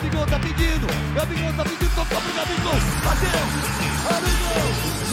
[0.00, 0.86] Gabigol tá pedindo.
[1.14, 2.72] Gabigol tá pedindo, tocou pro Gabigol.
[3.04, 3.30] Bateu.
[4.08, 5.09] Gabigol.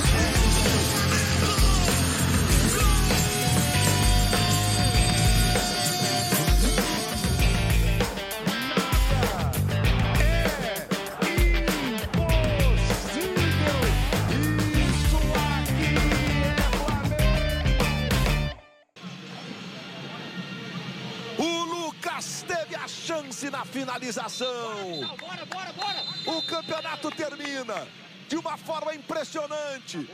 [23.58, 25.02] Na finalização.
[25.18, 26.04] Bora, bora, bora.
[26.28, 27.88] O campeonato termina
[28.28, 30.08] de uma forma impressionante,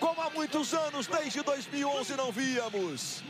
[0.00, 3.22] como há muitos anos, desde 2011, não víamos.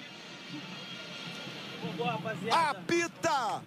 [2.50, 3.62] Apita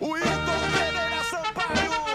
[0.00, 2.11] o ídolo Pereira Sampaio.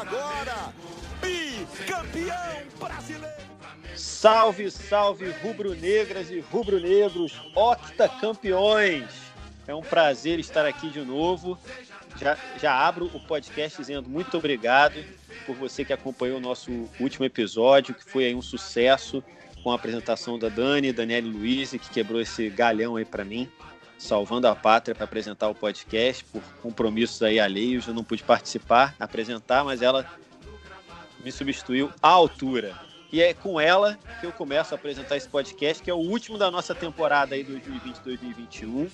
[0.00, 0.72] Agora,
[1.20, 3.44] bicampeão brasileiro.
[3.94, 9.04] Salve, salve, rubro-negras e rubro-negros, octacampeões!
[9.66, 11.56] É um prazer estar aqui de novo.
[12.16, 15.02] Já, já abro o podcast dizendo muito obrigado
[15.46, 19.22] por você que acompanhou o nosso último episódio, que foi aí um sucesso
[19.62, 23.50] com a apresentação da Dani, Daniele Luiz, que quebrou esse galhão aí para mim,
[23.98, 27.86] salvando a pátria para apresentar o podcast por compromissos aí alheios.
[27.86, 30.06] Eu não pude participar, apresentar, mas ela
[31.24, 32.78] me substituiu à altura.
[33.10, 36.36] E é com ela que eu começo a apresentar esse podcast, que é o último
[36.36, 38.90] da nossa temporada aí 2020-2021,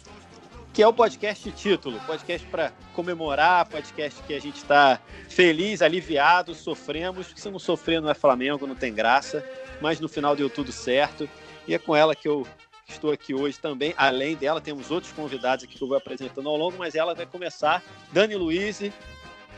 [0.72, 6.54] que é o podcast título, podcast para comemorar, podcast que a gente está feliz, aliviado,
[6.54, 9.44] sofremos, se não sofrer não é Flamengo, não tem graça,
[9.80, 11.28] mas no final deu tudo certo.
[11.66, 12.46] E é com ela que eu
[12.91, 13.94] estou aqui hoje também.
[13.96, 17.27] Além dela, temos outros convidados aqui que eu vou apresentando ao longo, mas ela vai
[17.27, 17.83] começar.
[18.12, 18.80] Dani Luiz,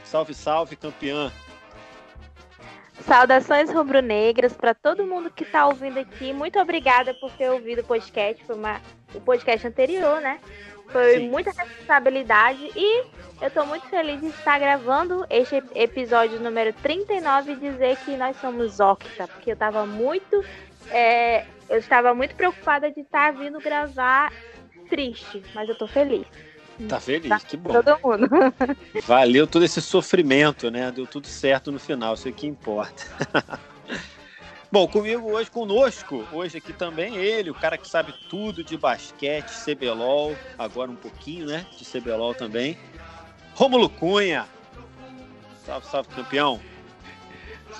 [0.05, 1.33] salve, salve, campeã
[3.01, 6.33] Saudações rubro-negras para todo mundo que está ouvindo aqui.
[6.33, 8.45] Muito obrigada por ter ouvido o podcast.
[8.45, 8.81] Foi uma,
[9.15, 10.39] o podcast anterior, né?
[10.89, 11.29] Foi Sim.
[11.29, 13.05] muita responsabilidade e
[13.41, 18.37] eu estou muito feliz de estar gravando este episódio número 39 e dizer que nós
[18.41, 20.45] somos Octa, porque eu estava muito.
[20.91, 24.31] É, eu estava muito preocupada de estar vindo gravar
[24.91, 26.27] triste, mas eu estou feliz.
[26.87, 27.73] Tá feliz, tá, que bom.
[27.73, 28.29] Todo mundo.
[29.07, 30.91] Valeu todo esse sofrimento, né?
[30.91, 33.05] Deu tudo certo no final, isso é que importa.
[34.71, 39.51] Bom, comigo hoje, conosco, hoje aqui também ele, o cara que sabe tudo de basquete,
[39.51, 42.79] CBLOL, agora um pouquinho, né, de CBLOL também.
[43.55, 44.47] Rômulo Cunha.
[45.67, 46.59] Salve, salve, campeão.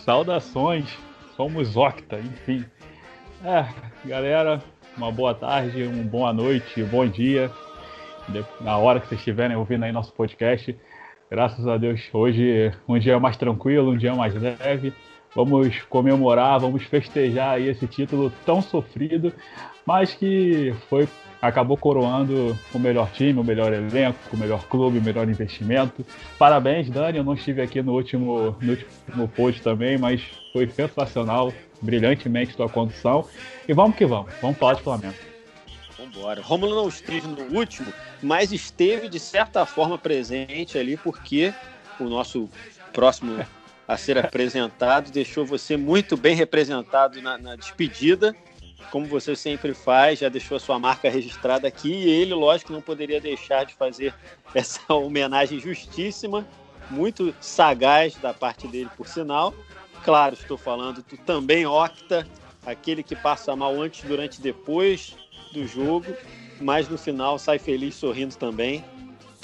[0.05, 0.87] Saudações,
[1.35, 2.63] somos Octa, enfim.
[3.45, 3.67] É,
[4.05, 4.63] galera,
[4.97, 7.51] uma boa tarde, uma boa noite, bom dia
[8.61, 10.77] na hora que vocês estiverem ouvindo aí nosso podcast.
[11.29, 14.93] Graças a Deus, hoje um dia mais tranquilo, um dia mais leve.
[15.35, 19.33] Vamos comemorar, vamos festejar aí esse título tão sofrido,
[19.85, 21.09] mas que foi
[21.41, 26.07] acabou coroando o melhor time, o melhor elenco, o melhor clube, o melhor investimento.
[26.39, 27.19] Parabéns, Dani.
[27.19, 31.53] Eu não estive aqui no último, no último post também, mas foi sensacional,
[31.83, 33.29] brilhantemente tua condução.
[33.69, 35.15] E vamos que vamos, vamos falar de Flamengo.
[35.99, 36.41] Vambora.
[36.41, 41.53] Rômulo não esteve no último, mas esteve de certa forma presente ali, porque
[42.01, 42.49] o nosso
[42.93, 43.45] próximo
[43.87, 48.35] a ser apresentado deixou você muito bem representado na, na despedida,
[48.91, 52.81] como você sempre faz, já deixou a sua marca registrada aqui, e ele, lógico, não
[52.81, 54.15] poderia deixar de fazer
[54.55, 56.47] essa homenagem justíssima,
[56.91, 59.55] muito sagaz da parte dele, por sinal.
[60.05, 62.27] Claro, estou falando, tu também, Octa,
[62.67, 65.17] aquele que passa mal antes, durante e depois
[65.53, 66.13] do jogo,
[66.61, 68.85] mas no final sai feliz sorrindo também,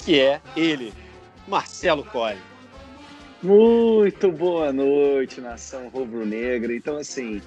[0.03, 0.93] que é ele,
[1.47, 2.39] Marcelo Colli.
[3.41, 6.75] Muito boa noite, nação rubro-negra.
[6.75, 7.41] Então, assim,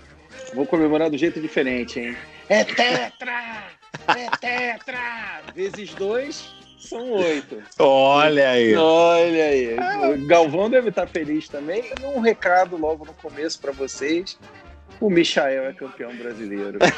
[0.55, 2.17] vou comemorar do jeito diferente, hein?
[2.49, 3.69] É tetra!
[4.09, 5.43] É tetra!
[5.55, 7.62] Vezes dois são oito.
[7.78, 8.75] Olha aí.
[8.75, 9.76] Olha aí.
[10.14, 11.84] O Galvão deve estar feliz também.
[12.00, 14.38] E um recado logo no começo para vocês.
[15.00, 16.79] O Michael é campeão brasileiro.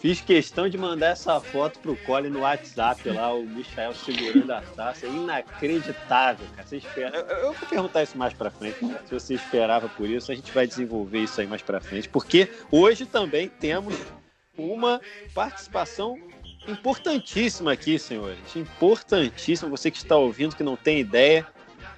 [0.00, 4.60] Fiz questão de mandar essa foto pro Cole no WhatsApp lá, o Michael segurando a
[4.60, 5.06] taça.
[5.06, 6.68] É inacreditável, cara.
[6.68, 7.16] Você espera.
[7.16, 8.78] Eu, eu, vou perguntar isso mais pra frente.
[9.06, 12.08] Se você esperava por isso, a gente vai desenvolver isso aí mais pra frente.
[12.08, 13.96] Porque hoje também temos
[14.56, 15.00] uma
[15.34, 16.16] participação
[16.68, 18.54] importantíssima aqui, senhores.
[18.54, 19.70] Importantíssima.
[19.70, 21.46] Você que está ouvindo, que não tem ideia.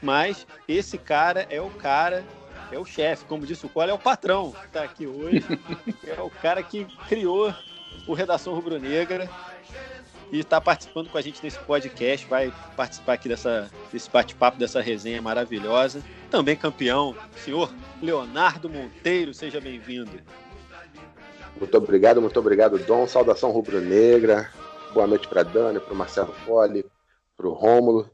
[0.02, 2.24] Mas esse cara é o cara
[2.72, 5.44] é o chefe, como disse o Cole, é o patrão que está aqui hoje.
[6.06, 7.52] é o cara que criou
[8.06, 9.28] o Redação Rubro-Negra
[10.32, 14.80] e está participando com a gente nesse podcast, vai participar aqui dessa, desse bate-papo, dessa
[14.80, 16.02] resenha maravilhosa.
[16.30, 19.34] também campeão, senhor Leonardo Monteiro.
[19.34, 20.12] Seja bem-vindo.
[21.58, 23.06] Muito obrigado, muito obrigado, Dom.
[23.06, 24.48] Saudação rubro-negra.
[24.92, 26.84] Boa noite para Dani, para o Marcelo Poli,
[27.36, 28.10] para o Rômulo.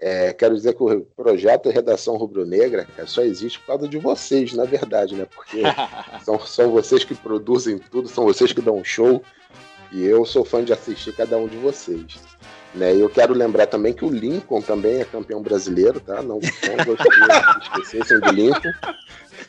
[0.00, 4.64] É, quero dizer que o projeto Redação Rubro-Negra só existe por causa de vocês, na
[4.64, 5.26] verdade, né?
[5.32, 5.62] Porque
[6.24, 9.22] são, são vocês que produzem tudo, são vocês que dão um show.
[9.92, 12.18] E eu sou fã de assistir cada um de vocês.
[12.74, 12.96] Né?
[12.96, 16.16] E eu quero lembrar também que o Lincoln também é campeão brasileiro, tá?
[16.16, 18.72] Não, não gostaria que esquecessem do Lincoln.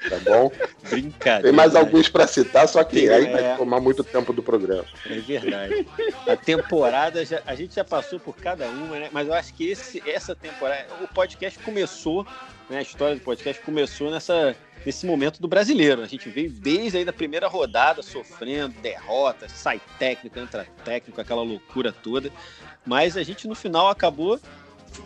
[0.07, 0.51] Tá bom?
[0.89, 1.43] Brincadeira.
[1.43, 4.85] Tem mais alguns para citar, só que aí vai tomar muito tempo do programa.
[5.05, 5.87] É verdade.
[6.27, 9.09] A temporada, já, a gente já passou por cada uma, né?
[9.11, 12.25] Mas eu acho que esse, essa temporada, o podcast começou,
[12.69, 12.77] né?
[12.77, 14.55] A história do podcast começou nessa,
[14.85, 16.01] nesse momento do brasileiro.
[16.01, 21.43] A gente veio desde aí da primeira rodada sofrendo derrotas, sai técnico, entra técnico, aquela
[21.43, 22.31] loucura toda.
[22.85, 24.39] Mas a gente no final acabou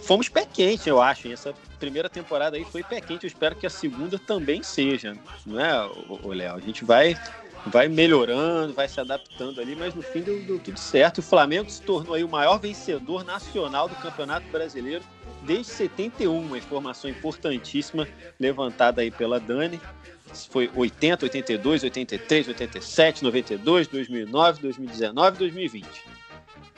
[0.01, 1.31] fomos pé quente, eu acho.
[1.31, 3.25] Essa primeira temporada aí foi pé quente.
[3.25, 5.89] Eu espero que a segunda também seja, não é,
[6.25, 6.55] Léo?
[6.55, 7.17] A gente vai
[7.65, 11.19] vai melhorando, vai se adaptando ali, mas no fim deu, deu, tudo certo.
[11.19, 15.03] O Flamengo se tornou aí o maior vencedor nacional do Campeonato Brasileiro
[15.43, 18.07] desde 71, uma informação importantíssima
[18.39, 19.79] levantada aí pela Dani.
[20.49, 25.87] Foi 80, 82, 83, 87, 92, 2009, 2019, 2020.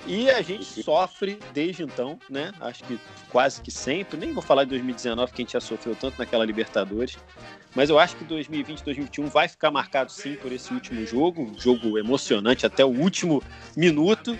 [0.07, 2.51] E a gente sofre desde então, né?
[2.61, 2.99] Acho que
[3.29, 4.17] quase que sempre.
[4.17, 7.17] Nem vou falar de 2019, que a gente já sofreu tanto naquela Libertadores.
[7.73, 11.59] Mas eu acho que 2020 2021 vai ficar marcado sim por esse último jogo, um
[11.59, 13.41] jogo emocionante até o último
[13.75, 14.37] minuto.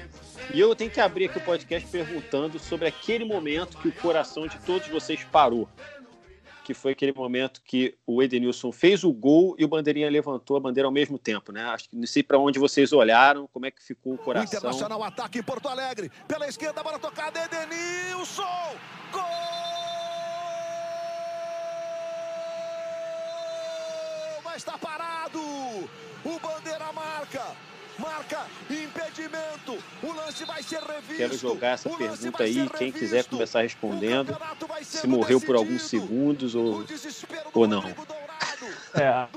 [0.54, 4.48] E eu tenho que abrir aqui o podcast perguntando sobre aquele momento que o coração
[4.48, 5.68] de todos vocês parou
[6.66, 10.60] que foi aquele momento que o Edenilson fez o gol e o Bandeirinha levantou a
[10.60, 11.64] bandeira ao mesmo tempo, né?
[11.66, 14.58] Acho que não sei para onde vocês olharam, como é que ficou o coração.
[14.58, 18.44] Internacional ataque em Porto Alegre, pela esquerda, bola tocada, Edenilson!
[19.12, 19.22] Gol!
[24.44, 25.40] Mas está parado!
[25.40, 27.75] O Bandeira marca!
[28.00, 29.84] Marca impedimento.
[30.04, 31.18] O lance vai ser revisto.
[31.18, 34.38] Quero jogar essa pergunta aí, quem quiser começar respondendo,
[34.82, 36.84] se morreu por alguns segundos ou,
[37.54, 37.84] ou não.
[38.94, 39.28] É, a,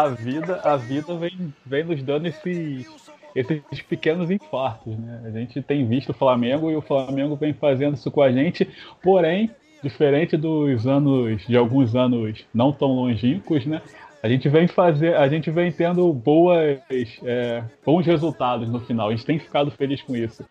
[0.00, 2.86] a, vida, a vida vem, vem nos dando esses,
[3.34, 5.22] esses pequenos infartos, né?
[5.26, 8.68] A gente tem visto o Flamengo e o Flamengo vem fazendo isso com a gente,
[9.02, 9.50] porém,
[9.82, 13.82] diferente dos anos, de alguns anos não tão longínquos, né?
[14.22, 16.78] A gente vem fazer, a gente vem tendo boas,
[17.24, 19.08] é, bons resultados no final.
[19.08, 20.44] A gente tem ficado feliz com isso.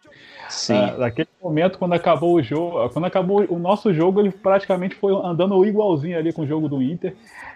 [0.49, 0.75] Sim.
[0.75, 5.13] Ah, naquele momento, quando acabou o jogo, quando acabou o nosso jogo, ele praticamente foi
[5.13, 7.15] andando igualzinho ali com o jogo do Inter.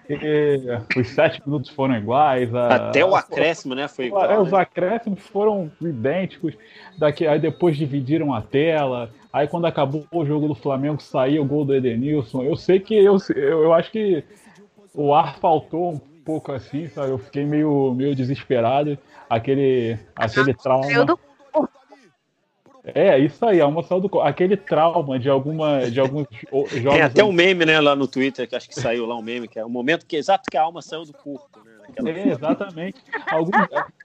[0.10, 0.62] E,
[0.98, 2.54] os sete minutos foram iguais.
[2.56, 3.90] A, Até o acréscimo, né?
[3.90, 4.24] Foi igual.
[4.24, 4.40] É, né?
[4.40, 6.54] Os acréscimos foram idênticos.
[6.98, 9.10] Daqui, aí depois dividiram a tela.
[9.34, 12.44] Aí quando acabou o jogo do Flamengo, saiu o gol do Edenilson.
[12.44, 14.24] Eu sei que eu, eu, eu acho que
[14.96, 17.12] o ar faltou um pouco assim, sabe?
[17.12, 18.98] Eu fiquei meio, meio desesperado.
[19.30, 20.88] Aquele, aquele trauma.
[22.84, 26.94] É, isso aí, a alma saiu do Aquele trauma de alguma de alguns jogos.
[26.94, 29.48] Tem até um meme, né, lá no Twitter, que acho que saiu lá um meme,
[29.48, 31.72] que é o momento que exato que a alma saiu do corpo, né?
[32.06, 32.98] É, exatamente.
[33.28, 33.52] Algum,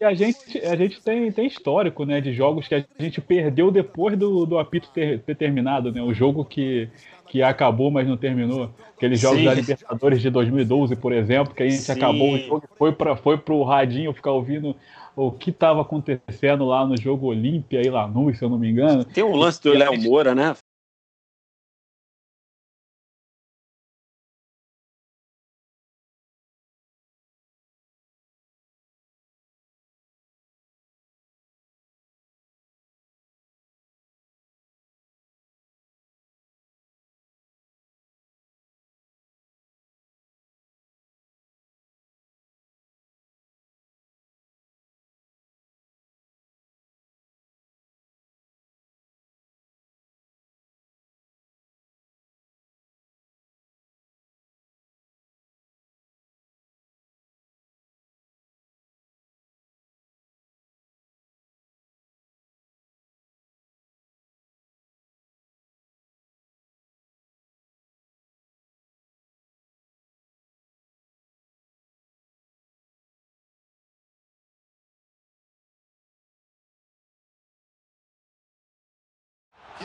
[0.03, 4.17] a gente, a gente tem, tem histórico, né, de jogos que a gente perdeu depois
[4.17, 6.01] do, do apito ter, ter terminado, né?
[6.01, 6.89] O jogo que
[7.31, 8.71] que acabou, mas não terminou.
[8.97, 9.45] Aqueles jogos Sim.
[9.45, 11.93] da Libertadores de 2012, por exemplo, que a gente Sim.
[11.93, 14.75] acabou o jogo foi para foi pro radinho ficar ouvindo
[15.15, 19.05] o que estava acontecendo lá no jogo Olímpia e Lanús, se eu não me engano.
[19.05, 20.57] Tem um lance do Léo Moura, né?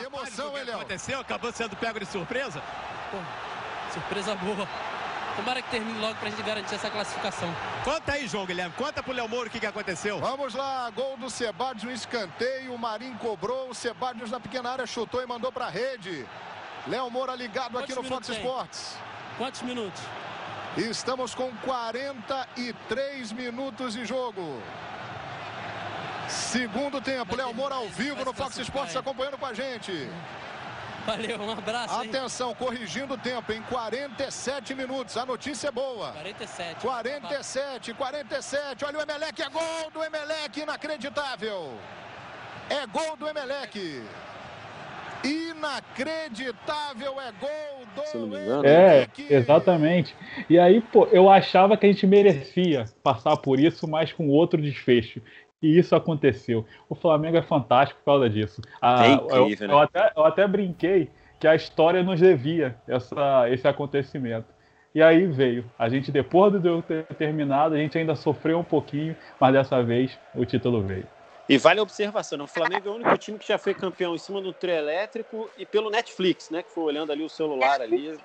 [0.06, 0.76] Emoção, hein, Léo?
[0.76, 2.62] aconteceu, acabou sendo pego de surpresa?
[3.10, 3.18] Pô,
[3.92, 4.68] surpresa boa.
[5.36, 7.54] Tomara que termine logo pra gente garantir essa classificação.
[7.84, 8.74] Conta aí, João Guilherme.
[8.74, 10.18] Conta pro Léo Moura o que, que aconteceu.
[10.18, 12.72] Vamos lá, gol do Sebadios, um escanteio.
[12.72, 16.26] O Marinho cobrou, o Sebadios na pequena área chutou e mandou pra rede.
[16.86, 18.96] Léo Moura ligado Quantos aqui no Fox Sports.
[19.36, 20.02] Quantos minutos?
[20.76, 24.62] Estamos com 43 minutos de jogo.
[26.28, 30.08] Segundo tempo, Léo Moura ao vivo no Fox Sports acompanhando com a gente.
[31.06, 32.02] Valeu, um abraço.
[32.02, 32.08] Hein?
[32.08, 35.16] Atenção, corrigindo o tempo em 47 minutos.
[35.16, 36.10] A notícia é boa.
[36.10, 36.80] 47.
[36.80, 38.84] 47, 47.
[38.84, 41.74] Olha o Emelec, é gol do Emelec, inacreditável.
[42.68, 44.02] É gol do Emelec.
[45.24, 48.66] Inacreditável é gol do Se não me engano.
[48.66, 50.14] É, exatamente.
[50.50, 54.60] E aí, pô, eu achava que a gente merecia passar por isso, mas com outro
[54.60, 55.22] desfecho.
[55.62, 56.64] E isso aconteceu.
[56.88, 58.60] O Flamengo é fantástico por causa disso.
[58.82, 61.10] é incrível, eu, eu, até, eu até brinquei
[61.40, 64.46] que a história nos devia essa, esse acontecimento.
[64.94, 65.70] E aí veio.
[65.78, 69.82] A gente, depois do jogo ter terminado, a gente ainda sofreu um pouquinho, mas dessa
[69.82, 71.06] vez o título veio.
[71.48, 72.44] E vale a observação, né?
[72.44, 75.48] o Flamengo é o único time que já foi campeão em cima do trio elétrico
[75.56, 76.62] e pelo Netflix, né?
[76.62, 78.18] Que foi olhando ali o celular ali.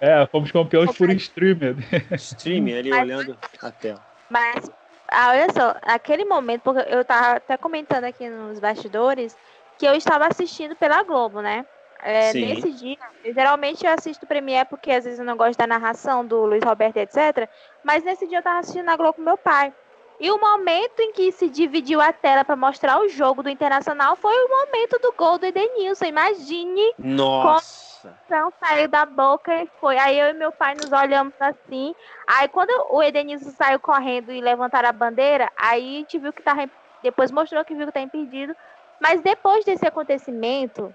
[0.00, 1.76] É, fomos campeões por streamer.
[2.12, 4.04] Streaming ali olhando a tela.
[4.28, 4.68] Mas,
[5.12, 9.36] ah, olha só, aquele momento, porque eu tava até comentando aqui nos bastidores
[9.78, 11.66] que eu estava assistindo pela Globo, né?
[12.04, 15.68] É, nesse dia, eu, geralmente eu assisto Premiere porque às vezes eu não gosto da
[15.68, 17.48] narração do Luiz Roberto, etc.
[17.84, 19.72] Mas nesse dia eu tava assistindo na Globo com meu pai.
[20.18, 24.16] E o momento em que se dividiu a tela para mostrar o jogo do Internacional
[24.16, 26.06] foi o momento do gol do Edenilson.
[26.06, 27.91] Imagine Nossa!
[28.24, 29.98] Então saiu da boca e foi.
[29.98, 31.94] Aí eu e meu pai nos olhamos assim.
[32.26, 36.42] Aí quando o Edenilson saiu correndo e levantaram a bandeira, aí a gente viu que
[36.42, 36.68] tava.
[37.02, 38.54] Depois mostrou que viu que tá impedido.
[39.00, 40.94] Mas depois desse acontecimento,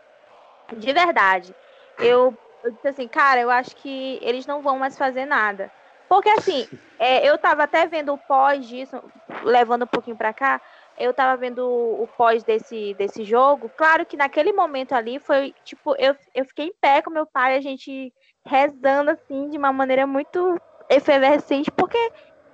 [0.74, 1.54] de verdade,
[2.00, 2.34] eu,
[2.64, 5.70] eu disse assim, cara, eu acho que eles não vão mais fazer nada.
[6.08, 9.04] Porque assim, é, eu tava até vendo o pós disso,
[9.44, 10.62] levando um pouquinho pra cá,
[10.98, 13.70] eu tava vendo o pós desse, desse jogo.
[13.78, 17.56] Claro que naquele momento ali foi, tipo, eu, eu fiquei em pé com meu pai,
[17.56, 18.14] a gente
[18.46, 21.98] rezando assim, de uma maneira muito efervescente, porque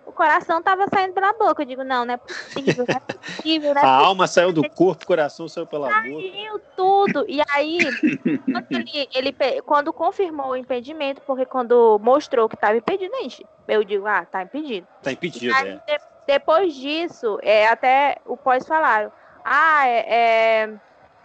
[0.05, 1.61] o coração tava saindo pela boca.
[1.61, 4.69] Eu digo, não, não é possível, não é possível, não é A alma saiu do
[4.69, 6.01] corpo, o coração saiu pela boca.
[6.01, 7.25] Saiu tudo.
[7.27, 7.87] E aí,
[8.51, 13.83] quando, ele, ele quando confirmou o impedimento, porque quando mostrou que estava impedido, gente, eu
[13.83, 14.87] digo, ah, tá impedido.
[15.01, 15.75] Tá impedido, Aí, é.
[15.75, 19.11] de- depois disso, é, até o pós falaram,
[19.43, 20.05] ah, é,
[20.63, 20.73] é,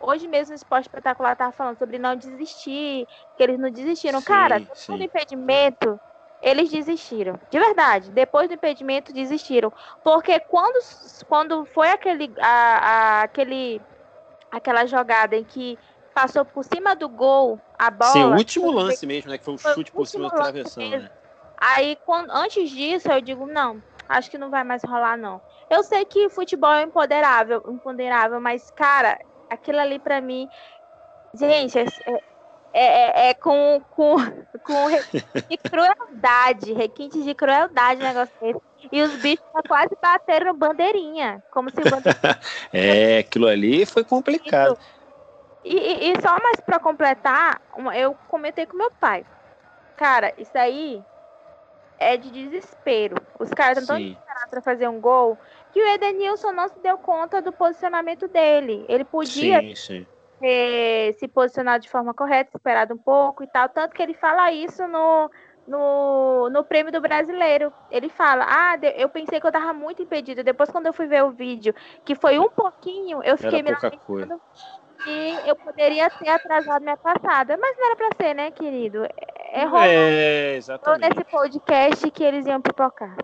[0.01, 4.21] hoje mesmo o Esporte Espetacular tava falando sobre não desistir, que eles não desistiram.
[4.21, 6.01] Sim, Cara, depois do impedimento,
[6.43, 7.39] eles desistiram.
[7.51, 9.73] De verdade, depois do impedimento, desistiram.
[10.03, 10.79] Porque quando,
[11.27, 13.81] quando foi aquele, a, a- aquele,
[14.51, 15.79] aquela jogada em que
[16.15, 18.13] passou por cima do gol a bola.
[18.13, 19.39] Sim, o último lance mesmo, né?
[19.39, 21.09] Que foi um o chute por cima da travessão, né?
[21.57, 25.43] Aí, quando, antes disso, eu digo, não, acho que não vai mais rolar, não.
[25.69, 30.49] Eu sei que futebol é empoderável, empoderável, mas, cara, aquilo ali pra mim.
[31.35, 31.85] Gente, é,
[32.73, 32.83] é,
[33.27, 34.17] é- é com, com,
[34.63, 38.61] com requinte de crueldade, requinte de crueldade o negócio desse.
[38.93, 42.39] E os bichos quase bateram bandeirinha, como se bandeirinha
[42.73, 44.79] É, aquilo ali foi complicado.
[45.65, 45.77] e,
[46.11, 47.61] e- só mais pra completar,
[47.97, 49.25] eu comentei com meu pai.
[49.97, 51.05] Cara, isso aí
[51.99, 53.17] é de desespero.
[53.39, 55.39] Os caras estão tão desesperados pra fazer um gol
[55.73, 58.85] que o Edenilson não se deu conta do posicionamento dele.
[58.89, 60.07] Ele podia Sim, sim.
[60.41, 63.69] ter se posicionado de forma correta, esperado um pouco e tal.
[63.69, 65.31] Tanto que ele fala isso no,
[65.67, 67.73] no, no prêmio do brasileiro.
[67.91, 70.43] Ele fala: Ah, eu pensei que eu tava muito impedido.
[70.43, 71.75] Depois, quando eu fui ver o vídeo,
[72.05, 74.41] que foi um pouquinho, eu fiquei me lamentando
[75.05, 77.57] que eu poderia ter atrasado minha passada.
[77.57, 79.05] Mas não era pra ser, né, querido?
[79.53, 81.09] É rolou É, exatamente.
[81.17, 83.17] nesse podcast que eles iam pipocar.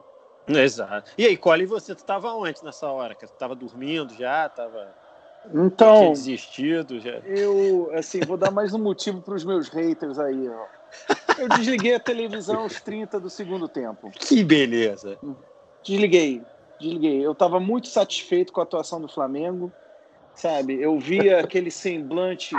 [0.47, 1.11] Exato.
[1.16, 1.95] E aí, Cole, e você?
[1.95, 3.14] Tu tava onde nessa hora?
[3.14, 4.49] Que tu tava dormindo já?
[4.49, 4.95] Tava
[5.50, 7.19] tinha Então, desistido já?
[7.25, 10.66] eu, assim, vou dar mais um motivo para os meus haters aí, ó.
[11.38, 14.11] Eu desliguei a televisão aos 30 do segundo tempo.
[14.11, 15.19] Que beleza.
[15.83, 16.43] Desliguei,
[16.78, 17.25] desliguei.
[17.25, 19.73] Eu estava muito satisfeito com a atuação do Flamengo,
[20.35, 20.81] sabe?
[20.81, 22.54] Eu via aquele semblante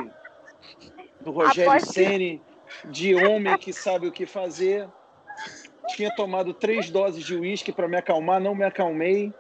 [1.22, 2.42] do Rogério Após Ceni
[2.86, 4.88] de homem que sabe o que fazer.
[5.90, 9.34] Tinha tomado três doses de uísque para me acalmar, não me acalmei.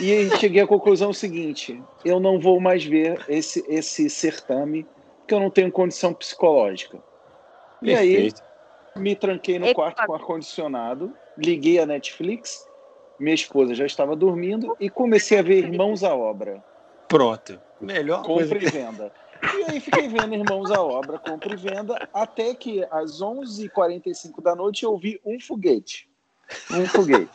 [0.00, 4.86] E aí cheguei à conclusão seguinte: eu não vou mais ver esse, esse certame,
[5.20, 6.98] porque eu não tenho condição psicológica.
[7.82, 8.42] E aí, Perfeito.
[8.96, 12.66] me tranquei no quarto com ar-condicionado, liguei a Netflix,
[13.18, 16.62] minha esposa já estava dormindo e comecei a ver Irmãos à Obra,
[17.08, 17.60] Pronto.
[17.80, 18.54] Melhor coisa.
[18.54, 19.12] compra e venda.
[19.68, 24.54] E aí fiquei vendo Irmãos à Obra, compra e venda, até que às 11h45 da
[24.54, 26.08] noite eu vi um foguete.
[26.70, 27.30] Um foguete.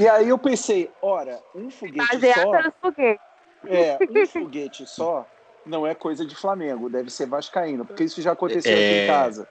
[0.00, 2.50] E aí eu pensei, ora, um foguete Baseado só...
[2.50, 3.20] pelos foguetes.
[3.66, 5.26] É, um foguete só
[5.64, 9.04] não é coisa de Flamengo, deve ser vascaíno, porque isso já aconteceu aqui É.
[9.04, 9.48] em casa.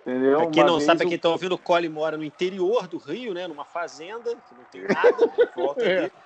[0.00, 0.38] Entendeu?
[0.38, 2.96] Pra quem Uma não sabe, eu- quem tá ouvindo, o Cole mora no interior do
[2.96, 3.46] Rio, né?
[3.46, 6.00] Numa fazenda, que não tem nada volta É.
[6.02, 6.12] dele.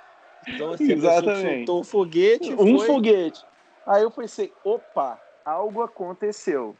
[0.48, 1.58] Então, assim, Exatamente.
[1.58, 2.52] soltou um foguete.
[2.52, 2.86] um foi...
[2.88, 3.40] foguete.
[3.86, 6.74] Aí eu pensei, opa, algo aconteceu.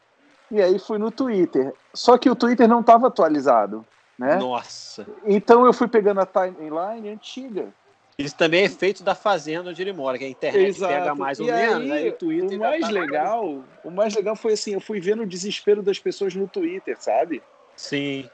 [0.50, 1.72] E aí fui no Twitter.
[1.94, 3.84] Só que o Twitter não estava atualizado,
[4.18, 4.36] né?
[4.36, 5.06] Nossa.
[5.24, 7.72] Então eu fui pegando a timeline antiga.
[8.18, 10.92] Isso também é feito da fazenda onde ele mora, que a internet Exato.
[10.92, 14.14] pega mais ou E aí, menos, aí o Twitter o mais tá- legal, o mais
[14.14, 17.42] legal foi assim, eu fui vendo o desespero das pessoas no Twitter, sabe?
[17.76, 18.28] Sim.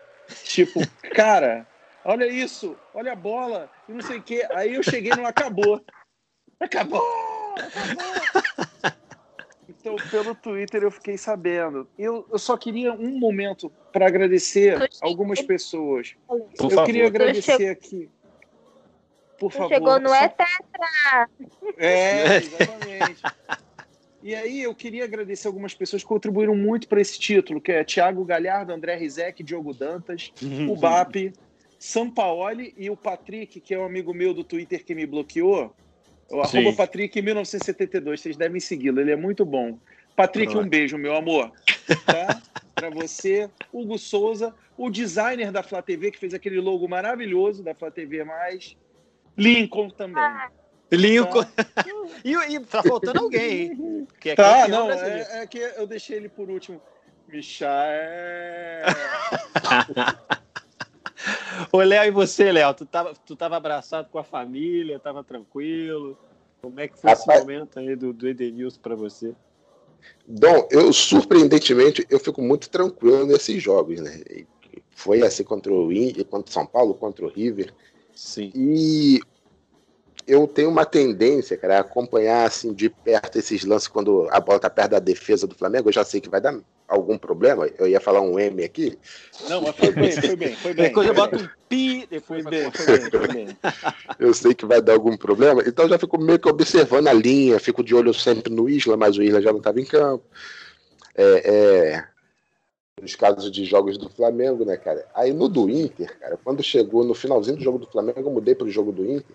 [0.44, 0.80] Tipo,
[1.14, 1.66] cara,
[2.04, 4.46] olha isso, olha a bola, e não sei o quê.
[4.50, 5.80] Aí eu cheguei no acabou.
[6.60, 7.27] Acabou!
[9.68, 11.88] Então, pelo Twitter eu fiquei sabendo.
[11.98, 16.14] Eu, eu só queria um momento para agradecer algumas pessoas.
[16.26, 16.86] Por eu favor.
[16.86, 18.10] queria agradecer chegou- aqui.
[19.38, 19.68] Por Tu favor.
[19.74, 21.28] chegou no só- é tetra.
[21.76, 23.22] É, exatamente.
[24.20, 27.84] E aí eu queria agradecer algumas pessoas que contribuíram muito para esse título, que é
[27.84, 30.32] Thiago Galhardo, André Rizek, Diogo Dantas,
[30.68, 31.32] o BAP,
[31.78, 35.72] Sampaoli e o Patrick, que é um amigo meu do Twitter que me bloqueou.
[36.30, 39.78] O arroba Patrick 1972, vocês devem segui-lo, ele é muito bom.
[40.14, 40.66] Patrick, Pronto.
[40.66, 41.52] um beijo, meu amor.
[42.04, 42.42] Tá?
[42.74, 47.74] Para você, Hugo Souza, o designer da Flá TV, que fez aquele logo maravilhoso da
[47.74, 48.24] Flá TV+,
[49.36, 50.22] Lincoln também.
[50.90, 51.44] Lincoln.
[52.24, 54.08] e, e tá faltando alguém, hein?
[54.20, 56.80] Que é Tá, não, é, é que eu deixei ele por último.
[57.28, 58.84] Michael.
[61.72, 62.74] Ô, Léo, e você, Léo?
[62.74, 66.16] Tu tava, tu tava abraçado com a família, tava tranquilo?
[66.60, 69.34] Como é que foi Rapaz- esse momento aí do, do Edenilson pra você?
[70.26, 74.22] Dom, eu surpreendentemente eu fico muito tranquilo nesses jogos, né?
[74.90, 77.72] Foi assim contra o Inter, contra o São Paulo, contra o River.
[78.14, 78.52] Sim.
[78.54, 79.20] E
[80.28, 84.60] eu tenho uma tendência, cara, a acompanhar assim de perto esses lances quando a bola
[84.60, 85.88] tá perto da defesa do Flamengo.
[85.88, 86.54] Eu já sei que vai dar
[86.86, 87.66] algum problema.
[87.78, 88.98] Eu ia falar um M aqui.
[89.48, 90.88] Não, mas foi bem, foi bem, foi bem.
[90.88, 93.58] Depois eu boto um pi, Foi depois bem, foi bem, foi bem.
[94.20, 95.62] Eu sei que vai dar algum problema.
[95.66, 98.98] Então eu já fico meio que observando a linha, fico de olho sempre no Isla,
[98.98, 100.24] mas o Isla já não estava em campo.
[101.14, 102.04] É, é,
[103.00, 105.06] nos casos de jogos do Flamengo, né, cara?
[105.14, 108.54] Aí no do Inter, cara, quando chegou no finalzinho do jogo do Flamengo, eu mudei
[108.54, 109.34] pro jogo do Inter.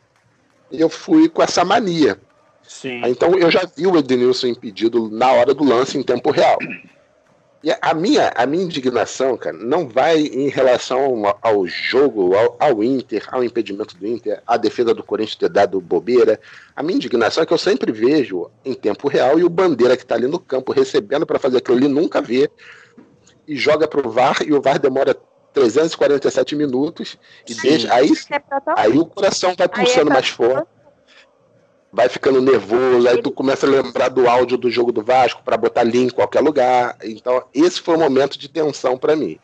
[0.71, 2.17] E eu fui com essa mania.
[2.63, 3.04] Sim.
[3.04, 6.58] Aí, Então eu já vi o Edenilson impedido na hora do lance em tempo real.
[7.63, 12.58] E a minha, a minha indignação, cara, não vai em relação ao, ao jogo, ao,
[12.60, 16.38] ao Inter, ao impedimento do Inter, à defesa do Corinthians ter dado bobeira.
[16.76, 20.06] A minha indignação é que eu sempre vejo em tempo real e o Bandeira que
[20.06, 22.52] tá ali no campo recebendo para fazer aquilo ali nunca vê
[23.47, 25.15] e joga pro VAR e o VAR demora
[25.53, 28.41] 347 minutos e deixa aí é.
[28.75, 30.67] Aí o coração vai pulsando tá- mais forte,
[31.91, 35.55] vai ficando nervoso, aí tu começa a lembrar do áudio do jogo do Vasco para
[35.55, 36.97] botar link em qualquer lugar.
[37.03, 39.39] Então, esse foi o momento de tensão para mim.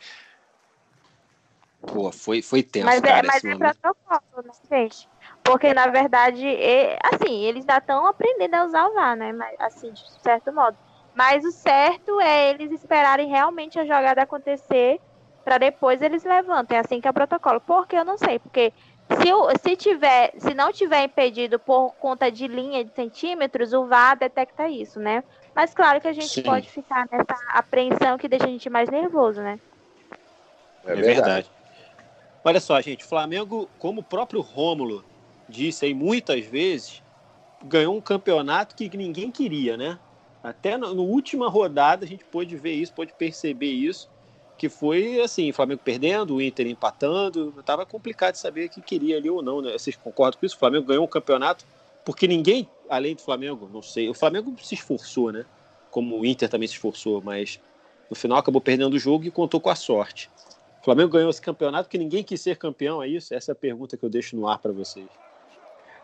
[1.80, 5.08] Pô, foi, foi tenso, Mas, é, cara, mas esse é protocolo, né, gente?
[5.42, 9.32] Porque, na verdade, é- assim, eles ainda estão aprendendo a usar o VAR, né?
[9.32, 10.76] Mas, assim, de certo modo.
[11.14, 15.00] Mas o certo é eles esperarem realmente a jogada acontecer
[15.50, 16.76] para depois eles levantem.
[16.76, 17.60] É assim que é o protocolo.
[17.60, 18.72] Porque eu não sei, porque
[19.10, 24.16] se, se, tiver, se não tiver impedido por conta de linha de centímetros, o VAR
[24.16, 25.24] detecta isso, né?
[25.52, 26.44] Mas claro que a gente Sim.
[26.44, 29.58] pode ficar nessa apreensão que deixa a gente mais nervoso, né?
[30.86, 31.50] É, É verdade.
[32.44, 35.04] Olha só, gente, o Flamengo, como o próprio Rômulo
[35.48, 37.02] disse aí muitas vezes,
[37.64, 39.98] ganhou um campeonato que ninguém queria, né?
[40.44, 44.08] Até na no última rodada a gente pôde ver isso, pôde perceber isso,
[44.60, 49.16] que foi assim, o Flamengo perdendo, o Inter empatando, tava complicado de saber que queria
[49.16, 49.72] ali ou não, né?
[49.72, 50.54] Vocês concordam com isso?
[50.54, 51.64] O Flamengo ganhou um campeonato
[52.04, 55.46] porque ninguém, além do Flamengo, não sei, o Flamengo se esforçou, né?
[55.90, 57.58] Como o Inter também se esforçou, mas
[58.10, 60.30] no final acabou perdendo o jogo e contou com a sorte.
[60.82, 63.32] O Flamengo ganhou esse campeonato porque ninguém quis ser campeão, é isso?
[63.32, 65.08] Essa é a pergunta que eu deixo no ar para vocês.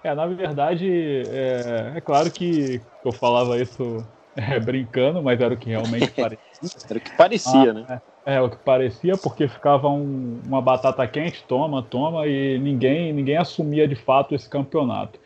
[0.03, 4.03] É, na verdade, é, é claro que eu falava isso
[4.35, 6.81] é, brincando, mas era o que realmente parecia.
[6.89, 7.87] Era o que parecia, Ah, né?
[7.91, 13.37] É, o que parecia, porque ficava um- uma batata quente, toma, toma, e ninguém, ninguém
[13.37, 15.19] assumia de fato esse campeonato.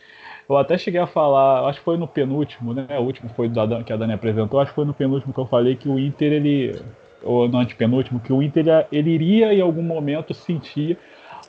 [0.49, 2.87] Eu até cheguei a falar, acho que foi no penúltimo, né?
[2.99, 5.47] O último foi da que a Dani apresentou, acho que foi no penúltimo que eu
[5.47, 6.83] falei que o Inter, ele.
[7.23, 10.99] Ou no antepenúltimo, que o Inter ele iria em algum momento sentir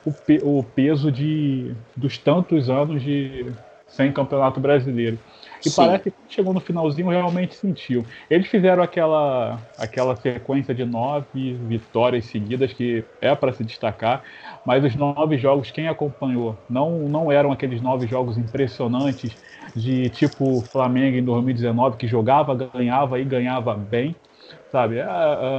[0.04, 3.54] o, pe- o peso de, dos tantos anos de
[3.86, 5.18] sem campeonato brasileiro.
[5.64, 5.74] E Sim.
[5.76, 8.06] parece que chegou no finalzinho realmente sentiu.
[8.28, 14.24] Eles fizeram aquela, aquela sequência de nove vitórias seguidas que é para se destacar,
[14.64, 19.38] mas os nove jogos, quem acompanhou, não, não eram aqueles nove jogos impressionantes
[19.74, 24.16] de tipo Flamengo em 2019, que jogava, ganhava e ganhava bem.
[24.70, 24.96] sabe?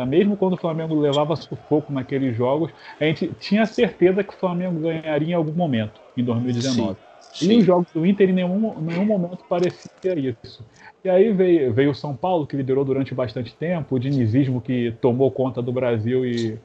[0.08, 4.80] mesmo quando o Flamengo levava sufoco naqueles jogos, a gente tinha certeza que o Flamengo
[4.82, 6.98] ganharia em algum momento, em 2019.
[6.98, 7.54] Sim, sim.
[7.54, 10.66] E os jogos do Inter em nenhum, nenhum momento parecia isso.
[11.04, 14.94] E aí veio, veio o São Paulo, que liderou durante bastante tempo, o dinizismo que
[15.02, 16.58] tomou conta do Brasil e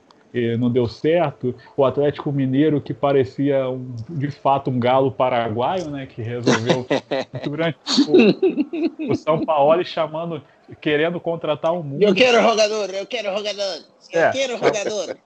[0.59, 1.55] não deu certo.
[1.77, 6.07] O Atlético Mineiro, que parecia um, de fato um galo paraguaio, né?
[6.07, 6.87] Que resolveu
[7.43, 7.79] durante
[8.09, 10.43] o, o São Paulo chamando,
[10.81, 12.03] querendo contratar um mundo.
[12.03, 15.17] Eu quero jogador, eu quero jogador, eu é, quero jogador.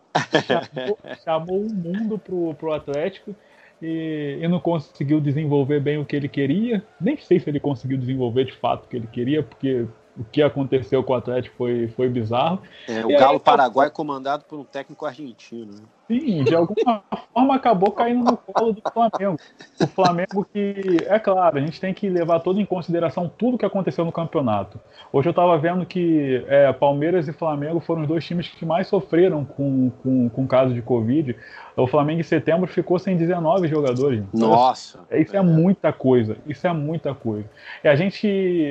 [0.46, 3.34] Chamou, chamou um mundo pro, pro Atlético.
[3.82, 6.84] E, e, não conseguiu desenvolver bem o que ele queria.
[7.00, 10.42] Nem sei se ele conseguiu desenvolver de fato o que ele queria, porque o que
[10.42, 12.60] aconteceu com o Atlético foi, foi bizarro.
[12.88, 15.72] É, o e Galo aí, Paraguai comandado por um técnico argentino.
[15.72, 15.82] Né?
[16.06, 19.38] Sim, de alguma forma acabou caindo no colo do Flamengo.
[19.80, 23.64] O Flamengo que, é claro, a gente tem que levar todo em consideração tudo que
[23.64, 24.78] aconteceu no campeonato.
[25.12, 28.88] Hoje eu estava vendo que é, Palmeiras e Flamengo foram os dois times que mais
[28.88, 31.34] sofreram com, com, com caso de Covid.
[31.76, 34.22] O Flamengo em setembro ficou sem 19 jogadores.
[34.32, 35.00] Nossa!
[35.10, 36.36] Isso é, é muita coisa.
[36.46, 37.48] Isso é muita coisa.
[37.82, 38.26] E a gente,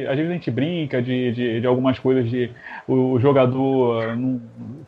[0.08, 2.52] às vezes a gente brinca de, de, de algumas coisas de
[2.88, 4.42] o, jogador não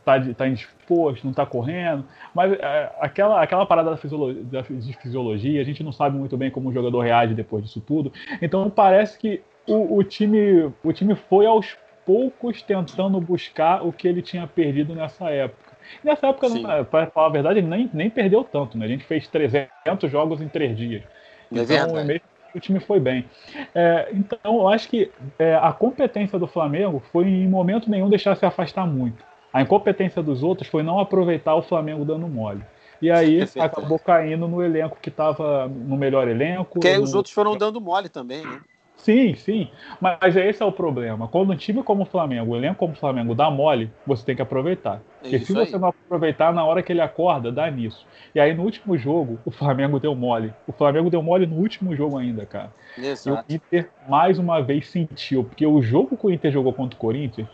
[0.05, 2.05] tá, tá indisposto, não tá correndo.
[2.33, 6.37] Mas é, aquela, aquela parada da fisiologia, da, de fisiologia, a gente não sabe muito
[6.37, 8.11] bem como o jogador reage depois disso tudo.
[8.41, 14.07] Então parece que o, o, time, o time foi aos poucos tentando buscar o que
[14.07, 15.62] ele tinha perdido nessa época.
[16.03, 16.47] Nessa época,
[16.85, 18.85] para falar a verdade, ele nem, nem perdeu tanto, né?
[18.85, 21.03] A gente fez 300 jogos em três dias.
[21.51, 23.25] É então, é mesmo o time foi bem.
[23.73, 28.35] É, então, eu acho que é, a competência do Flamengo foi em momento nenhum deixar
[28.35, 29.23] se afastar muito.
[29.51, 32.63] A incompetência dos outros foi não aproveitar o Flamengo dando mole.
[33.01, 36.73] E aí acabou caindo no elenco que estava no melhor elenco.
[36.75, 37.03] Porque no...
[37.03, 38.61] os outros foram dando mole também, né?
[39.03, 39.67] Sim, sim.
[39.99, 41.27] Mas esse é o problema.
[41.27, 44.35] Quando um time como o Flamengo, um elenco como o Flamengo dá mole, você tem
[44.35, 45.01] que aproveitar.
[45.19, 48.07] Porque se você não aproveitar, na hora que ele acorda, dá nisso.
[48.33, 50.53] E aí no último jogo, o Flamengo deu mole.
[50.65, 52.71] O Flamengo deu mole no último jogo ainda, cara.
[52.97, 53.45] Exato.
[53.49, 55.43] E o Inter mais uma vez sentiu.
[55.43, 57.49] Porque o jogo que o Inter jogou contra o Corinthians,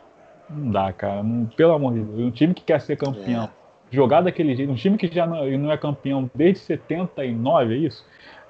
[0.48, 1.24] não dá, cara.
[1.24, 2.20] Não, pelo amor de Deus.
[2.20, 3.50] Um time que quer ser campeão, é.
[3.90, 8.06] jogar daquele jeito, um time que já não, não é campeão desde 79, é isso?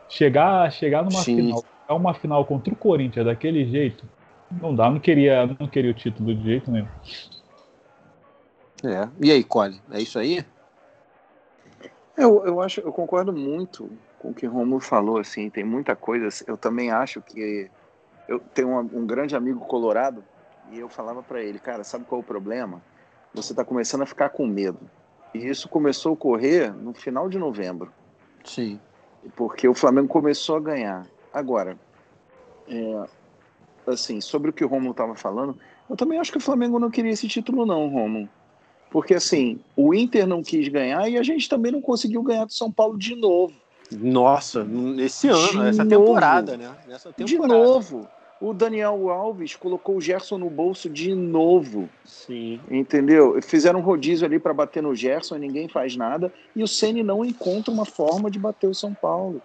[0.09, 1.37] Chegar, chegar numa Sim.
[1.37, 4.05] final é uma final contra o Corinthians daquele jeito,
[4.51, 6.87] não dá, não queria, não queria o título de jeito nenhum.
[8.83, 9.09] É.
[9.21, 10.45] E aí, Cole, é isso aí?
[12.17, 15.95] Eu, eu acho, eu concordo muito com o que o Romulo falou, assim, tem muita
[15.95, 16.27] coisa.
[16.47, 17.69] Eu também acho que
[18.27, 20.23] eu tenho um, um grande amigo colorado
[20.71, 22.81] e eu falava para ele, cara, sabe qual é o problema?
[23.33, 24.79] Você está começando a ficar com medo.
[25.33, 27.91] E isso começou a ocorrer no final de novembro.
[28.43, 28.79] Sim.
[29.35, 31.07] Porque o Flamengo começou a ganhar.
[31.33, 31.77] Agora,
[32.67, 33.03] é,
[33.87, 35.57] assim, sobre o que o Romulo estava falando,
[35.89, 38.29] eu também acho que o Flamengo não queria esse título, não, Romulo.
[38.91, 42.53] Porque, assim, o Inter não quis ganhar e a gente também não conseguiu ganhar do
[42.53, 43.53] São Paulo de novo.
[43.91, 46.05] Nossa, nesse ano, de essa novo.
[46.05, 46.75] temporada, né?
[46.87, 47.25] Nessa temporada.
[47.25, 48.07] De novo.
[48.41, 51.89] O Daniel Alves colocou o Gerson no bolso de novo.
[52.05, 52.59] Sim.
[52.71, 53.41] Entendeu?
[53.41, 56.31] Fizeram um rodízio ali para bater no Gerson e ninguém faz nada.
[56.55, 59.41] E o Ceni não encontra uma forma de bater o São Paulo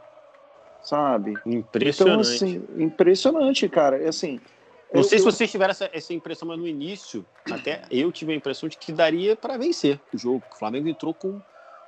[0.85, 1.35] sabe?
[1.47, 2.03] Impressionante.
[2.03, 3.97] Então, assim, impressionante, cara.
[3.97, 4.41] É assim,
[4.93, 8.33] não eu, sei se vocês tiveram essa, essa, impressão, mas no início, até eu tive
[8.33, 10.45] a impressão de que daria para vencer o jogo.
[10.53, 11.41] O Flamengo entrou com,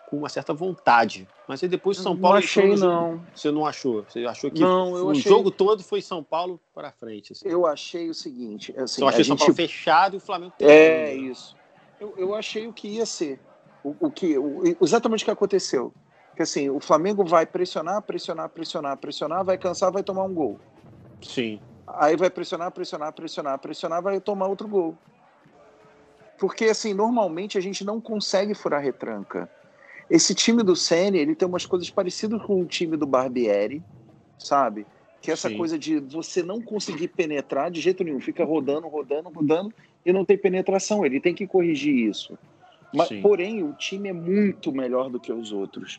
[0.09, 1.29] com uma certa vontade.
[1.47, 2.39] Mas aí depois o São Paulo.
[2.39, 3.25] Não achei, não.
[3.33, 4.05] Você não achou?
[4.09, 5.23] Você achou que não, eu o achei...
[5.23, 7.33] jogo todo foi São Paulo para frente?
[7.33, 7.49] Assim.
[7.49, 8.75] Eu achei o seguinte.
[8.77, 10.55] Assim, eu achei o São Paulo fechado e o Flamengo.
[10.59, 11.55] É, isso.
[12.01, 13.39] Eu, eu achei o que ia ser.
[13.85, 15.95] O, o que, o, exatamente o que aconteceu
[16.37, 20.61] que assim, o Flamengo vai pressionar, pressionar, pressionar, pressionar, vai cansar, vai tomar um gol.
[21.22, 21.59] Sim.
[21.87, 24.94] Aí vai pressionar, pressionar, pressionar, pressionar, vai tomar outro gol.
[26.38, 29.51] Porque assim, normalmente a gente não consegue furar retranca.
[30.11, 33.83] Esse time do Ceni, ele tem umas coisas parecidas com o time do Barbieri,
[34.38, 34.87] sabe?
[35.22, 35.57] Que é essa Sim.
[35.57, 40.22] coisa de você não conseguir penetrar de jeito nenhum, fica rodando, rodando, rodando e não
[40.22, 41.05] tem penetração.
[41.05, 42.38] Ele tem que corrigir isso.
[42.92, 45.99] Mas, porém, o time é muito melhor do que os outros.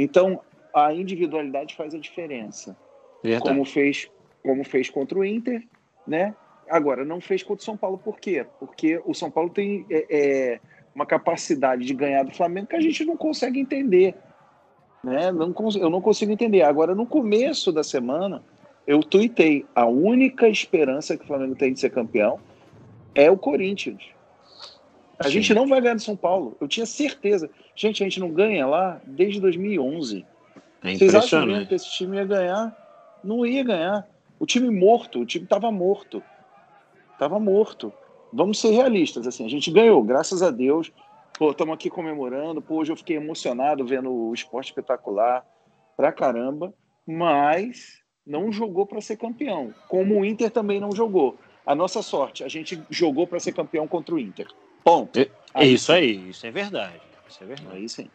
[0.00, 0.40] Então,
[0.72, 2.76] a individualidade faz a diferença.
[3.20, 3.42] Verdade.
[3.42, 4.08] Como fez,
[4.44, 5.66] como fez contra o Inter,
[6.06, 6.36] né?
[6.70, 8.46] Agora, não fez contra o São Paulo, por quê?
[8.60, 10.60] Porque o São Paulo tem é, é,
[10.94, 14.14] uma capacidade de ganhar do Flamengo que a gente não consegue entender.
[15.02, 15.32] Né?
[15.32, 16.62] Não, eu não consigo entender.
[16.62, 18.40] Agora, no começo da semana,
[18.86, 22.38] eu tuitei: a única esperança que o Flamengo tem de ser campeão
[23.16, 24.00] é o Corinthians.
[25.18, 25.30] A Sim.
[25.30, 26.56] gente não vai ganhar do São Paulo.
[26.60, 27.50] Eu tinha certeza.
[27.74, 30.24] Gente, a gente não ganha lá desde 2011.
[30.84, 33.18] É Vocês acham mesmo que esse time ia ganhar?
[33.24, 34.06] Não ia ganhar.
[34.38, 36.22] O time morto, o time estava morto.
[37.12, 37.92] Estava morto.
[38.32, 40.92] vamos ser realistas, assim, a gente ganhou, graças a Deus.
[41.36, 42.62] Pô, estamos aqui comemorando.
[42.62, 45.44] Pô, hoje eu fiquei emocionado vendo o esporte espetacular
[45.96, 46.72] pra caramba,
[47.04, 51.36] mas não jogou para ser campeão, como o Inter também não jogou.
[51.66, 54.46] A nossa sorte, a gente jogou para ser campeão contra o Inter.
[54.84, 55.18] Ponto.
[55.18, 57.00] É, é isso aí, isso é verdade.
[57.28, 57.76] Isso é verdade.
[57.76, 58.10] Aí sim.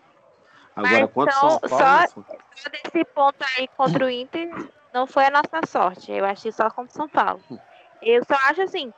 [0.75, 2.07] Agora, quanto então, São Paulo.
[2.07, 2.23] só,
[2.55, 4.49] só desse ponto aí contra o Inter,
[4.93, 6.11] não foi a nossa sorte.
[6.11, 7.43] Eu achei só contra o São Paulo.
[8.01, 8.91] Eu só acho assim,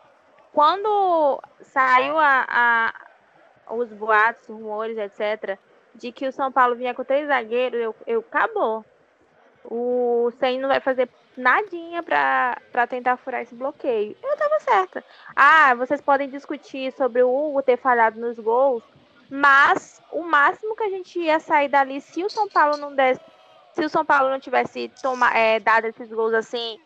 [0.51, 2.93] quando saiu a, a-
[3.75, 5.59] os boatos, rumores, etc.,
[5.93, 8.85] de que o São Paulo vinha com três zagueiros, eu, eu acabou.
[9.63, 14.15] O Senna não vai fazer nadinha pra, pra tentar furar esse bloqueio.
[14.23, 15.03] Eu tava certa.
[15.35, 18.83] Ah, vocês podem discutir sobre o Hugo ter falhado nos gols,
[19.29, 23.21] mas o máximo que a gente ia sair dali, se o São Paulo não desse,
[23.73, 26.79] se o São Paulo não tivesse toma, é, dado esses gols assim,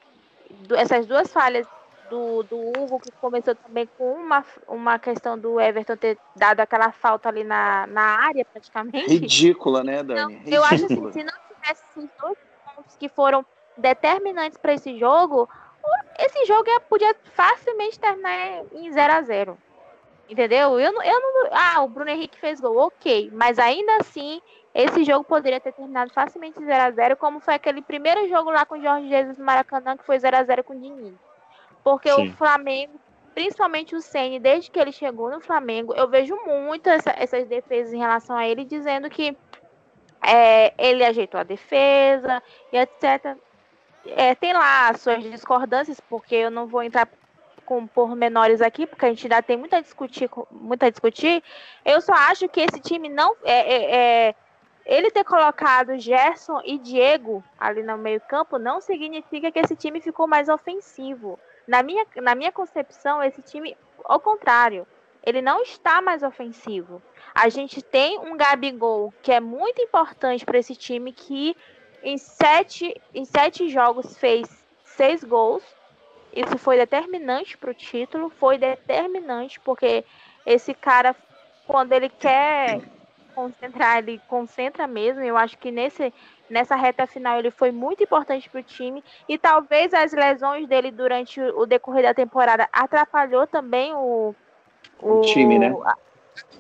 [0.76, 1.68] essas duas falhas
[2.10, 6.92] do, do Hugo, que começou também com uma, uma questão do Everton ter dado aquela
[6.92, 9.08] falta ali na, na área, praticamente.
[9.08, 10.36] Ridícula, né, Dani?
[10.36, 11.12] Então, eu acho assim, Ridícula.
[11.14, 12.38] se não tivesse esses dois
[12.76, 13.46] pontos que foram
[13.80, 15.50] determinantes para esse jogo,
[16.18, 19.58] esse jogo ia- podia facilmente terminar em 0 a 0
[20.30, 20.80] Entendeu?
[20.80, 21.50] Eu não, eu não.
[21.52, 23.32] Ah, o Bruno Henrique fez gol, ok.
[23.34, 24.39] Mas ainda assim,
[24.76, 28.52] esse jogo poderia ter terminado facilmente em 0 a 0 como foi aquele primeiro jogo
[28.52, 31.15] lá com o Jorge Jesus no Maracanã, que foi 0 a 0 com o Diniz.
[31.84, 32.30] Porque Sim.
[32.30, 33.00] o Flamengo,
[33.34, 37.92] principalmente o Ceni, desde que ele chegou no Flamengo, eu vejo muito essa- essas defesas
[37.92, 39.36] em relação a ele, dizendo que
[40.22, 43.36] é, ele ajeitou a defesa e etc.
[44.06, 47.08] É, tem lá as suas discordâncias, porque eu não vou entrar
[47.66, 51.44] com pormenores aqui, porque a gente ainda tem muito a discutir, muito a discutir.
[51.86, 53.36] Eu só acho que esse time não.
[53.44, 53.96] É, é-
[54.30, 54.36] é-
[54.86, 60.28] ele ter colocado Gerson e Diego ali no meio-campo não significa que esse time ficou
[60.28, 61.40] mais ofensivo.
[61.68, 64.88] Na minha, na minha concepção, esse time, ao contrário,
[65.24, 67.04] ele não está mais ofensivo.
[67.36, 71.56] A gente tem um Gabigol que é muito importante para esse time, que
[72.04, 74.48] em sete, em sete jogos fez
[74.84, 75.64] seis gols.
[76.34, 80.06] Isso foi determinante para o título, foi determinante, porque
[80.46, 81.16] esse cara,
[81.66, 82.82] quando ele quer
[83.34, 85.24] concentrar, ele concentra mesmo.
[85.24, 86.14] Eu acho que nesse,
[86.50, 89.04] nessa reta final ele foi muito importante para o time.
[89.28, 94.36] E talvez as lesões dele durante o decorrer da temporada atrapalhou também o,
[95.02, 95.70] O time, né?
[95.70, 95.96] a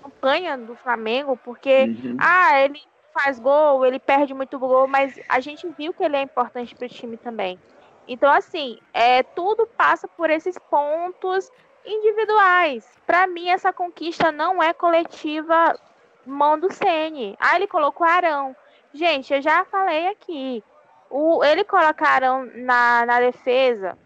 [0.01, 2.17] campanha do Flamengo, porque Uhum.
[2.17, 2.79] ah, ele
[3.21, 6.85] faz gol, ele perde muito gol, mas a gente viu que ele é importante para
[6.85, 7.59] o time também.
[8.07, 11.51] Então, assim, é, tudo passa por esses pontos
[11.85, 12.89] individuais.
[13.05, 15.77] Para mim, essa conquista não é coletiva
[16.25, 17.35] mão do Sene.
[17.39, 18.55] Ah, ele colocou Arão.
[18.93, 20.63] Gente, eu já falei aqui.
[21.09, 23.97] O, ele colocaram na, na defesa,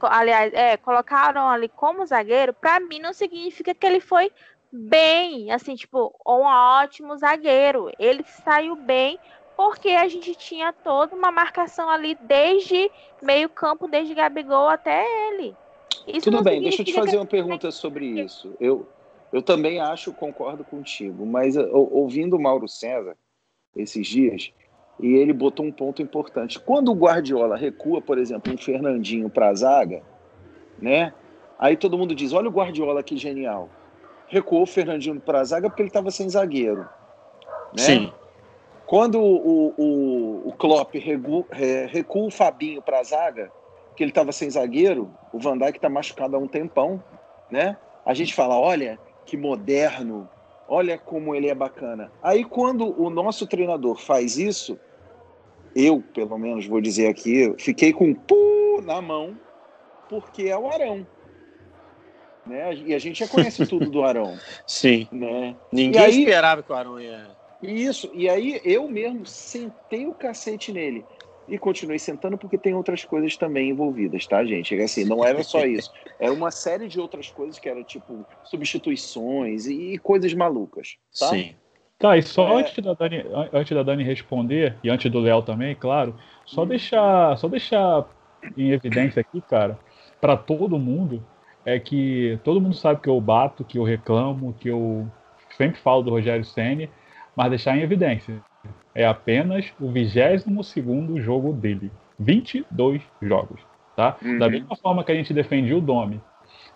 [0.00, 4.32] aliás, é, colocaram ali como zagueiro, para mim não significa que ele foi
[4.72, 7.90] bem, assim, tipo, um ótimo zagueiro.
[7.98, 9.18] Ele saiu bem
[9.56, 12.90] porque a gente tinha toda uma marcação ali desde
[13.22, 15.54] meio campo, desde Gabigol até ele.
[16.06, 18.56] Isso Tudo bem, deixa eu te fazer uma pergunta sobre isso.
[18.58, 18.88] Eu,
[19.30, 23.16] eu também acho, concordo contigo, mas ou- ouvindo o Mauro César
[23.76, 24.50] esses dias,
[24.98, 26.58] e ele botou um ponto importante.
[26.58, 30.02] Quando o Guardiola recua, por exemplo, um Fernandinho para a zaga,
[30.78, 31.14] né?
[31.58, 33.79] Aí todo mundo diz: olha o Guardiola que genial.
[34.30, 36.86] Recuou o Fernandinho para a zaga porque ele estava sem zagueiro.
[37.72, 37.82] Né?
[37.82, 38.12] Sim.
[38.86, 43.50] Quando o, o, o Klopp regu- re- recua o Fabinho para a zaga,
[43.96, 47.02] que ele estava sem zagueiro, o Van Dijk está machucado há um tempão,
[47.50, 47.76] né?
[48.04, 50.28] A gente fala, olha que moderno,
[50.66, 52.10] olha como ele é bacana.
[52.22, 54.78] Aí quando o nosso treinador faz isso,
[55.74, 59.36] eu, pelo menos, vou dizer aqui, fiquei com um pu na mão,
[60.08, 61.06] porque é o Arão.
[62.50, 62.74] Né?
[62.74, 64.36] E a gente já conhece tudo do Arão.
[64.66, 65.06] Sim.
[65.12, 65.54] Né?
[65.72, 67.28] Ninguém aí- esperava que o Arão ia.
[67.62, 71.06] Isso, e aí eu mesmo sentei o cacete nele.
[71.46, 74.74] E continuei sentando porque tem outras coisas também envolvidas, tá, gente?
[74.78, 75.90] É Assim, não era só isso.
[76.18, 78.26] Era uma série de outras coisas que eram, tipo,
[78.80, 81.28] substituições e, e coisas malucas, tá?
[81.28, 81.54] Sim.
[81.98, 82.62] Tá, e só É.
[82.62, 86.14] antes, da Dani, an- antes da Dani responder, e antes do Léo também, claro,
[86.46, 88.08] só deixar, só deixar
[88.56, 89.78] em evidência aqui, cara,
[90.20, 91.22] pra todo mundo,
[91.64, 95.06] é que todo mundo sabe que eu bato, que eu reclamo, que eu
[95.56, 96.88] sempre falo do Rogério Ceni,
[97.36, 98.40] mas deixar em evidência.
[98.94, 101.90] É apenas o 22 jogo dele.
[102.18, 103.60] 22 jogos,
[103.96, 104.16] tá?
[104.38, 104.50] Da Uhum.
[104.50, 106.20] mesma forma que a gente defendia o Domi,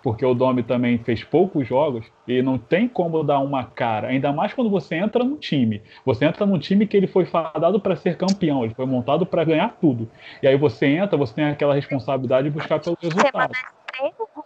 [0.03, 4.33] porque o Domi também fez poucos jogos e não tem como dar uma cara, ainda
[4.33, 5.83] mais quando você entra num time.
[6.05, 9.45] Você entra num time que ele foi fadado para ser campeão, ele foi montado para
[9.45, 10.09] ganhar tudo.
[10.43, 13.53] E aí você entra, você tem aquela responsabilidade de buscar pelo resultado.
[13.93, 14.44] treino,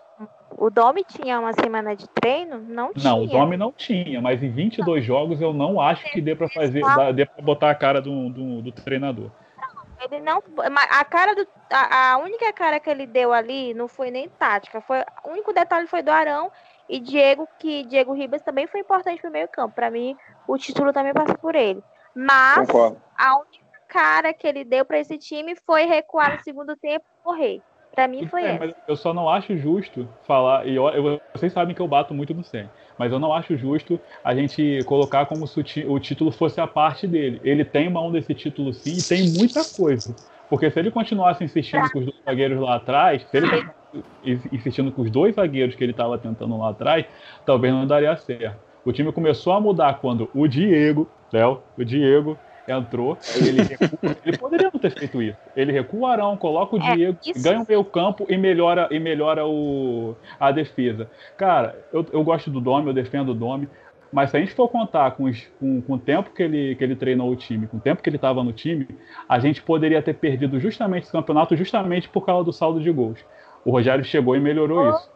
[0.59, 2.59] O Domi tinha uma semana de treino?
[2.59, 3.12] Não tinha.
[3.12, 6.49] Não, o Domi não tinha, mas em 22 jogos eu não acho que dê para
[6.49, 6.83] fazer,
[7.14, 9.31] dê pra botar a cara do, do, do treinador.
[10.01, 10.42] Ele não.
[10.90, 11.47] A cara do.
[11.71, 14.81] A, a, única cara que ele deu ali não foi nem tática.
[14.81, 16.51] Foi, o único detalhe foi do Arão
[16.88, 19.77] e Diego, que Diego Ribas também foi importante pro meio campo.
[19.77, 20.16] Para mim,
[20.47, 21.83] o título também passa por ele.
[22.12, 23.01] Mas Concordo.
[23.16, 27.25] a única cara que ele deu para esse time foi recuar no segundo tempo e
[27.25, 27.62] correr.
[27.94, 28.77] Para mim foi é, essa.
[28.87, 32.33] eu só não acho justo falar, e eu, eu, vocês sabem que eu bato muito
[32.33, 36.31] no Sen, mas eu não acho justo a gente colocar como se o, o título
[36.31, 37.40] fosse a parte dele.
[37.42, 40.14] Ele tem mão desse título sim e tem muita coisa.
[40.48, 43.46] Porque se ele continuasse insistindo com os dois zagueiros lá atrás, se ele
[44.53, 47.07] insistindo com os dois zagueiros que ele estava tentando lá atrás,
[47.44, 48.59] talvez não daria certo.
[48.85, 52.38] O time começou a mudar quando o Diego, Léo, o Diego
[52.69, 55.39] entrou, ele, recua, ele poderia não ter feito isso.
[55.57, 58.99] Ele recua o Arão, coloca o é, Diego, ganha o meio campo e melhora, e
[58.99, 61.11] melhora o, a defesa.
[61.37, 63.69] Cara, eu, eu gosto do Dome, eu defendo o Dome,
[64.13, 66.83] mas se a gente for contar com, os, com, com, o tempo que ele, que
[66.83, 68.89] ele treinou o time, com o tempo que ele estava no time,
[69.29, 73.19] a gente poderia ter perdido justamente esse campeonato justamente por causa do saldo de gols.
[73.65, 75.11] O Rogério chegou e melhorou isso.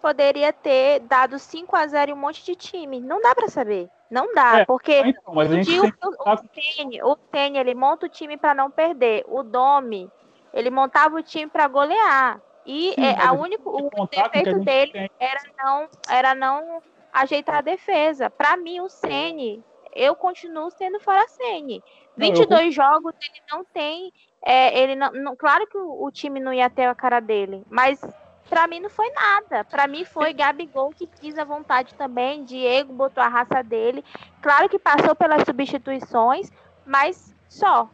[0.00, 3.00] Poderia ter dado 5 a 0 em um monte de time.
[3.00, 3.88] Não dá para saber.
[4.10, 8.38] Não dá, é, porque então, o, Gil, o, Tene, o Tene, ele monta o time
[8.38, 9.22] para não perder.
[9.28, 10.10] O Domi,
[10.52, 12.40] ele montava o time para golear.
[12.64, 15.10] E Sim, é, a único, o defeito dele tem.
[15.18, 16.82] era não, era não
[17.12, 18.30] ajeitar a defesa.
[18.30, 19.62] Para mim, o Ceni,
[19.94, 21.82] eu continuo sendo fora Ceni.
[22.16, 22.72] 22 não, eu...
[22.72, 24.12] jogos, ele não tem.
[24.42, 27.62] É, ele não, não, claro que o, o time não ia ter a cara dele,
[27.68, 28.00] mas
[28.48, 29.64] Pra mim não foi nada.
[29.64, 32.44] Pra mim foi Gabigol que quis a vontade também.
[32.44, 34.04] Diego botou a raça dele.
[34.40, 36.50] Claro que passou pelas substituições,
[36.86, 37.90] mas só.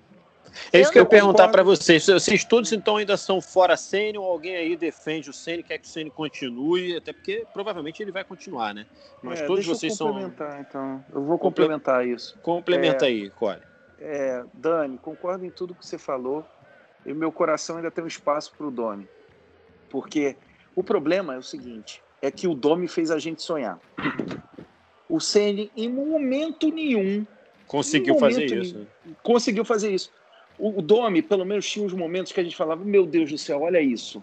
[0.73, 2.07] É isso eu que eu ia perguntar para vocês.
[2.07, 5.87] Vocês todos então ainda são fora Sênio ou alguém aí defende o Sênio, quer que
[5.87, 8.87] o Sênio continue, até porque provavelmente ele vai continuar, né?
[9.23, 10.61] Mas é, todos vocês eu complementar, são.
[10.61, 12.39] Então, eu vou complementar isso.
[12.41, 13.63] Complementa é, aí, Core.
[13.99, 16.45] É, Dani, concordo em tudo que você falou.
[17.05, 19.09] E meu coração ainda tem um espaço para o Doni.
[19.95, 20.35] Porque
[20.75, 23.79] o problema é o seguinte: é que o Domi fez a gente sonhar.
[25.09, 27.25] O Ceni, em momento nenhum,
[27.69, 28.75] conseguiu momento fazer isso.
[28.75, 30.11] Nenhum, conseguiu fazer isso.
[30.59, 33.39] O, o Domi, pelo menos, tinha uns momentos que a gente falava: Meu Deus do
[33.39, 34.21] céu, olha isso.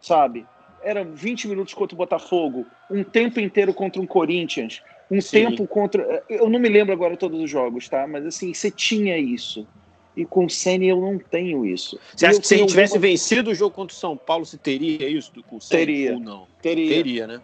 [0.00, 0.44] Sabe?
[0.82, 5.44] Era 20 minutos contra o Botafogo, um tempo inteiro contra um Corinthians, um Sim.
[5.44, 6.24] tempo contra.
[6.28, 8.08] Eu não me lembro agora todos os jogos, tá?
[8.08, 9.68] Mas assim, você tinha isso.
[10.16, 11.98] E com o Ceni eu não tenho isso.
[12.14, 13.10] Você acha que se ele tivesse alguma...
[13.10, 16.20] vencido o jogo contra o São Paulo, você teria isso com o Ceni teria, ou
[16.20, 16.46] não?
[16.62, 16.88] Teria.
[16.88, 17.40] Teria, né?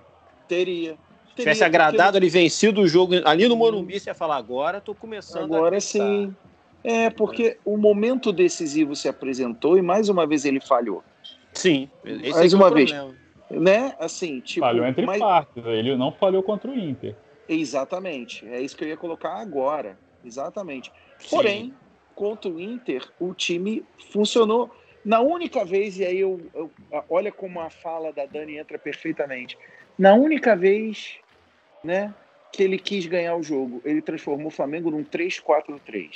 [0.48, 0.96] Teria.
[1.28, 4.94] Se tivesse agradado ele vencido o jogo ali no Morumbi, você ia falar, agora estou
[4.94, 6.34] começando Agora sim.
[6.84, 11.02] É, porque o momento decisivo se apresentou e mais uma vez ele falhou.
[11.52, 12.90] Sim, mais é uma é vez.
[12.90, 13.22] Problema.
[13.50, 13.94] Né?
[13.98, 15.18] Assim, tipo, falhou entre mas...
[15.18, 17.14] partes, ele não falhou contra o Inter.
[17.48, 19.98] Exatamente, é isso que eu ia colocar agora.
[20.24, 20.90] Exatamente.
[21.18, 21.28] Sim.
[21.30, 21.74] Porém,
[22.14, 24.70] contra o Inter, o time funcionou.
[25.04, 26.70] Na única vez, e aí eu, eu,
[27.10, 29.58] olha como a fala da Dani entra perfeitamente.
[29.98, 31.16] Na única vez,
[31.82, 32.14] né,
[32.52, 36.10] que ele quis ganhar o jogo, ele transformou o Flamengo num 3-4-3.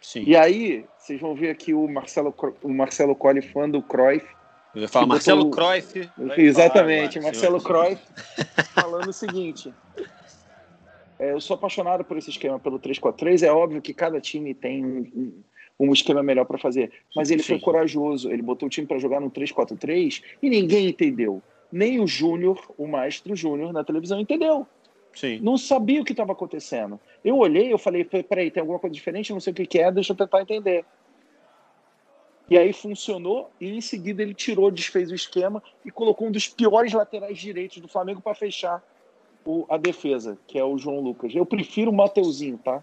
[0.00, 0.24] Sim.
[0.26, 4.26] E aí, vocês vão ver aqui o Marcelo, o Marcelo Colli fã do Cruyff.
[4.74, 5.64] Eu falar Marcelo botou...
[5.64, 6.10] Cruyff.
[6.36, 8.02] Exatamente, falar, Marcelo Cruyff
[8.74, 9.72] falando o seguinte:
[11.30, 13.42] eu sou apaixonado por esse esquema, pelo 3-4-3.
[13.46, 15.42] É óbvio que cada time tem um, um,
[15.88, 17.54] um esquema melhor para fazer, mas ele Sim.
[17.54, 18.30] foi corajoso.
[18.30, 21.42] Ele botou o time para jogar no 3-4-3 e ninguém entendeu.
[21.70, 24.66] Nem o Júnior, o maestro Júnior na televisão, entendeu.
[25.14, 25.38] Sim.
[25.40, 26.98] Não sabia o que estava acontecendo.
[27.24, 29.92] Eu olhei, eu falei, peraí, tem alguma coisa diferente, não sei o que, que é,
[29.92, 30.84] deixa eu tentar entender.
[32.50, 36.48] E aí funcionou, e em seguida ele tirou, desfez o esquema e colocou um dos
[36.48, 38.82] piores laterais direitos do Flamengo para fechar
[39.44, 41.34] o, a defesa, que é o João Lucas.
[41.34, 42.82] Eu prefiro o Mateuzinho, tá?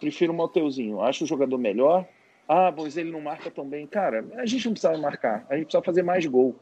[0.00, 1.00] Prefiro o Mateuzinho.
[1.00, 2.06] Acho o jogador melhor.
[2.48, 3.86] Ah, pois ele não marca tão bem.
[3.86, 5.46] Cara, a gente não precisava marcar.
[5.48, 6.54] A gente precisava fazer mais gol.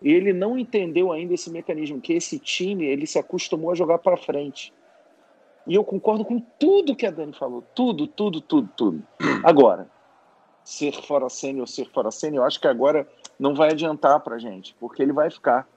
[0.00, 3.98] E ele não entendeu ainda esse mecanismo, que esse time ele se acostumou a jogar
[3.98, 4.72] para frente.
[5.66, 7.62] E eu concordo com tudo que a Dani falou.
[7.74, 9.02] Tudo, tudo, tudo, tudo.
[9.44, 9.88] Agora,
[10.64, 13.06] ser fora sênior ou ser fora sênior, eu acho que agora
[13.38, 15.68] não vai adiantar pra gente, porque ele vai ficar.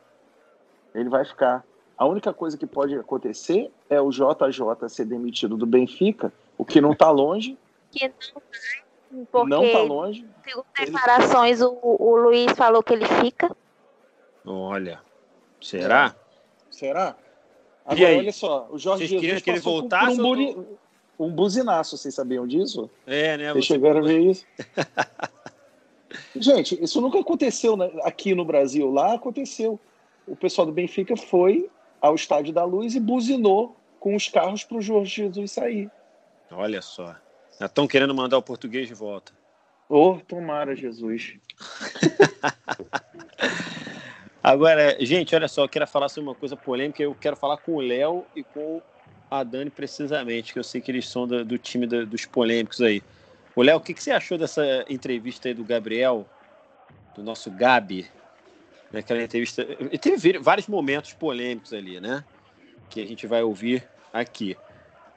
[0.93, 1.65] Ele vai ficar.
[1.97, 6.81] A única coisa que pode acontecer é o JJ ser demitido do Benfica, o que
[6.81, 7.57] não está longe.
[7.91, 10.25] Que não porque não está longe.
[10.43, 11.69] Segundo declarações, ele...
[11.69, 13.55] o, o Luiz falou que ele fica.
[14.45, 14.99] Olha,
[15.61, 16.15] será?
[16.17, 16.73] É.
[16.73, 17.15] Será?
[17.85, 20.57] Agora, olha só, o Jorge Vocês Jesus que ele voltasse por um, buri...
[21.19, 22.89] um buzinaço, vocês sabiam disso?
[23.05, 23.51] É, né?
[23.51, 24.45] Vocês chegaram a ver isso?
[26.35, 28.89] Gente, isso nunca aconteceu aqui no Brasil.
[28.91, 29.79] Lá aconteceu.
[30.27, 31.69] O pessoal do Benfica foi
[32.01, 35.89] ao Estádio da Luz e buzinou com os carros para o Jorge Jesus sair.
[36.49, 37.15] Olha só.
[37.59, 39.31] Estão querendo mandar o português de volta.
[39.87, 41.35] Ô, oh, tomara, Jesus.
[44.43, 47.03] Agora, gente, olha só, eu quero falar sobre uma coisa polêmica.
[47.03, 48.81] Eu quero falar com o Léo e com
[49.29, 53.03] a Dani precisamente, que eu sei que eles são do, do time dos polêmicos aí.
[53.55, 56.25] O Léo, o que, que, você achou dessa entrevista aí do Gabriel,
[57.13, 58.09] do nosso Gabi?
[58.91, 59.61] Naquela entrevista.
[59.61, 62.23] Ele teve vários momentos polêmicos ali, né?
[62.89, 64.57] Que a gente vai ouvir aqui.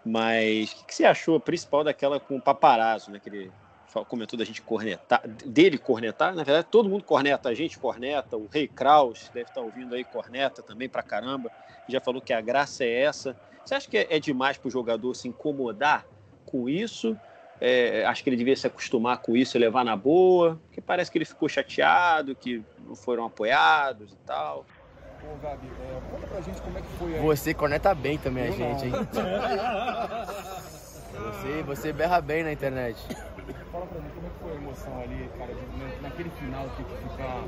[0.04, 3.18] Mas o que, que, você achou, principal, daquela com o paparazzo, né?
[3.18, 3.52] Que ele
[4.08, 8.48] comentou da gente cornetar, dele cornetar, na verdade todo mundo corneta, a gente corneta, o
[8.48, 11.52] Rei Kraus deve estar ouvindo aí corneta também pra caramba,
[11.86, 13.36] já falou que a graça é essa.
[13.64, 16.08] Você acha que é, é demais para o jogador se incomodar
[16.44, 17.16] com isso?
[17.66, 21.10] É, acho que ele devia se acostumar com isso e levar na boa, porque parece
[21.10, 24.66] que ele ficou chateado, que não foram apoiados e tal.
[25.22, 27.20] Ô, Gabi, é, conta pra gente como é que foi aí.
[27.22, 28.98] Você corneta bem também Eu a gente, não.
[28.98, 29.08] hein?
[31.32, 32.96] você, você berra bem na internet.
[33.70, 36.84] Fala pra mim, como é que foi a emoção ali, cara, de, naquele final ter
[36.84, 37.44] que ficar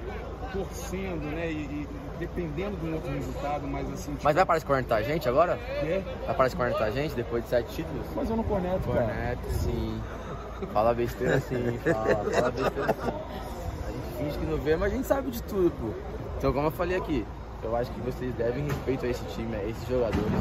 [0.52, 1.88] torcendo, né, e, e
[2.18, 4.12] dependendo do outro resultado, mas assim...
[4.12, 4.24] Tipo...
[4.24, 5.56] Mas vai para cornetar a gente agora?
[5.80, 6.02] Quê?
[6.26, 8.06] Vai para cornetar a gente depois de sete títulos?
[8.14, 9.14] Mas eu não corneto, corneto cara.
[9.14, 10.00] Corneto, sim.
[10.72, 13.12] Fala besteira sim, fala, fala besteira sim.
[13.86, 15.92] A gente finge que não vê, mas a gente sabe de tudo, pô.
[16.38, 17.26] Então, como eu falei aqui,
[17.62, 20.32] eu acho que vocês devem respeito a esse time, a esses jogadores.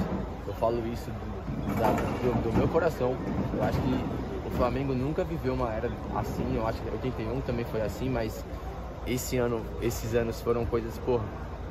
[0.47, 3.15] Eu falo isso do, do, do meu coração.
[3.55, 7.81] Eu acho que Flamengo nunca viveu uma era assim, eu acho que 81 também foi
[7.81, 8.43] assim, mas
[9.07, 11.23] esse ano, esses anos foram coisas, porra,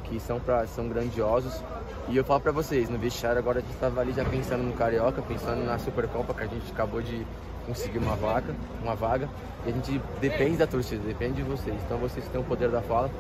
[0.05, 1.62] que são, pra, são grandiosos.
[2.09, 4.72] E eu falo pra vocês, no vestiário agora a gente estava ali já pensando no
[4.75, 7.27] Carioca, pensando na Supercopa, que a gente acabou de
[7.66, 9.29] conseguir uma vaga, uma vaga.
[9.64, 11.75] E a gente depende da torcida, depende de vocês.
[11.87, 13.11] Então vocês têm o poder da fala,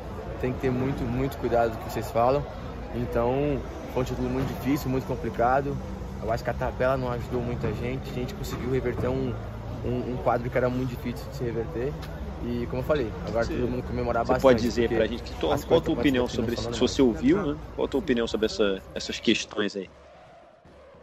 [0.40, 2.44] tem que ter muito, muito cuidado do que vocês falam.
[2.94, 3.58] Então,
[3.92, 5.76] foi um título muito difícil, muito complicado.
[6.24, 8.10] Eu acho que a tabela não ajudou muita gente.
[8.10, 9.34] A gente conseguiu reverter um,
[9.84, 11.92] um, um, quadro que era muito difícil de se reverter.
[12.46, 13.60] E como eu falei, agora Sim.
[13.60, 14.40] todo mundo comemorar bastante.
[14.40, 16.72] Você pode dizer pra gente que tu, qual a tua opinião sobre isso?
[16.72, 17.58] Se você ouviu, né?
[17.74, 19.88] Qual a tua opinião sobre essa, essas questões aí?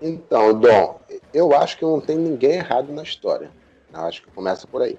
[0.02, 1.00] Então, Dom,
[1.32, 3.52] eu acho que não tem ninguém errado na história.
[3.94, 4.98] Eu acho que começa por aí.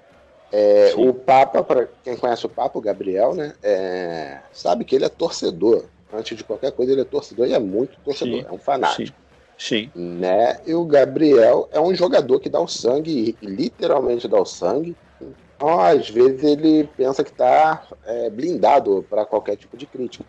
[0.51, 5.03] É, o Papa, para quem conhece o Papa, o Gabriel, né, é, sabe que ele
[5.03, 5.85] é torcedor.
[6.13, 8.47] Antes de qualquer coisa, ele é torcedor e é muito torcedor, Sim.
[8.47, 9.07] é um fanático.
[9.07, 9.22] Sim.
[9.57, 9.91] Sim.
[9.95, 10.59] Né?
[10.65, 14.95] E o Gabriel é um jogador que dá o sangue, literalmente dá o sangue.
[15.55, 20.25] Então, às vezes, ele pensa que está é, blindado para qualquer tipo de crítica.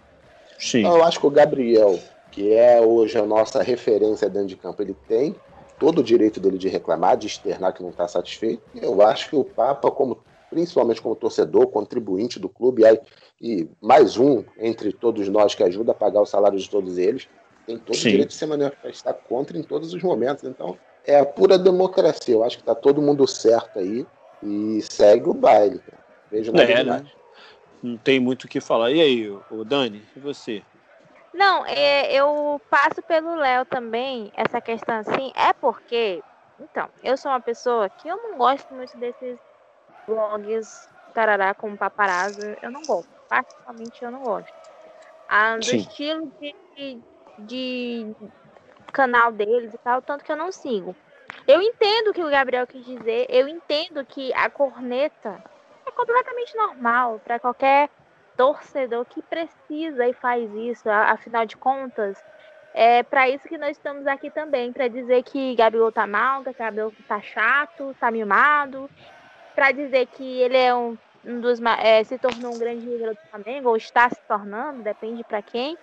[0.59, 0.81] Sim.
[0.81, 1.99] Então, eu acho que o Gabriel,
[2.31, 5.35] que é hoje a nossa referência dentro de campo, ele tem
[5.79, 8.63] todo o direito dele de reclamar, de externar que não está satisfeito.
[8.75, 10.19] Eu acho que o Papa, como
[10.51, 12.85] principalmente como torcedor, contribuinte do clube,
[13.43, 17.29] e mais um entre todos nós que ajuda a pagar o salário de todos eles,
[17.67, 18.09] tem todo Sim.
[18.09, 20.45] o direito de se manifestar contra em todos os momentos.
[20.45, 22.35] Então, é a pura democracia.
[22.35, 24.07] Eu acho que está todo mundo certo aí
[24.43, 25.83] e segue o baile.
[26.31, 27.03] Vejo nada é, demais.
[27.05, 27.11] Né?
[27.83, 28.91] Não tem muito o que falar.
[28.91, 30.65] E aí, o Dani, e você?
[31.33, 36.23] Não, é, eu passo pelo Léo também, essa questão assim, é porque,
[36.61, 39.39] então, eu sou uma pessoa que eu não gosto muito desses
[40.07, 44.53] blogs tarará como paparazzo, eu não gosto, particularmente eu não gosto.
[45.27, 45.77] Ah, do Sim.
[45.79, 47.01] estilo de,
[47.39, 48.15] de
[48.93, 50.95] canal deles e tal, tanto que eu não sigo.
[51.47, 55.43] Eu entendo o que o Gabriel quis dizer, eu entendo que a corneta
[55.87, 57.91] é completamente normal para qualquer
[58.37, 62.23] torcedor que precisa e faz isso, afinal de contas,
[62.75, 66.53] é para isso que nós estamos aqui também, para dizer que Gabriel tá mal, que
[66.53, 68.91] Gabriel tá chato, tá mimado,
[69.55, 73.31] para dizer que ele é um, um dos é, se tornou um grande líder do
[73.31, 75.79] Flamengo, ou está se tornando, depende para quem.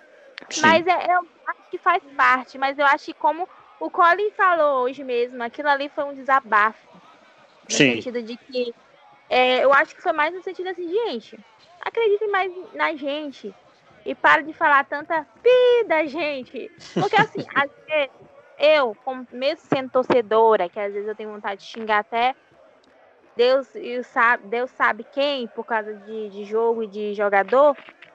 [0.50, 0.60] Sim.
[0.60, 4.84] Mas é, eu acho que faz parte, mas eu acho que como o Colin falou
[4.84, 6.86] hoje mesmo, aquilo ali foi um desabafo.
[7.68, 7.94] No Sim.
[7.94, 8.74] sentido de que
[9.28, 11.38] é, eu acho que foi mais no sentido assim, gente,
[11.80, 13.54] acreditem mais na gente.
[14.04, 16.70] E para de falar tanta pi da gente.
[16.94, 18.10] Porque assim, às vezes,
[18.58, 18.96] eu,
[19.30, 22.34] mesmo sendo torcedora, que às vezes eu tenho vontade de xingar até
[23.36, 23.68] Deus,
[24.04, 27.74] sabe, Deus sabe quem, por causa de, de jogo e de jogador,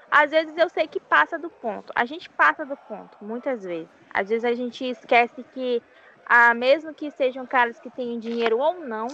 [0.09, 1.91] às vezes eu sei que passa do ponto.
[1.95, 3.89] A gente passa do ponto, muitas vezes.
[4.13, 5.81] Às vezes a gente esquece que,
[6.25, 9.07] ah, mesmo que sejam caras que têm dinheiro ou não,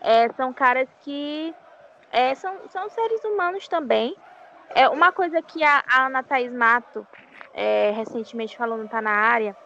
[0.00, 1.54] é, são caras que
[2.12, 4.14] é, são, são seres humanos também.
[4.74, 7.06] É uma coisa que a, a Ana Thaís Mato
[7.54, 9.56] é, recentemente falou não tá na área,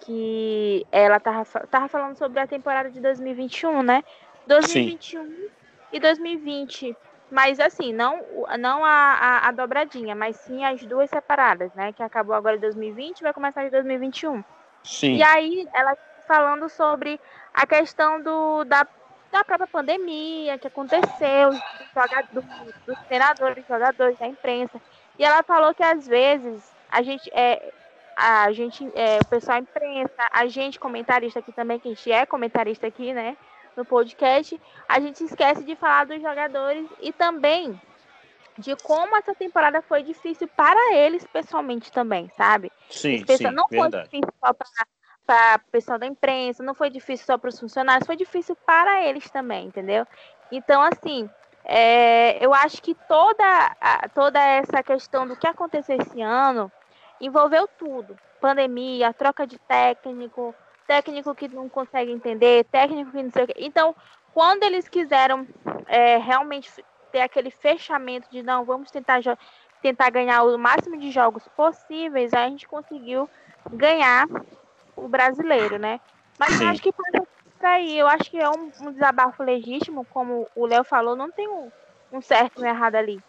[0.00, 4.02] que ela tava, tava falando sobre a temporada de 2021, né?
[4.46, 5.48] 2021 Sim.
[5.92, 6.96] e 2020
[7.30, 8.24] mas assim, não,
[8.58, 11.92] não a, a, a, dobradinha, mas sim as duas separadas, né?
[11.92, 14.42] Que acabou agora em 2020 e vai começar em 2021.
[14.82, 15.16] Sim.
[15.16, 17.20] E aí, ela falando sobre
[17.52, 18.86] a questão do, da,
[19.32, 21.50] da própria pandemia que aconteceu,
[22.32, 22.44] dos,
[22.86, 24.80] dos treinadores, jogadores, da imprensa.
[25.18, 27.72] E ela falou que às vezes a gente é,
[28.16, 32.26] a gente, é, o pessoal imprensa, a gente comentarista aqui também, que a gente é
[32.26, 33.36] comentarista aqui, né?
[33.78, 37.80] No podcast, a gente esquece de falar dos jogadores e também
[38.58, 42.72] de como essa temporada foi difícil para eles pessoalmente também, sabe?
[42.90, 44.10] Sim, sim, não verdade.
[44.10, 44.52] foi difícil só
[45.24, 49.06] para o pessoal da imprensa, não foi difícil só para os funcionários, foi difícil para
[49.06, 50.04] eles também, entendeu?
[50.50, 51.30] Então, assim,
[51.64, 53.76] é, eu acho que toda,
[54.12, 56.72] toda essa questão do que aconteceu esse ano
[57.20, 58.18] envolveu tudo.
[58.40, 60.52] Pandemia, troca de técnico,
[60.88, 63.54] técnico que não consegue entender, técnico que não sei o quê.
[63.58, 63.94] Então,
[64.32, 65.46] quando eles quiseram
[65.86, 66.70] é, realmente
[67.12, 69.20] ter aquele fechamento de não, vamos tentar,
[69.82, 73.28] tentar ganhar o máximo de jogos possíveis, a gente conseguiu
[73.70, 74.26] ganhar
[74.96, 76.00] o brasileiro, né?
[76.38, 76.64] Mas Sim.
[76.64, 77.26] eu acho que passa
[77.58, 77.98] por aí.
[77.98, 81.70] Eu acho que é um, um desabafo legítimo, como o Léo falou, não tem um,
[82.10, 83.20] um certo e um errado ali.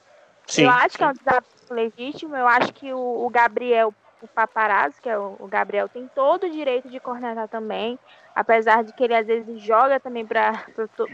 [0.47, 0.64] Sim.
[0.64, 2.38] Eu acho que é um desabafo legítimo.
[2.38, 3.93] Eu acho que o, o Gabriel
[4.26, 7.97] o paparazzo, que é o, Gabriel, tem todo o direito de cornetar também,
[8.36, 10.65] apesar de que ele às vezes joga também para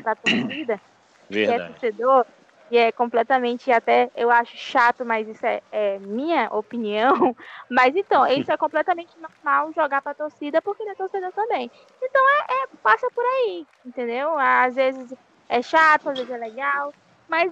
[0.05, 0.79] a torcida,
[1.29, 2.25] que é torcedor,
[2.69, 7.35] e é completamente até, eu acho chato, mas isso é, é minha opinião.
[7.69, 11.69] Mas então, isso é completamente normal jogar para a torcida, porque ele é torcedor também.
[12.01, 14.37] Então é, é, passa por aí, entendeu?
[14.37, 15.13] Às vezes
[15.47, 16.91] é chato, às vezes é legal,
[17.27, 17.51] mas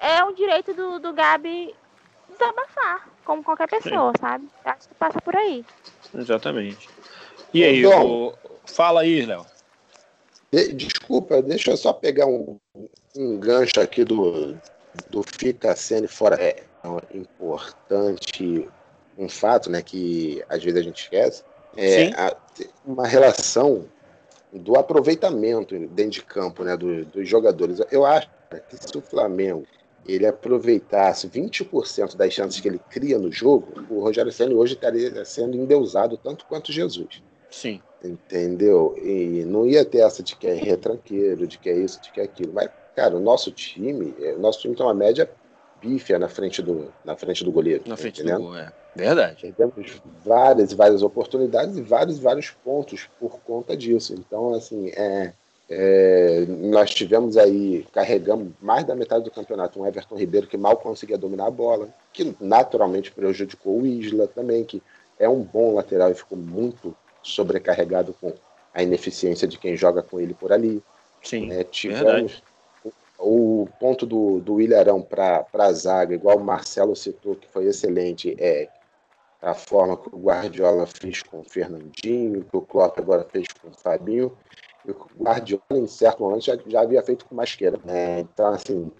[0.00, 1.74] é um direito do, do Gabi
[2.30, 4.20] desabafar, como qualquer pessoa, Sim.
[4.20, 4.48] sabe?
[4.64, 5.64] Acho que passa por aí.
[6.14, 6.88] Exatamente.
[7.52, 8.32] E aí, o...
[8.64, 9.44] fala aí, Léo.
[10.50, 12.58] De, desculpa, deixa eu só pegar um,
[13.16, 14.56] um gancho aqui do,
[15.10, 16.40] do Fica Sendo Fora.
[16.40, 18.68] É, é importante
[19.18, 21.42] um fato, né, que às vezes a gente esquece,
[21.76, 22.36] é a,
[22.84, 23.86] uma relação
[24.52, 27.80] do aproveitamento dentro de campo, né, do, dos jogadores.
[27.90, 28.28] Eu acho
[28.70, 29.66] que se o Flamengo
[30.08, 35.24] ele aproveitasse 20% das chances que ele cria no jogo, o Rogério Senna hoje estaria
[35.24, 37.22] sendo endeusado tanto quanto Jesus.
[37.50, 37.80] Sim.
[38.04, 38.94] Entendeu?
[39.02, 42.20] E não ia ter essa de que é retranqueiro, de que é isso, de que
[42.20, 42.52] é aquilo.
[42.52, 45.28] Mas, cara, o nosso time, é, o nosso time tem uma média
[45.80, 47.84] pífia na frente do, na frente do goleiro.
[47.86, 48.42] Na frente entendendo?
[48.42, 48.72] do gol, é.
[48.94, 49.54] Verdade.
[49.56, 54.14] Temos várias e várias oportunidades e vários vários pontos por conta disso.
[54.14, 55.32] Então, assim, é,
[55.68, 60.76] é, nós tivemos aí, carregamos mais da metade do campeonato um Everton Ribeiro que mal
[60.76, 64.80] conseguia dominar a bola, que naturalmente prejudicou o Isla também, que
[65.18, 68.32] é um bom lateral e ficou muito sobrecarregado com
[68.72, 70.80] a ineficiência de quem joga com ele por ali.
[71.22, 72.42] Sim, é, tivemos
[73.18, 77.64] o, o, ponto do, do Ilharão para a zaga, igual o Marcelo citou, que foi
[77.64, 78.68] excelente, é
[79.42, 83.68] a forma que o Guardiola fez com o Fernandinho, que o Klopp agora fez com
[83.68, 84.36] o Fabinho,
[84.92, 87.78] o Guardiola, em certo momento, já, já havia feito com Masqueira.
[87.84, 88.20] Né?
[88.20, 88.90] Então, assim,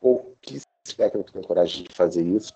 [0.00, 0.66] pouquíssimos
[0.96, 2.52] técnicos têm coragem de fazer isso.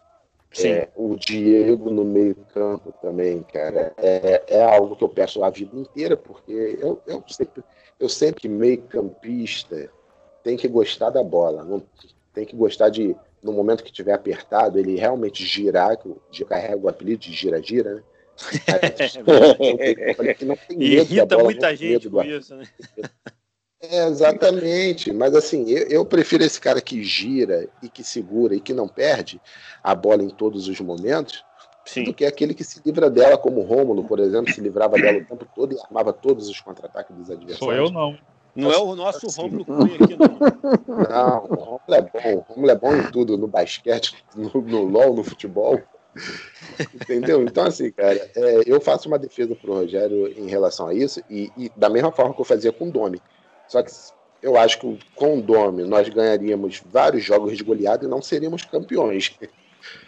[0.58, 5.50] É, o Diego no meio campo também, cara, é, é algo que eu peço a
[5.50, 7.62] vida inteira, porque eu, eu sempre,
[8.00, 9.88] eu sempre meio campista
[10.42, 11.82] tem que gostar da bola, não,
[12.32, 16.86] tem que gostar de, no momento que tiver apertado, ele realmente girar, que eu carrego
[16.86, 18.02] o apelido de gira-gira, né?
[20.70, 22.64] E irrita muita gente com isso, né?
[23.82, 28.60] É, exatamente, mas assim, eu, eu, prefiro esse cara que gira e que segura e
[28.60, 29.40] que não perde
[29.82, 31.42] a bola em todos os momentos
[31.86, 32.04] Sim.
[32.04, 35.18] do que aquele que se livra dela, como o Rômulo, por exemplo, se livrava dela
[35.18, 37.58] o tempo todo e armava todos os contra-ataques dos adversários.
[37.58, 38.18] Sou eu não.
[38.54, 40.98] Não é o nosso assim, Rômulo Cunha aqui, não.
[41.08, 42.34] Não, o Rômulo é bom.
[42.36, 45.80] O Rômulo é bom em tudo, no basquete, no, no LOL, no futebol.
[46.94, 47.42] Entendeu?
[47.42, 51.50] Então, assim, cara, é, eu faço uma defesa pro Rogério em relação a isso, e,
[51.56, 53.20] e, da mesma forma que eu fazia com o Domi.
[53.68, 53.90] Só que
[54.42, 58.64] eu acho que com o Domi nós ganharíamos vários jogos de goleada e não seríamos
[58.64, 59.36] campeões.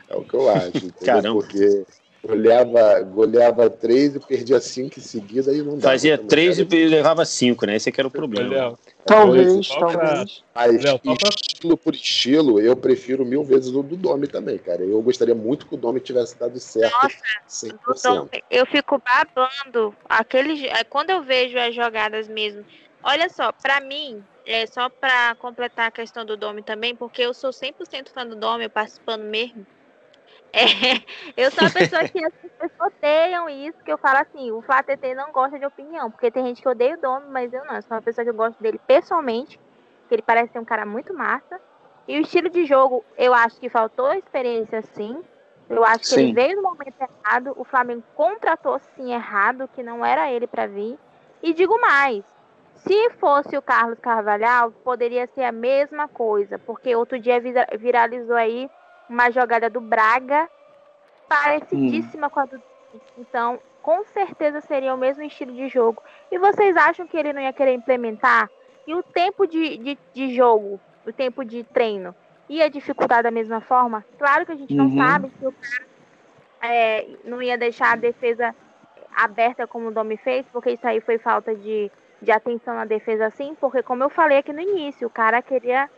[0.08, 0.92] É o que eu acho.
[1.04, 1.40] Caramba.
[1.40, 1.84] Porque
[2.24, 5.82] goleava, goleava três e perdia cinco em seguida e não dava.
[5.82, 7.76] Fazia três e levava cinco, né?
[7.76, 8.78] Esse que era o problema.
[9.04, 10.44] Talvez, talvez.
[10.54, 14.82] Mas estilo por estilo, eu prefiro mil vezes o do Domi também, cara.
[14.82, 17.66] Eu gostaria muito que o Domi tivesse dado certo Nossa,
[18.28, 18.42] 100%.
[18.50, 19.94] eu fico babando.
[20.08, 22.64] Aquele, é, quando eu vejo as jogadas mesmo.
[23.02, 27.34] Olha só, para mim, é só para completar a questão do Domi também, porque eu
[27.34, 29.66] sou 100% fã do Domi, participando mesmo.
[30.52, 31.02] É,
[31.34, 34.82] eu sou a pessoa que as pessoas odeiam isso, que eu falo assim, o Flá
[34.82, 37.76] TT não gosta de opinião, porque tem gente que odeia o Domi, mas eu não,
[37.76, 39.58] eu sou uma pessoa que eu gosto dele pessoalmente,
[40.08, 41.58] que ele parece ser um cara muito massa.
[42.06, 45.22] E o estilo de jogo, eu acho que faltou experiência sim.
[45.70, 46.20] Eu acho que sim.
[46.20, 47.54] ele veio no momento errado.
[47.56, 50.98] O Flamengo contratou sim errado, que não era ele para vir.
[51.42, 52.24] E digo mais,
[52.74, 57.40] se fosse o Carlos Carvalhal, poderia ser a mesma coisa, porque outro dia
[57.78, 58.68] viralizou aí
[59.12, 60.48] uma jogada do Braga
[61.28, 62.30] parecidíssima hum.
[62.30, 62.62] com a do
[63.18, 66.02] então com certeza seria o mesmo estilo de jogo.
[66.30, 68.48] E vocês acham que ele não ia querer implementar?
[68.86, 72.14] E o tempo de, de, de jogo, o tempo de treino,
[72.48, 74.04] ia dificultar da mesma forma?
[74.18, 74.98] Claro que a gente não uhum.
[74.98, 75.86] sabe se o cara
[76.62, 78.54] é, não ia deixar a defesa
[79.16, 81.90] aberta como o Domi fez, porque isso aí foi falta de,
[82.20, 85.90] de atenção na defesa assim, porque como eu falei aqui no início, o cara queria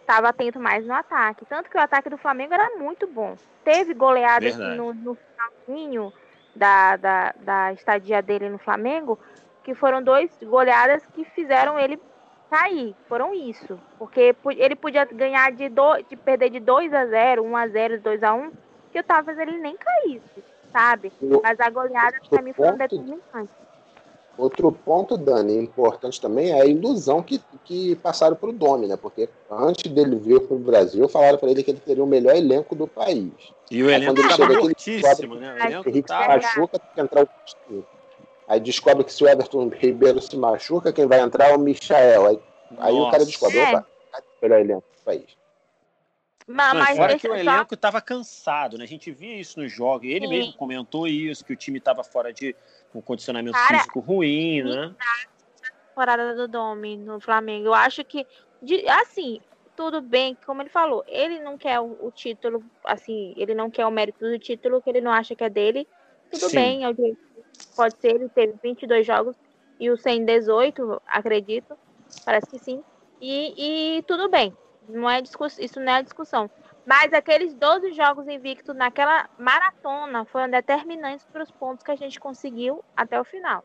[0.00, 1.44] estava atento mais no ataque.
[1.46, 3.36] Tanto que o ataque do Flamengo era muito bom.
[3.64, 6.12] Teve goleadas no, no finalzinho
[6.54, 9.18] da, da, da estadia dele no Flamengo,
[9.62, 12.00] que foram dois goleadas que fizeram ele
[12.50, 12.94] cair.
[13.08, 13.78] Foram isso.
[13.98, 18.00] Porque ele podia ganhar de, do, de perder de 2 a 0 1 a 0
[18.00, 18.52] 2 a 1
[18.90, 21.12] que eu talvez ele nem caísse, sabe?
[21.42, 23.50] Mas a goleada para mim foi um determinante.
[24.40, 28.96] Outro ponto, Dani, importante também é a ilusão que, que passaram para o Domi, né?
[28.96, 32.34] Porque antes dele vir para o Brasil, falaram para ele que ele teria o melhor
[32.34, 33.30] elenco do país.
[33.70, 35.52] E o elenco estava fortíssimo, né?
[35.52, 36.22] O elenco Henrique tá...
[36.22, 37.84] se machuca, tem que entrar o
[38.48, 42.26] Aí descobre que se o Everton Ribeiro se machuca, quem vai entrar é o Michael.
[42.26, 42.40] Aí,
[42.78, 43.68] aí o cara descobre, é.
[43.68, 43.86] opa,
[44.16, 45.40] o melhor elenco do país.
[46.46, 48.84] Mas, mas fora que o elenco estava cansado, né?
[48.84, 50.08] A gente via isso nos jogos.
[50.08, 50.32] Ele Sim.
[50.32, 52.56] mesmo comentou isso, que o time estava fora de
[52.94, 54.94] um condicionamento Cara, físico ruim, né?
[55.88, 57.66] Temporada do Domi no Flamengo.
[57.66, 58.26] Eu acho que,
[58.88, 59.40] assim,
[59.76, 63.86] tudo bem, como ele falou, ele não quer o, o, título, assim, ele não quer
[63.86, 65.86] o mérito do título, que ele não acha que é dele.
[66.30, 66.56] Tudo Sim.
[66.56, 67.16] bem,
[67.74, 69.36] pode ser, ele teve 22 jogos
[69.80, 71.76] e o 100 18, acredito,
[72.24, 72.84] parece que sim.
[73.20, 74.56] E, e tudo bem,
[74.88, 75.22] não é
[75.58, 76.50] isso não é discussão.
[76.86, 82.18] Mas aqueles 12 jogos invictos naquela maratona foram determinantes para os pontos que a gente
[82.18, 83.64] conseguiu até o final.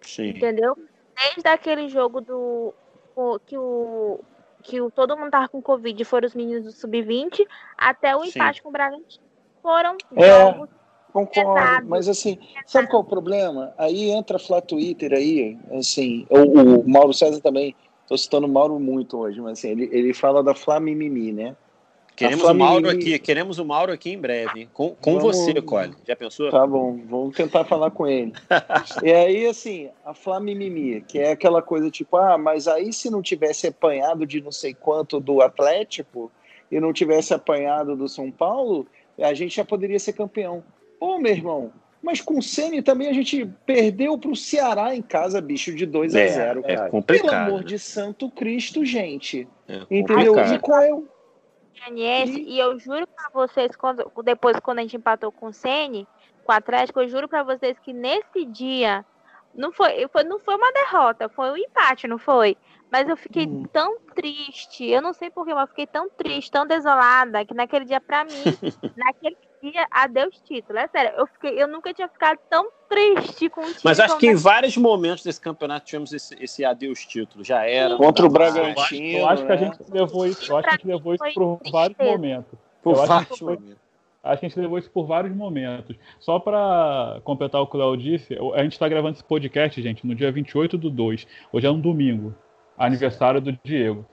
[0.00, 0.30] Sim.
[0.30, 0.76] Entendeu?
[1.16, 2.74] Desde aquele jogo do
[3.46, 4.20] que o
[4.64, 7.46] que o, todo mundo tava com Covid, foram os meninos do Sub-20,
[7.76, 8.62] até o empate Sim.
[8.62, 9.22] com o Bragantino.
[9.62, 10.70] Foram é, jogos
[11.12, 11.88] Concordo, pesados.
[11.88, 13.74] mas assim, sabe qual é o problema?
[13.78, 18.80] Aí entra a Twitter aí, assim, o, o Mauro César também, estou citando o Mauro
[18.80, 21.54] muito hoje, mas assim, ele, ele fala da Flamimimi, né?
[22.16, 25.94] Queremos o Mauro aqui, queremos o Mauro aqui em breve, com, com vamos, você, Cole.
[26.06, 26.50] Já pensou?
[26.50, 28.32] Tá bom, vamos tentar falar com ele.
[29.02, 33.20] e aí, assim, a Flamimimi, que é aquela coisa tipo, ah, mas aí se não
[33.20, 36.30] tivesse apanhado de não sei quanto do Atlético
[36.70, 38.86] e não tivesse apanhado do São Paulo,
[39.18, 40.62] a gente já poderia ser campeão.
[41.00, 45.02] Pô, meu irmão, mas com o Ceni também a gente perdeu para o Ceará em
[45.02, 47.28] casa, bicho, de 2 a 0 é, é complicado.
[47.28, 49.48] Pelo amor de Santo Cristo, gente.
[49.66, 50.36] É Entendeu?
[50.36, 51.13] E qual é o
[51.84, 56.06] Goianiense, e eu juro para vocês, quando, depois quando a gente empatou com o Sene,
[56.44, 59.04] com o Atlético, eu juro para vocês que nesse dia
[59.54, 62.56] não foi, foi, não foi uma derrota, foi um empate, não foi?
[62.90, 63.64] Mas eu fiquei hum.
[63.72, 67.84] tão triste, eu não sei porquê, mas eu fiquei tão triste, tão desolada, que naquele
[67.84, 68.42] dia, para mim,
[68.96, 69.36] naquele
[69.70, 70.78] dia, adeus título.
[70.78, 73.82] É sério, eu, fiquei, eu nunca tinha ficado tão triste com o título.
[73.84, 77.96] Mas acho que em vários momentos desse campeonato tivemos esse, esse adeus título, já era.
[77.96, 79.18] Contra o Bragantino.
[79.18, 81.60] Eu acho, que a gente levou isso, eu acho que a gente levou isso por
[81.70, 82.58] vários momentos.
[82.82, 83.84] Por vários momentos.
[84.22, 85.96] Acho que a gente levou isso por vários momentos.
[86.18, 90.06] Só para completar o que o Léo disse, a gente está gravando esse podcast, gente,
[90.06, 91.26] no dia 28 do 2.
[91.52, 92.34] Hoje é um domingo,
[92.78, 94.06] aniversário do Diego.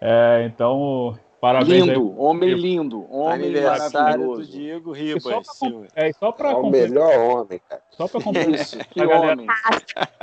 [0.00, 2.14] É, então, Parabéns lindo, aí.
[2.16, 5.60] homem lindo, homem aniversário do Diego Ribas.
[5.94, 7.82] É só para é o melhor homem, cara.
[7.90, 8.60] Só para complementar.
[8.62, 9.32] Isso, que a galera...
[9.34, 9.46] homem.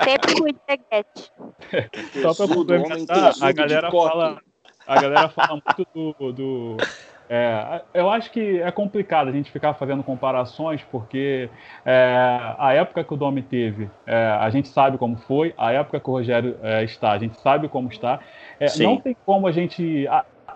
[0.04, 1.32] Sempre com integrete.
[2.24, 4.42] Só para complementar, a galera fala,
[4.88, 6.78] a galera fala muito do, do
[7.30, 11.50] é, eu acho que é complicado a gente ficar fazendo comparações, porque
[11.86, 16.00] é, a época que o Domi teve, é, a gente sabe como foi, a época
[16.00, 18.20] que o Rogério é, está, a gente sabe como está.
[18.60, 20.06] É, não tem como a gente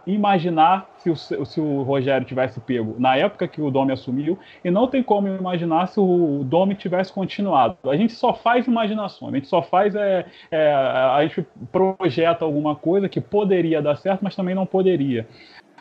[0.05, 4.71] imaginar se o, se o Rogério tivesse pego na época que o Domi assumiu, e
[4.71, 7.77] não tem como imaginar se o Domi tivesse continuado.
[7.89, 12.75] A gente só faz imaginação, a gente só faz, é, é, a gente projeta alguma
[12.75, 15.27] coisa que poderia dar certo, mas também não poderia.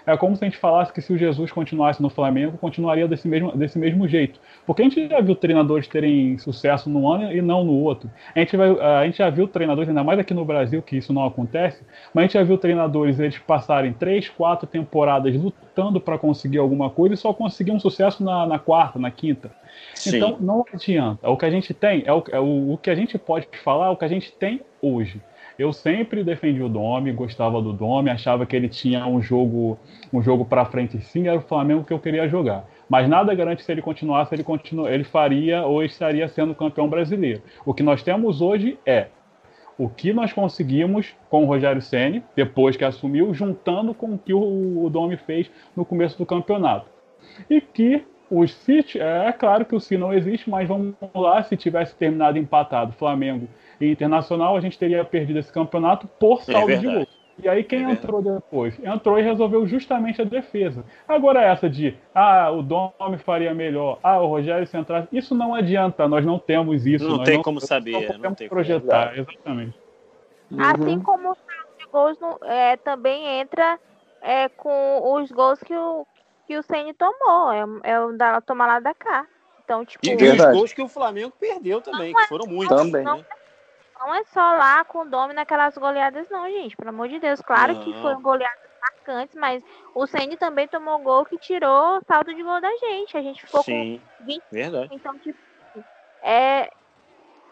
[0.07, 3.27] É como se a gente falasse que se o Jesus continuasse no Flamengo, continuaria desse
[3.27, 4.39] mesmo, desse mesmo jeito.
[4.67, 8.11] Porque a gente já viu treinadores terem sucesso num ano e não no outro.
[8.35, 11.13] A gente, vai, a gente já viu treinadores, ainda mais aqui no Brasil, que isso
[11.13, 11.83] não acontece,
[12.13, 16.91] mas a gente já viu treinadores eles passarem três, quatro temporadas lutando para conseguir alguma
[16.91, 19.51] coisa e só conseguir um sucesso na, na quarta, na quinta.
[19.95, 20.17] Sim.
[20.17, 21.29] Então não adianta.
[21.29, 23.87] O que a gente tem é o, é o, o que a gente pode falar,
[23.87, 25.21] é o que a gente tem hoje.
[25.59, 29.79] Eu sempre defendi o Domi, gostava do Domi, achava que ele tinha um jogo,
[30.13, 32.65] um jogo para frente sim, era o Flamengo que eu queria jogar.
[32.89, 34.89] Mas nada garante se ele continuasse, ele, continu...
[34.89, 37.43] ele faria ou estaria sendo campeão brasileiro.
[37.65, 39.09] O que nós temos hoje é
[39.79, 44.33] o que nós conseguimos com o Rogério Ceni depois que assumiu, juntando com o que
[44.33, 46.87] o, Domi fez no começo do campeonato.
[47.49, 51.43] E que os se, é, é claro que o se não existe, mas vamos lá,
[51.43, 53.49] se tivesse terminado empatado Flamengo
[53.81, 57.07] e Internacional, a gente teria perdido esse campeonato por é saldo é de gol.
[57.43, 58.79] E aí quem é entrou depois?
[58.85, 60.85] Entrou e resolveu justamente a defesa.
[61.07, 66.07] Agora essa de, ah, o Domi faria melhor, ah, o Rogério Central, isso não adianta,
[66.07, 67.09] nós não temos isso.
[67.09, 69.21] Não tem não, como saber, não, tem projetar, como.
[69.21, 69.79] exatamente.
[70.59, 71.03] Assim uhum.
[71.03, 73.79] como o saldo de gols no, é, também entra
[74.23, 76.07] é, com os gols que o,
[76.47, 79.27] que o Ceni tomou, é, é o da tomar lá da cá.
[79.65, 82.77] Então, tipo, e, os gols que o Flamengo perdeu também, que é foram muitos.
[82.77, 83.03] Também.
[83.03, 83.25] Não, né?
[84.05, 86.77] Não é só lá com o Domi naquelas goleadas, não, gente.
[86.77, 87.41] Pelo amor de Deus.
[87.41, 87.81] Claro não.
[87.83, 92.43] que foram goleadas marcantes, mas o Ceni também tomou gol que tirou o saldo de
[92.43, 93.17] gol da gente.
[93.17, 94.43] A gente ficou Sim, com 20.
[94.53, 94.89] Verdade.
[94.93, 95.39] Então, tipo,
[96.23, 96.71] é,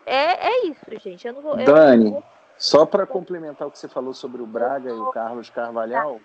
[0.04, 1.26] é, é isso, gente.
[1.26, 1.56] Eu não vou.
[1.56, 2.24] Dani, não vou...
[2.58, 6.20] só para complementar o que você falou sobre o Braga e o Carlos Carvalhal,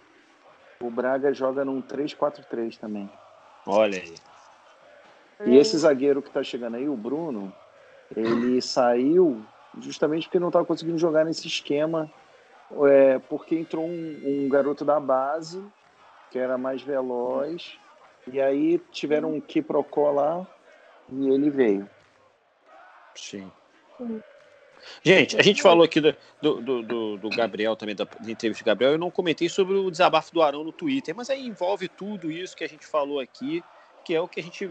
[0.82, 3.10] o Braga joga num 3-4-3 também.
[3.66, 4.16] Olha aí.
[5.46, 7.54] E esse zagueiro que tá chegando aí, o Bruno,
[8.16, 9.46] ele saiu
[9.82, 12.12] justamente porque não estava conseguindo jogar nesse esquema,
[12.86, 15.64] é, porque entrou um, um, garoto da base
[16.32, 17.78] que era mais veloz,
[18.32, 20.46] e aí tiveram um quiprocó lá
[21.10, 21.90] e ele veio.
[23.16, 23.50] Sim.
[25.02, 28.68] Gente, a gente falou aqui do, do, do, do Gabriel também, da, da entrevista do
[28.68, 32.32] Gabriel, eu não comentei sobre o desabafo do Arão no Twitter, mas aí envolve tudo
[32.32, 33.64] isso que a gente falou aqui,
[34.04, 34.70] que é o que a gente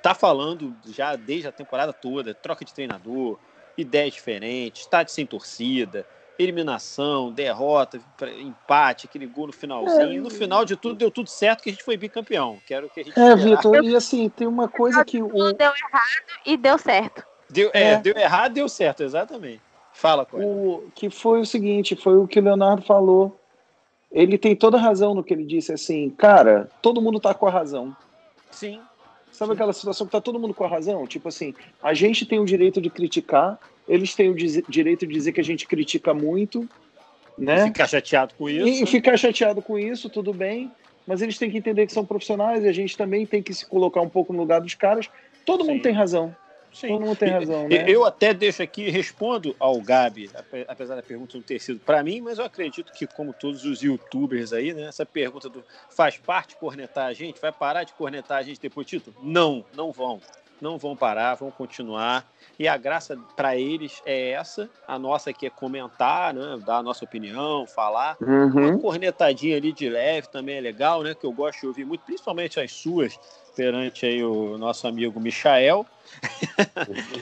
[0.00, 3.38] tá falando já desde a temporada toda, troca de treinador,
[3.76, 6.06] ideias diferentes, estádio sem torcida,
[6.38, 8.00] eliminação, derrota,
[8.38, 10.20] empate, aquele gol no finalzinho.
[10.20, 12.58] É, no final de tudo, deu tudo certo que a gente foi bicampeão.
[12.66, 13.18] Quero que a gente.
[13.18, 15.22] É, Vitor, e assim, tem uma coisa que.
[15.22, 15.52] O...
[15.52, 17.24] Deu errado e deu certo.
[17.48, 17.98] Deu, é, é.
[17.98, 19.60] deu errado deu certo, exatamente.
[19.92, 20.44] Fala, Cora.
[20.44, 23.38] O que foi o seguinte, foi o que o Leonardo falou.
[24.10, 27.50] Ele tem toda razão no que ele disse, assim, cara, todo mundo tá com a
[27.50, 27.96] razão.
[28.50, 28.80] Sim.
[29.32, 31.06] Sabe aquela situação que tá todo mundo com a razão?
[31.06, 33.58] Tipo assim, a gente tem o direito de criticar,
[33.88, 36.68] eles têm o direito de dizer que a gente critica muito,
[37.36, 37.62] né?
[37.62, 38.84] E ficar chateado com isso.
[38.84, 40.70] E ficar chateado com isso, tudo bem.
[41.06, 43.66] Mas eles têm que entender que são profissionais e a gente também tem que se
[43.66, 45.08] colocar um pouco no lugar dos caras.
[45.44, 45.72] Todo Sim.
[45.72, 46.36] mundo tem razão.
[46.72, 46.88] Sim.
[46.88, 47.84] Todo mundo tem razão, né?
[47.86, 50.30] Eu até deixo aqui, respondo ao Gabi,
[50.66, 53.82] apesar da pergunta não ter sido para mim, mas eu acredito que, como todos os
[53.82, 54.84] youtubers aí, né?
[54.84, 57.40] Essa pergunta do faz parte cornetar a gente?
[57.40, 59.16] Vai parar de cornetar a gente depois do título?
[59.22, 60.20] Não, não vão.
[60.60, 62.24] Não vão parar, vão continuar.
[62.56, 64.70] E a graça para eles é essa.
[64.86, 66.56] A nossa aqui é comentar, né?
[66.64, 68.16] Dar a nossa opinião, falar.
[68.20, 68.68] Uhum.
[68.68, 71.16] Uma cornetadinha ali de leve também é legal, né?
[71.16, 73.18] Que eu gosto de ouvir muito, principalmente as suas,
[73.54, 75.86] perante aí o nosso amigo Michael.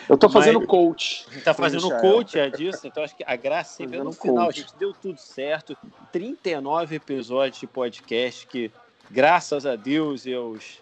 [0.09, 1.27] Eu tô fazendo Mas, coach.
[1.45, 4.53] Tá fazendo coach é disso, então acho que a graça sempre é no final, a
[4.53, 5.77] gente deu tudo certo.
[6.13, 8.71] 39 episódios de podcast que,
[9.11, 10.79] graças a Deus e aos,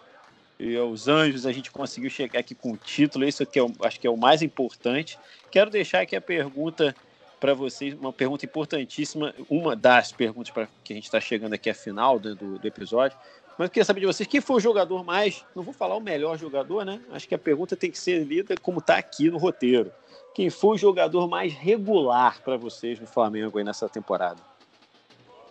[0.59, 3.25] e aos anjos, a gente conseguiu chegar aqui com o título.
[3.25, 5.19] Isso que é, acho que é o mais importante.
[5.51, 6.95] Quero deixar aqui a pergunta
[7.39, 11.69] para vocês, uma pergunta importantíssima, uma das perguntas para que a gente está chegando aqui
[11.69, 13.17] à final do, do episódio.
[13.59, 15.99] Mas eu queria saber de vocês, quem foi o jogador mais, não vou falar o
[15.99, 17.01] melhor jogador, né?
[17.11, 19.91] Acho que a pergunta tem que ser lida como está aqui no roteiro.
[20.33, 24.39] Quem foi o jogador mais regular para vocês no Flamengo aí nessa temporada?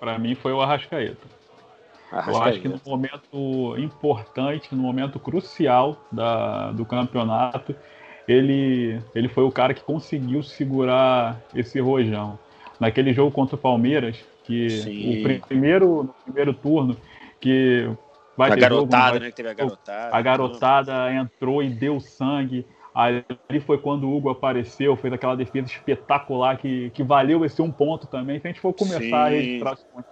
[0.01, 1.27] Para mim foi o Arrascaeta.
[2.11, 2.39] Arrascaeta.
[2.39, 7.77] Eu acho que no momento importante, no momento crucial da, do campeonato,
[8.27, 12.39] ele, ele foi o cara que conseguiu segurar esse rojão.
[12.81, 15.27] Naquele jogo contra o Palmeiras, que Sim.
[15.27, 16.97] o primeiro, no primeiro turno
[17.41, 17.91] que
[18.37, 19.31] vai a ter garotada, jogo, né?
[19.31, 20.17] Que teve a garotada.
[20.17, 22.67] A garotada entrou e deu sangue.
[22.95, 23.25] Ali
[23.65, 28.09] foi quando o Hugo apareceu, fez aquela defesa espetacular que, que valeu esse um ponto
[28.09, 28.41] também.
[28.41, 29.15] Se a gente for começar Sim.
[29.15, 30.11] a registrar os pontos,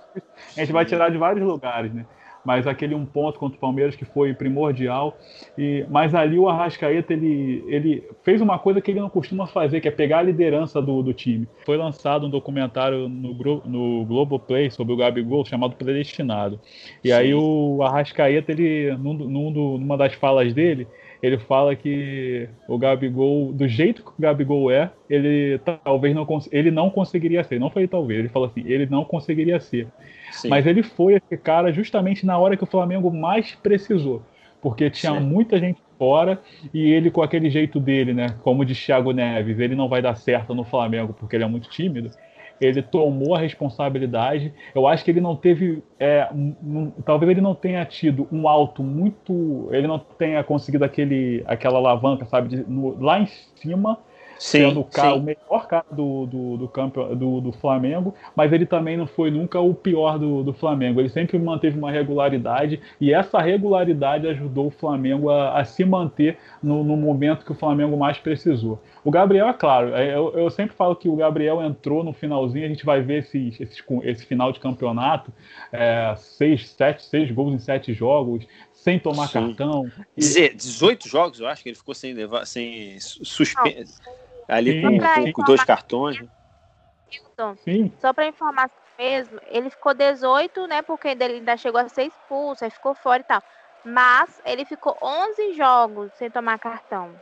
[0.57, 2.07] a gente vai tirar de vários lugares, né?
[2.47, 5.18] Mas aquele um ponto contra o Palmeiras que foi primordial.
[5.59, 9.80] E, mas ali o Arrascaeta ele, ele fez uma coisa que ele não costuma fazer,
[9.80, 11.49] que é pegar a liderança do, do time.
[11.64, 13.34] Foi lançado um documentário no,
[13.64, 16.61] no Globoplay sobre o Gabigol chamado Predestinado.
[17.03, 17.14] E Sim.
[17.14, 20.86] aí o Arrascaeta, ele, num, num, numa das falas dele,
[21.23, 26.71] ele fala que o Gabigol, do jeito que o Gabigol é, ele talvez não ele
[26.71, 27.59] não conseguiria ser.
[27.59, 29.89] Não foi talvez, ele fala assim, ele não conseguiria ser.
[30.31, 30.49] Sim.
[30.49, 34.23] Mas ele foi esse cara justamente na hora que o Flamengo mais precisou.
[34.61, 35.21] Porque tinha Sim.
[35.21, 36.41] muita gente fora
[36.73, 38.27] e ele com aquele jeito dele, né?
[38.43, 41.69] Como de Thiago Neves, ele não vai dar certo no Flamengo porque ele é muito
[41.69, 42.11] tímido.
[42.61, 44.52] Ele tomou a responsabilidade.
[44.74, 48.82] Eu acho que ele não teve, é, um, talvez ele não tenha tido um alto
[48.82, 53.98] muito, ele não tenha conseguido aquele, aquela alavanca, sabe, de, no, lá em cima
[54.39, 58.53] sim, sendo o, cara, o melhor cara do, do, do, campo, do, do, Flamengo, mas
[58.53, 61.01] ele também não foi nunca o pior do, do Flamengo.
[61.01, 66.39] Ele sempre manteve uma regularidade e essa regularidade ajudou o Flamengo a, a se manter
[66.62, 68.80] no, no, momento que o Flamengo mais precisou.
[69.05, 72.66] O Gabriel, é claro, é, eu, eu, sempre falo que o Gabriel entrou no finalzinho,
[72.66, 75.32] a gente vai ver esse, esse, esse final de campeonato,
[75.72, 79.49] é, seis, sete, seis gols em sete jogos, sem tomar Sim.
[79.49, 79.91] cartão.
[80.16, 80.55] E...
[80.55, 84.01] 18 jogos, eu acho que ele ficou sem levar, sem suspenso
[84.49, 86.18] ali com, com dois cartões.
[87.59, 87.92] Sim.
[88.01, 90.82] Só para informar mesmo, ele ficou 18, né?
[90.82, 93.42] Porque ele ainda chegou a ser expulso, aí ficou fora e tal.
[93.84, 97.14] Mas ele ficou 11 jogos sem tomar cartão.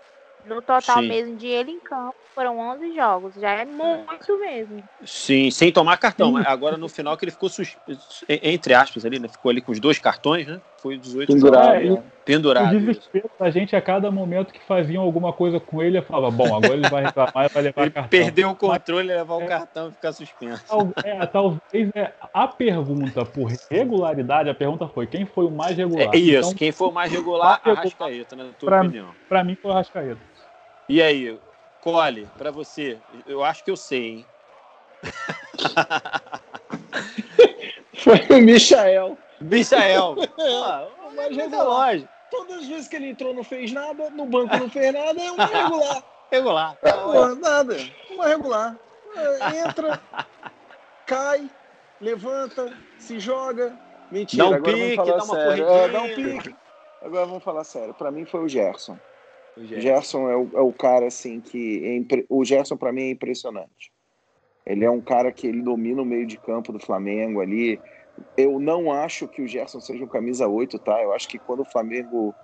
[0.45, 1.09] No total Sim.
[1.09, 3.35] mesmo de ele em campo, foram 11 jogos.
[3.35, 4.83] Já é muito mesmo.
[5.05, 6.33] Sim, sem tomar cartão.
[6.33, 7.51] Mas agora no final que ele ficou,
[8.29, 9.29] entre aspas, ali, né?
[9.29, 10.61] Ficou ali com os dois cartões, né?
[10.85, 11.97] Foi 18 Pendurado.
[11.97, 12.76] É, Pendurado.
[12.76, 16.30] O desespero da gente a cada momento que faziam alguma coisa com ele, eu falava,
[16.30, 18.11] bom, agora ele vai reclamar e vai levar ele cartão.
[18.11, 20.62] Perdeu o controle, Mas, levar é, o cartão e ficar suspenso.
[21.03, 26.11] É, talvez é, a pergunta por regularidade, a pergunta foi quem foi o mais regular.
[26.12, 29.09] É isso, então, quem foi o mais regular, Arrascaeta, na tua pra, opinião.
[29.26, 30.20] Pra mim foi o Arrascaeta.
[30.87, 31.39] E aí,
[31.80, 34.26] Cole, para você, eu acho que eu sei, hein?
[37.95, 39.16] Foi o Michael.
[39.51, 40.17] Michael.
[40.65, 41.99] ah, mas regular.
[42.31, 45.31] Todas as vezes que ele entrou não fez nada, no banco não fez nada, é
[45.31, 46.05] uma regular.
[46.31, 46.79] regular.
[46.83, 47.77] É, nada,
[48.11, 48.79] uma regular.
[49.17, 50.01] É, entra,
[51.07, 51.49] cai,
[52.01, 53.79] levanta, se joga.
[54.11, 55.69] Mentira, dá um agora pique, vamos falar dá uma sério.
[55.69, 56.57] É, dá um pique.
[57.03, 57.95] Agora vamos falar sério.
[57.95, 58.99] Para mim foi o Gerson.
[59.57, 61.85] O Gerson, Gerson é, o, é o cara assim que.
[61.85, 62.27] É impre...
[62.29, 63.93] O Gerson, para mim, é impressionante.
[64.67, 67.79] Ele é um cara que ele domina o meio de campo do Flamengo ali.
[68.37, 71.03] Eu não acho que o Gerson seja um camisa 8, tá?
[71.03, 72.35] Eu acho que quando o Flamengo.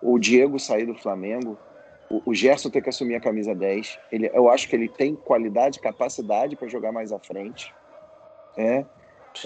[0.00, 1.58] O Diego sair do Flamengo,
[2.08, 3.98] o, o Gerson tem que assumir a camisa 10.
[4.12, 7.74] Ele, eu acho que ele tem qualidade, capacidade para jogar mais à frente.
[8.56, 8.84] É,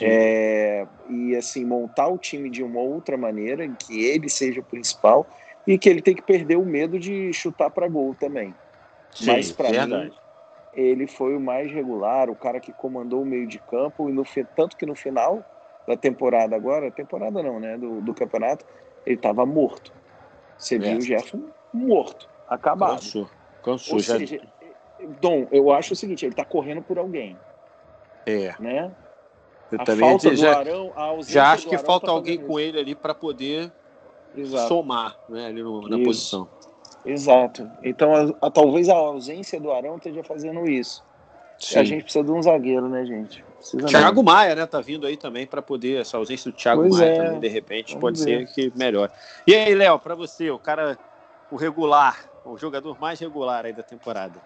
[0.01, 4.65] é, e assim, montar o time de uma outra maneira, em que ele seja o
[4.65, 5.27] principal
[5.67, 8.55] e que ele tem que perder o medo de chutar para gol também.
[9.11, 10.11] Sim, Mas para mim,
[10.73, 14.25] ele foi o mais regular, o cara que comandou o meio de campo e no
[14.57, 15.45] tanto que no final
[15.87, 18.65] da temporada agora, temporada não, né, do, do campeonato,
[19.05, 19.93] ele estava morto.
[20.57, 20.79] Você é.
[20.79, 22.97] viu o Jefferson morto, acabado.
[22.97, 23.29] Cansou,
[23.63, 23.95] cansou.
[23.95, 24.19] Ou já...
[24.19, 24.41] seja,
[25.21, 27.37] Dom, eu acho o seguinte, ele está correndo por alguém.
[28.27, 28.55] É.
[28.61, 28.91] Né?
[29.71, 32.79] Eu a também falta já, do Arão, já acho que falta tá alguém com ele
[32.79, 33.73] ali para poder
[34.37, 34.69] Exato.
[34.69, 36.49] somar né, ali no, na posição.
[37.05, 37.69] Exato.
[37.83, 41.05] Então, a, a, talvez a ausência do Arão esteja fazendo isso.
[41.59, 41.79] Sim.
[41.79, 43.45] A gente precisa de um zagueiro, né, gente?
[43.63, 44.23] Precisa Thiago mesmo.
[44.25, 47.25] Maia, né, tá vindo aí também para poder essa ausência do Thiago pois Maia é.
[47.25, 48.49] também de repente Vamos pode ver.
[48.49, 49.11] ser que melhor.
[49.47, 50.99] E aí, Léo, para você, o cara
[51.51, 54.41] o regular, o jogador mais regular aí da temporada.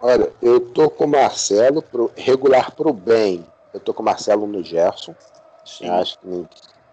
[0.00, 3.44] Olha, eu tô com o Marcelo pro, regular pro bem.
[3.72, 5.14] Eu tô com o Marcelo no Gerson.
[5.64, 5.88] Sim.
[5.88, 6.46] Acho que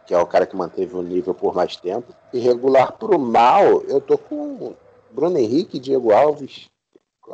[0.06, 2.14] que é o cara que manteve o nível por mais tempo.
[2.34, 4.74] E regular para o mal, eu tô com
[5.12, 6.70] Bruno Henrique e Diego Alves.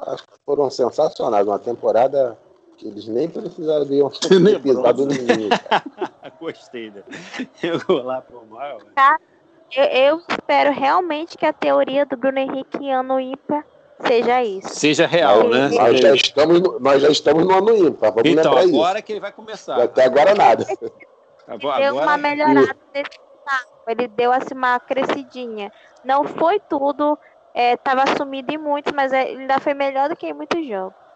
[0.08, 1.48] Acho que foram sensacionais.
[1.48, 2.38] Uma temporada
[2.88, 5.50] eles nem precisariam ter pisado no início.
[6.40, 7.04] Gostei, né?
[7.56, 8.80] Regular para o mal.
[8.96, 9.20] Tá.
[9.76, 13.64] Eu, eu, espero realmente que a teoria do Bruno Henrique ano ímpar
[14.08, 14.70] seja isso.
[14.70, 15.70] Seja real, né?
[15.70, 18.12] Nós já estamos no, nós já estamos no ano ímpar.
[18.12, 19.06] Vamos então, agora isso.
[19.06, 19.80] que ele vai começar.
[19.82, 20.66] Até agora nada.
[21.48, 23.20] Ele deu uma melhorada nesse
[23.88, 25.72] Ele deu assim uma crescidinha.
[26.04, 27.18] Não foi tudo,
[27.54, 31.09] estava é, sumido em muitos, mas é, ainda foi melhor do que em muitos jogos.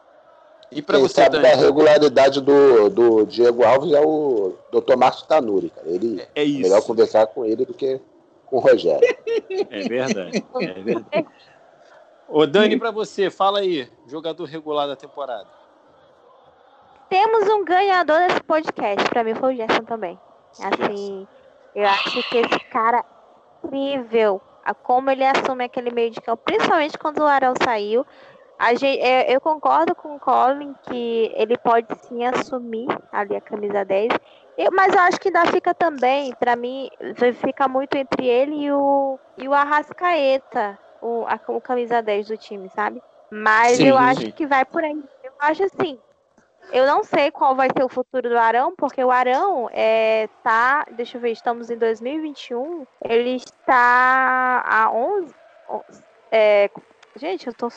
[0.75, 4.95] E para você sabe da regularidade do, do Diego Alves é o Dr.
[4.97, 5.87] Márcio Tanuri, cara.
[5.87, 7.99] Ele é, é, é melhor conversar com ele do que
[8.45, 9.07] com o Rogério.
[9.69, 10.45] É verdade.
[10.61, 11.27] É verdade.
[12.27, 15.47] Ô Dani, para você, fala aí, jogador regular da temporada
[17.13, 19.07] temos um ganhador desse podcast.
[19.07, 20.19] Para mim foi o Gerson também.
[20.59, 21.27] Assim,
[21.75, 24.41] eu acho que esse cara é incrível.
[24.65, 28.03] A como ele assume aquele meio de campo, principalmente quando o Arão saiu.
[28.75, 33.83] Gente, eu, eu, concordo com o Colin que ele pode sim assumir ali a camisa
[33.83, 34.09] 10.
[34.57, 36.89] Eu, mas eu acho que ainda fica também, para mim,
[37.41, 42.37] fica muito entre ele e o, e o Arrascaeta, o, a, o camisa 10 do
[42.37, 43.01] time, sabe?
[43.29, 44.03] Mas sim, eu sim.
[44.03, 45.03] acho que vai por aí.
[45.23, 45.99] Eu acho assim,
[46.71, 50.85] eu não sei qual vai ser o futuro do Arão, porque o Arão é, tá.
[50.91, 52.85] Deixa eu ver, estamos em 2021.
[53.03, 55.33] Ele está a 11.
[56.31, 56.69] É,
[57.15, 57.69] gente, eu tô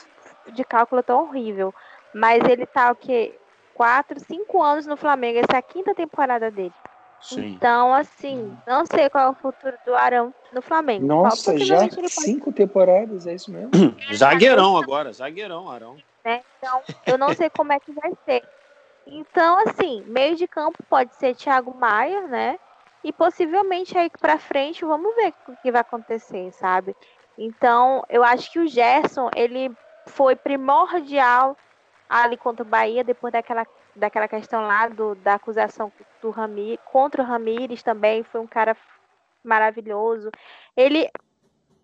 [0.53, 1.75] de cálculo tão horrível.
[2.15, 3.35] Mas ele tá o quê?
[3.77, 5.39] quatro, cinco anos no Flamengo.
[5.39, 6.73] Essa é a quinta temporada dele.
[7.21, 7.47] Sim.
[7.47, 11.07] Então, assim, não sei qual é o futuro do Arão no Flamengo.
[11.07, 11.79] Nossa, já
[12.09, 13.71] cinco temporadas, é isso mesmo?
[14.15, 15.97] zagueirão agora, zagueirão, Arão.
[16.25, 16.43] Né?
[16.59, 18.43] Então, eu não sei como é que vai ser.
[19.07, 22.59] Então, assim, meio de campo pode ser Thiago Maia, né?
[23.05, 26.95] E possivelmente aí para frente, vamos ver o que vai acontecer, sabe?
[27.39, 29.71] Então, eu acho que o Gerson, ele
[30.07, 31.57] foi primordial
[32.09, 35.93] ali contra o Bahia, depois daquela, daquela questão lá do, da acusação
[36.23, 38.77] do Ramir, contra o Ramires também, foi um cara
[39.43, 40.31] maravilhoso.
[40.77, 41.09] Ele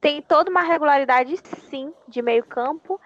[0.01, 1.37] tem toda uma regularidade,
[1.69, 3.01] sim, de meio campo,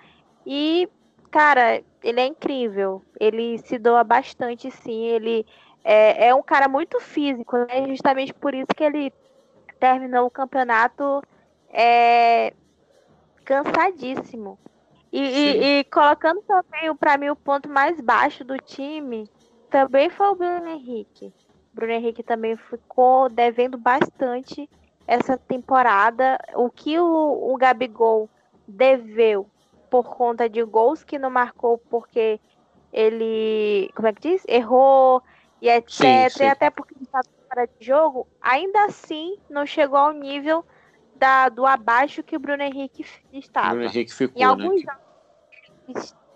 [0.47, 0.89] e,
[1.31, 3.03] cara, ele é incrível.
[3.19, 5.47] Ele se doa bastante, sim, ele
[5.83, 7.87] é, é um cara muito físico, né?
[7.89, 9.13] Justamente por isso que ele
[9.79, 11.23] terminou o campeonato
[11.71, 12.53] é,
[13.45, 14.59] cansadíssimo.
[15.17, 19.27] E, e, e, colocando também, para mim, o ponto mais baixo do time
[19.71, 21.33] também foi o Bruno Henrique.
[21.73, 24.69] O Bruno Henrique também ficou devendo bastante
[25.07, 26.39] essa temporada.
[26.55, 28.29] O que o, o Gabigol
[28.69, 29.49] deveu
[29.89, 32.39] por conta de gols que não marcou porque
[32.93, 34.45] ele, como é que diz?
[34.47, 35.23] Errou
[35.63, 35.91] e etc.
[35.91, 36.45] Sim, sim.
[36.45, 40.63] E até porque estava fora de jogo, ainda assim não chegou ao nível
[41.15, 43.71] da, do abaixo que o Bruno Henrique estava.
[43.71, 44.93] Bruno Henrique ficou, em alguns né?
[44.93, 45.06] anos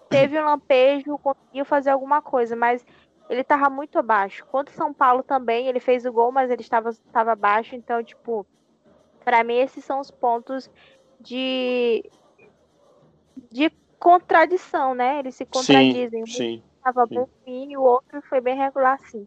[0.08, 2.84] teve um lampejo, conseguiu fazer alguma coisa, mas
[3.28, 4.44] ele estava muito abaixo.
[4.46, 8.02] Contra o São Paulo também, ele fez o gol, mas ele estava, estava abaixo, então,
[8.02, 8.46] tipo,
[9.24, 10.70] para mim esses são os pontos
[11.20, 12.04] de
[13.50, 15.18] de contradição, né?
[15.18, 16.26] Eles se contradizem.
[16.26, 19.26] Sim, estava bom fim e o outro foi bem regular, sim.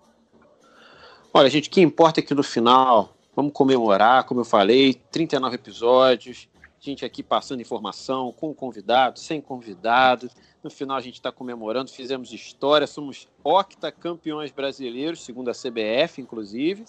[1.33, 5.55] Olha, gente, o que importa é que no final Vamos comemorar, como eu falei, 39
[5.55, 6.47] episódios,
[6.83, 10.29] gente aqui passando informação, com convidado, sem convidado.
[10.61, 16.85] No final a gente está comemorando, fizemos história, somos octacampeões brasileiros, segundo a CBF, inclusive.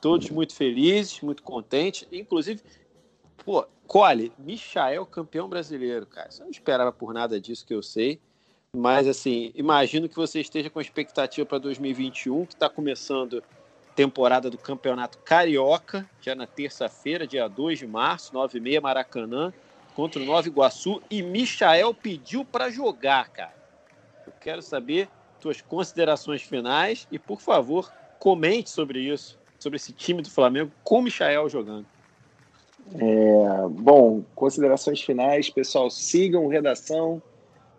[0.00, 2.06] Todos muito felizes, muito contentes.
[2.12, 2.60] Inclusive,
[3.44, 6.30] pô, Cole, Michael campeão brasileiro, cara.
[6.30, 8.20] Você não esperava por nada disso que eu sei.
[8.76, 13.42] Mas, assim, imagino que você esteja com expectativa para 2021, que está começando
[13.98, 19.52] temporada do Campeonato Carioca, já na terça-feira, dia 2 de março, 9h30, Maracanã,
[19.96, 21.02] contra o Nova Iguaçu.
[21.10, 23.56] E Michael pediu para jogar, cara.
[24.24, 25.08] Eu quero saber
[25.40, 31.00] tuas considerações finais e, por favor, comente sobre isso, sobre esse time do Flamengo com
[31.00, 31.86] o Michael jogando.
[32.94, 37.20] É, bom, considerações finais, pessoal, sigam Redação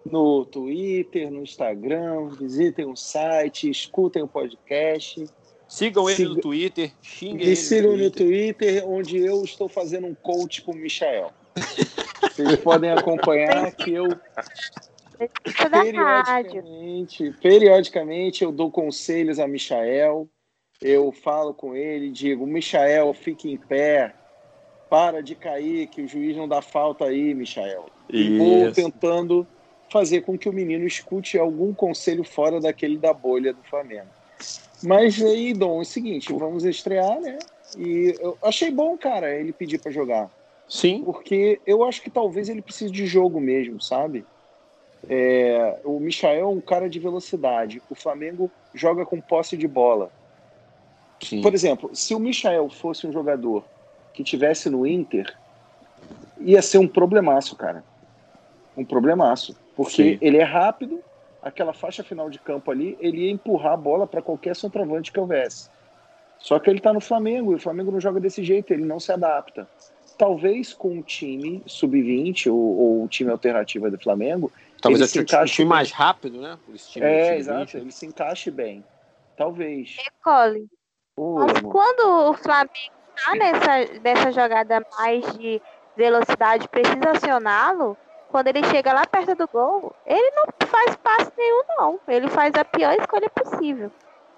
[0.05, 5.26] no Twitter, no Instagram, visitem o site, escutem o podcast
[5.70, 6.30] Sigam ele Siga...
[6.30, 7.55] no Twitter, xinguem ele.
[7.55, 8.84] sigam no Twitter.
[8.88, 11.32] onde eu estou fazendo um coach com o Michael.
[12.34, 14.07] Vocês podem acompanhar que eu
[15.72, 20.28] periodicamente, periodicamente eu dou conselhos a Michael.
[20.82, 24.15] Eu falo com ele, digo, Michael, fique em pé,
[24.89, 27.88] para de cair, que o juiz não dá falta aí, Michael.
[28.09, 29.45] E vou tentando
[29.91, 34.07] fazer com que o menino escute algum conselho fora daquele da bolha do Flamengo.
[34.84, 37.38] Mas aí, Dom, é o seguinte, vamos estrear, né?
[37.77, 40.30] E eu achei bom, cara, ele pedir para jogar.
[40.67, 41.03] Sim.
[41.03, 44.25] Porque eu acho que talvez ele precise de jogo mesmo, sabe?
[45.07, 47.82] É, o Michael é um cara de velocidade.
[47.89, 50.11] O Flamengo joga com posse de bola.
[51.21, 51.41] Sim.
[51.41, 53.63] Por exemplo, se o Michael fosse um jogador
[54.13, 55.36] que tivesse no Inter,
[56.39, 57.84] ia ser um problemaço, cara.
[58.77, 59.55] Um problemaço.
[59.75, 60.17] Porque Sim.
[60.21, 61.01] ele é rápido,
[61.41, 65.19] aquela faixa final de campo ali, ele ia empurrar a bola para qualquer centroavante que
[65.19, 65.69] houvesse.
[66.37, 68.99] Só que ele está no Flamengo e o Flamengo não joga desse jeito, ele não
[68.99, 69.67] se adapta.
[70.17, 74.51] Talvez com um time sub-20 ou, ou um time alternativo do Flamengo.
[74.81, 76.57] Talvez ele se encaixe um time mais rápido, né?
[76.97, 78.83] é, exato, ele se encaixe bem.
[79.37, 79.95] Talvez.
[79.97, 80.67] Recole.
[81.17, 82.73] Mas quando o Flamengo
[83.15, 85.61] está nessa, nessa jogada mais de
[85.95, 87.97] velocidade, precisa acioná-lo,
[88.30, 91.99] quando ele chega lá perto do gol, ele não faz passe nenhum, não.
[92.07, 93.91] Ele faz a pior escolha possível.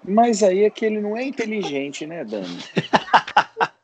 [0.04, 2.58] Mas aí é que ele não é inteligente, né, Dani?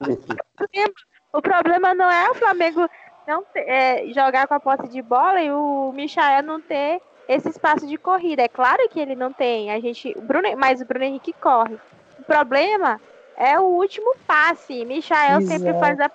[1.33, 2.89] o problema não é o Flamengo
[3.27, 7.87] não é, jogar com a posse de bola e o Michael não ter esse espaço
[7.87, 8.43] de corrida.
[8.43, 9.71] É claro que ele não tem.
[9.71, 11.79] A gente, o Bruno, mas o Bruno Henrique corre.
[12.19, 12.99] O problema
[13.37, 14.85] é o último passe.
[14.87, 15.47] Michael Exato.
[15.47, 16.11] sempre faz a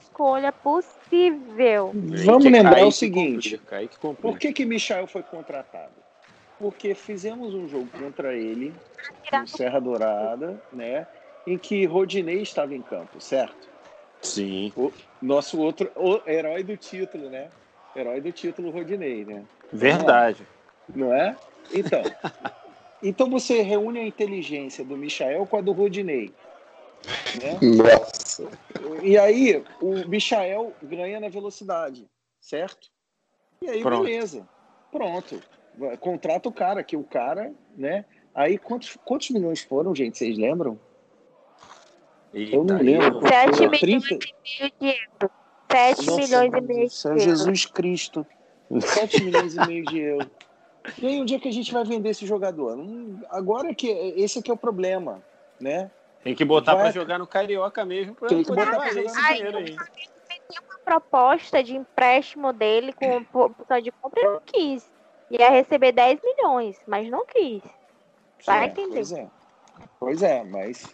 [0.00, 0.99] escolha possível.
[2.24, 3.60] Vamos lembrar o seguinte:
[4.20, 5.92] por que que Michel foi contratado?
[6.58, 8.72] Porque fizemos um jogo contra ele
[9.32, 11.06] no Serra Dourada, né?
[11.46, 13.68] Em que Rodinei estava em campo, certo?
[14.20, 14.70] Sim.
[14.76, 14.92] O
[15.22, 17.48] nosso outro o herói do título, né?
[17.96, 19.42] Herói do título Rodinei, né?
[19.72, 20.46] Verdade.
[20.94, 21.34] Não é?
[21.72, 22.02] Então,
[23.02, 26.32] Então você reúne a inteligência do Michael com a do Rodinei.
[27.42, 27.58] Né?
[27.62, 28.48] Nossa.
[29.02, 32.06] E aí o Michael ganha na velocidade,
[32.40, 32.88] certo?
[33.62, 34.04] E aí, Pronto.
[34.04, 34.48] beleza.
[34.90, 35.40] Pronto.
[36.00, 38.04] Contrata o cara, que o cara, né?
[38.34, 40.18] Aí quantos, quantos milhões foram, gente?
[40.18, 40.78] Vocês lembram?
[42.32, 43.28] Eu não Eita, lembro.
[43.28, 44.18] 7 Foi milhões 30 e
[44.60, 45.36] meio de euros.
[45.70, 47.22] 7 Nossa, milhões e meio de euros.
[47.22, 48.26] Jesus Cristo.
[48.80, 50.30] 7 milhões e meio de euros.
[50.98, 52.78] E aí, onde é que a gente vai vender esse jogador?
[52.78, 55.22] Hum, Agora que esse aqui é o problema,
[55.60, 55.90] né?
[56.22, 59.08] Tem que botar pra jogar no Carioca mesmo pra Tem que poder botar pra valer
[59.08, 59.76] jogar esse dinheiro aí.
[60.62, 64.90] Uma proposta de empréstimo dele com opção de compra, ele não quis.
[65.30, 67.62] Ia receber 10 milhões, mas não quis.
[68.44, 68.94] Vai É, entender.
[68.96, 69.28] Pois é.
[69.98, 70.86] Pois é, mas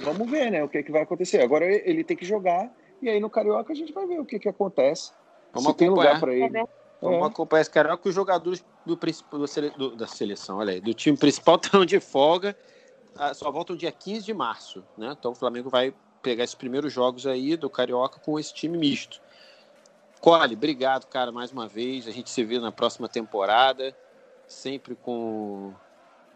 [0.00, 0.62] vamos ver, né?
[0.64, 1.40] O que, que vai acontecer.
[1.40, 4.38] Agora ele tem que jogar e aí no Carioca a gente vai ver o que,
[4.38, 5.12] que acontece.
[5.52, 6.14] Vamos Se tem acompanhar.
[6.14, 6.64] lugar para É ele.
[7.00, 7.26] Vamos É.
[7.26, 11.54] acompanhar esse Carioca que os jogadores do, do- da seleção, olha aí, do time principal
[11.62, 12.56] estão de folga.
[13.18, 15.14] Ah, Só voltam dia 15 de março, né?
[15.18, 15.92] Então o Flamengo vai
[16.22, 19.20] pegar esses primeiros jogos aí do Carioca com esse time misto.
[20.20, 22.08] Cole, obrigado, cara, mais uma vez.
[22.08, 23.96] A gente se vê na próxima temporada,
[24.46, 25.72] sempre com,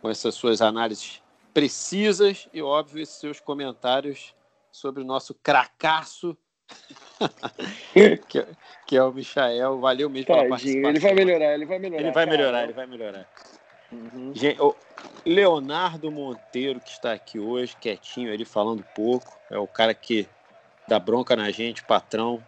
[0.01, 1.21] com essas suas análises
[1.53, 4.35] precisas e, óbvio, esses seus comentários
[4.71, 6.37] sobre o nosso cracaço,
[8.29, 8.49] que, é-
[8.87, 9.79] que é o Michael.
[9.81, 10.91] Valeu mesmo pela Tadinho, participação.
[10.91, 12.03] ele vai melhorar, ele vai melhorar.
[12.03, 12.37] Ele vai cara.
[12.37, 13.29] melhorar, ele vai melhorar.
[13.93, 14.33] Uhum.
[14.35, 14.75] Gente, o
[15.25, 20.27] Leonardo Monteiro, que está aqui hoje, quietinho, ele falando pouco, é o cara que
[20.89, 22.43] dá bronca na gente, patrão.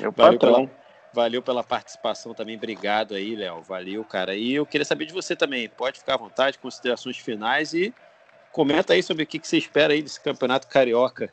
[0.00, 0.66] É o Valeu patrão.
[0.66, 0.70] pela,
[1.12, 4.34] valeu pela participação também, obrigado aí, Léo, valeu, cara.
[4.36, 7.92] E eu queria saber de você também, pode ficar à vontade, considerações finais e
[8.52, 11.32] comenta aí sobre o que, que você espera aí desse campeonato carioca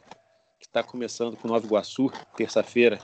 [0.60, 3.00] que está começando com Nova Iguaçu, terça-feira.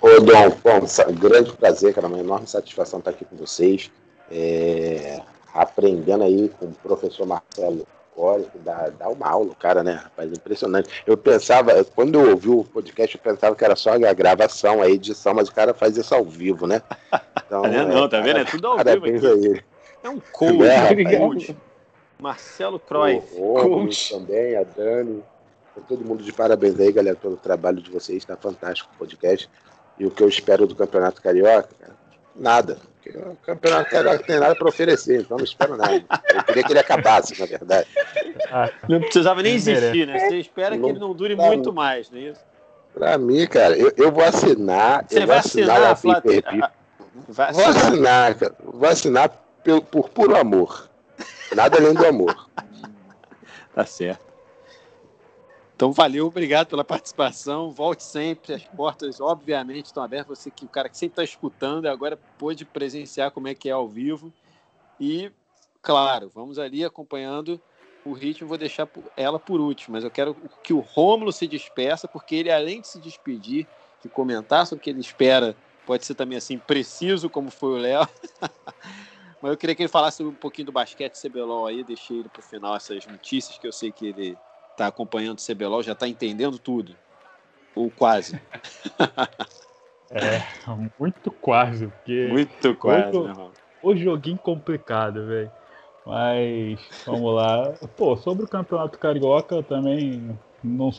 [0.00, 3.90] Ô, Dom, bom, sa- grande prazer, cara, uma enorme satisfação estar aqui com vocês.
[4.30, 5.20] É,
[5.54, 9.92] aprendendo aí com o professor Marcelo Core, que dá, dá uma aula, o cara, né,
[9.94, 11.02] rapaz, impressionante.
[11.06, 14.88] Eu pensava, quando eu ouvi o podcast, eu pensava que era só a gravação, a
[14.88, 16.82] edição, mas o cara faz isso ao vivo, né?
[17.46, 17.88] Então, Tá vendo?
[17.88, 18.38] Não, tá vendo?
[18.40, 19.64] É tudo ao vivo Parabéns a ele.
[20.04, 21.56] É um coach, É, é um coach.
[22.20, 23.26] Marcelo Cruyff.
[23.36, 25.22] O Rômulo também, a Dani.
[25.74, 28.24] Tá todo mundo de parabéns aí, galera, pelo trabalho de vocês.
[28.24, 29.48] Tá fantástico o podcast.
[29.98, 31.94] E o que eu espero do Campeonato Carioca, cara,
[32.36, 32.78] nada.
[33.02, 36.04] Porque o Campeonato Carioca tem nada para oferecer, então não espero nada.
[36.34, 37.88] Eu queria que ele acabasse, na verdade.
[38.88, 40.18] Não precisava nem existir, né?
[40.18, 41.46] Você espera que Não- ele não dure não.
[41.46, 42.40] muito mais, não é isso?
[42.94, 45.04] Pra mim, cara, eu, eu vou assinar.
[45.08, 46.18] Você eu vai vou assinar assinar,
[46.64, 46.70] a.
[47.28, 47.86] Vai Vou assinar.
[47.86, 48.54] assinar, cara.
[48.64, 49.28] Vou assinar
[49.64, 50.88] por, por puro amor.
[51.54, 52.48] Nada além do amor.
[53.74, 54.26] Tá certo.
[55.78, 57.70] Então, valeu, obrigado pela participação.
[57.70, 58.52] Volte sempre.
[58.52, 60.36] As portas, obviamente, estão abertas.
[60.36, 63.72] Você que o cara que sempre está escutando agora pôde presenciar como é que é
[63.72, 64.32] ao vivo.
[64.98, 65.30] E,
[65.80, 67.60] claro, vamos ali acompanhando
[68.04, 68.48] o ritmo.
[68.48, 72.50] Vou deixar ela por último, mas eu quero que o Rômulo se despeça, porque ele,
[72.50, 73.64] além de se despedir,
[74.02, 75.54] de comentar sobre o que ele espera,
[75.86, 78.08] pode ser também assim, preciso, como foi o Léo.
[79.40, 82.40] Mas eu queria que ele falasse um pouquinho do basquete CBLOL aí, deixei ele para
[82.40, 84.36] o final essas notícias, que eu sei que ele
[84.78, 86.94] está acompanhando o CBLOL, já está entendendo tudo.
[87.74, 88.40] Ou quase.
[90.10, 90.40] É,
[90.98, 92.28] muito quase, porque.
[92.28, 93.50] Muito quase, o,
[93.82, 95.50] o joguinho complicado, velho.
[96.06, 97.74] Mas, vamos lá.
[97.94, 100.90] Pô, sobre o Campeonato Carioca, também não,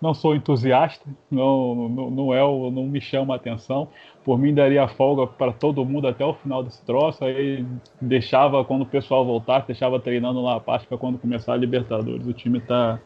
[0.00, 3.88] não sou entusiasta, não, não, não, é, não me chama a atenção.
[4.24, 7.64] Por mim, daria folga para todo mundo até o final desse troço, aí
[8.00, 12.26] deixava, quando o pessoal voltasse, deixava treinando lá a parte para quando começar a Libertadores.
[12.26, 12.98] O time tá,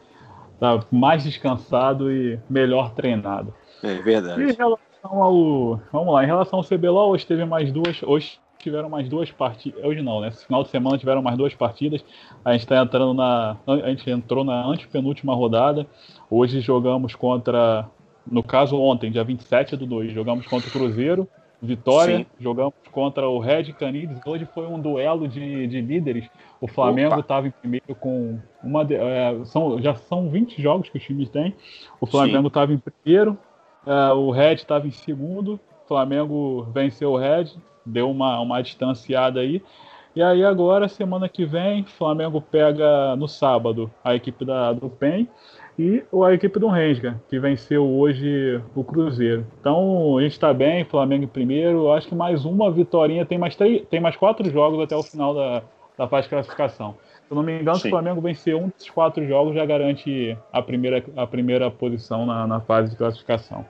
[0.58, 3.54] tá mais descansado e melhor treinado.
[3.82, 4.42] É E em verdade.
[4.52, 5.80] relação ao.
[5.92, 8.02] Vamos lá, em relação ao CBLOL, hoje teve mais duas.
[8.02, 9.84] Hoje tiveram mais duas partidas.
[9.84, 10.28] Hoje não, né?
[10.28, 12.04] Esse final de semana tiveram mais duas partidas.
[12.44, 13.56] A gente está entrando na.
[13.66, 15.86] A gente entrou na antepenúltima rodada.
[16.30, 17.88] Hoje jogamos contra.
[18.30, 21.26] No caso, ontem, dia 27 do 2, jogamos contra o Cruzeiro.
[21.60, 22.26] Vitória, Sim.
[22.38, 24.20] jogamos contra o Red Canids.
[24.24, 26.28] Hoje foi um duelo de, de líderes.
[26.60, 28.84] O Flamengo estava em primeiro com uma.
[28.84, 31.54] de- é, são, já são 20 jogos que os times têm.
[32.00, 33.36] O Flamengo estava em primeiro,
[33.84, 35.54] é, o Red estava em segundo.
[35.84, 37.46] O Flamengo venceu o Red,
[37.84, 39.60] deu uma, uma distanciada aí.
[40.14, 45.28] E aí agora, semana que vem, Flamengo pega no sábado a equipe da, do PEN
[45.78, 49.46] e a equipe do Rensga, que venceu hoje o Cruzeiro.
[49.60, 51.92] Então a gente está bem, Flamengo em primeiro.
[51.92, 55.32] Acho que mais uma vitória, tem mais, três, tem mais quatro jogos até o final
[55.32, 55.62] da,
[55.96, 56.96] da fase de classificação.
[57.26, 57.88] Se eu não me engano, se Sim.
[57.88, 62.46] o Flamengo vencer um desses quatro jogos, já garante a primeira, a primeira posição na,
[62.46, 63.64] na fase de classificação.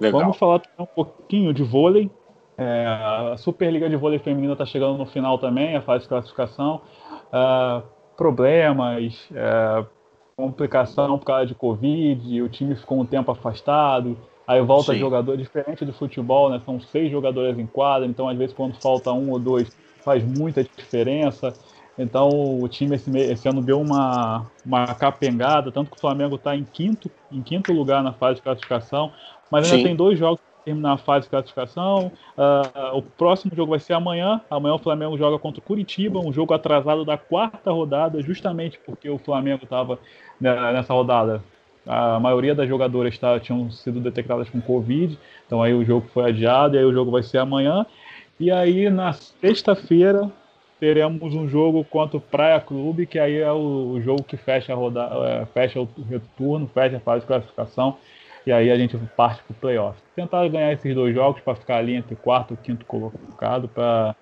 [0.00, 0.20] Legal.
[0.20, 2.10] Vamos falar também um pouquinho de vôlei.
[2.56, 6.80] É, a Superliga de Vôlei Feminina está chegando no final também, a fase de classificação.
[7.28, 7.82] Uh,
[8.16, 9.86] problemas, uh,
[10.42, 14.98] complicação por causa de Covid, o time ficou um tempo afastado, aí volta Sim.
[14.98, 16.60] jogador diferente do futebol, né?
[16.64, 19.70] São seis jogadores em quadra, então às vezes quando falta um ou dois
[20.04, 21.54] faz muita diferença.
[21.96, 22.28] Então
[22.60, 26.64] o time esse, esse ano deu uma, uma capengada, tanto que o Flamengo está em
[26.64, 29.12] quinto, em quinto lugar na fase de classificação,
[29.48, 29.84] mas ainda Sim.
[29.84, 32.12] tem dois jogos terminar a fase de classificação.
[32.36, 34.40] Uh, o próximo jogo vai ser amanhã.
[34.50, 39.08] Amanhã o Flamengo joga contra o Curitiba, um jogo atrasado da quarta rodada, justamente porque
[39.08, 39.98] o Flamengo estava
[40.40, 41.42] né, nessa rodada.
[41.86, 46.30] A maioria das jogadoras tá, tinham sido detectadas com Covid, então aí o jogo foi
[46.30, 47.84] adiado, e aí o jogo vai ser amanhã.
[48.38, 50.30] E aí na sexta-feira
[50.78, 54.76] teremos um jogo contra o Praia Clube, que aí é o, jogo que fecha a
[54.76, 57.96] rodada, é, fecha o retorno, fecha a fase de classificação,
[58.46, 59.98] e aí a gente parte para o playoff.
[60.16, 64.14] Tentar ganhar esses dois jogos para ficar ali entre quarto e quinto colocado, para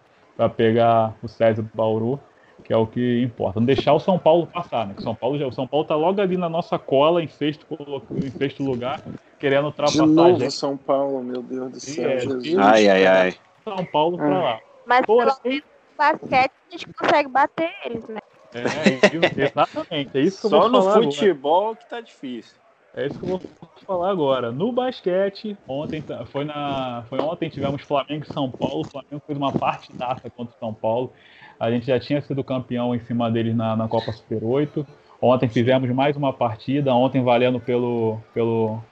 [0.57, 2.21] pegar o César Bauru,
[2.63, 3.59] que é o que importa.
[3.59, 4.95] Não deixar o São Paulo passar, né?
[4.95, 7.67] Que São Paulo já, o São Paulo tá logo ali na nossa cola, em sexto,
[8.15, 9.01] em sexto lugar,
[9.39, 10.53] querendo ultrapassar De novo, a gente.
[10.53, 12.11] São Paulo, meu Deus do céu.
[12.11, 12.59] É, Jesus.
[12.59, 13.35] Ai, ai, ai.
[13.65, 14.61] São Paulo para lá.
[14.87, 15.27] Mas Porra.
[15.27, 18.21] pelo menos no basquete a gente consegue bater eles, né?
[18.53, 20.19] É, exatamente.
[20.19, 22.60] É isso que eu Só no falar futebol que tá difícil.
[22.95, 23.41] É isso que eu vou
[23.87, 24.51] falar agora.
[24.51, 28.81] No basquete, ontem foi na foi ontem tivemos Flamengo e São Paulo.
[28.81, 31.13] O Flamengo fez uma partidaça contra o São Paulo.
[31.59, 34.87] A gente já tinha sido campeão em cima deles na, na Copa Super 8.
[35.23, 38.83] Ontem fizemos mais uma partida, ontem valendo pelo pelo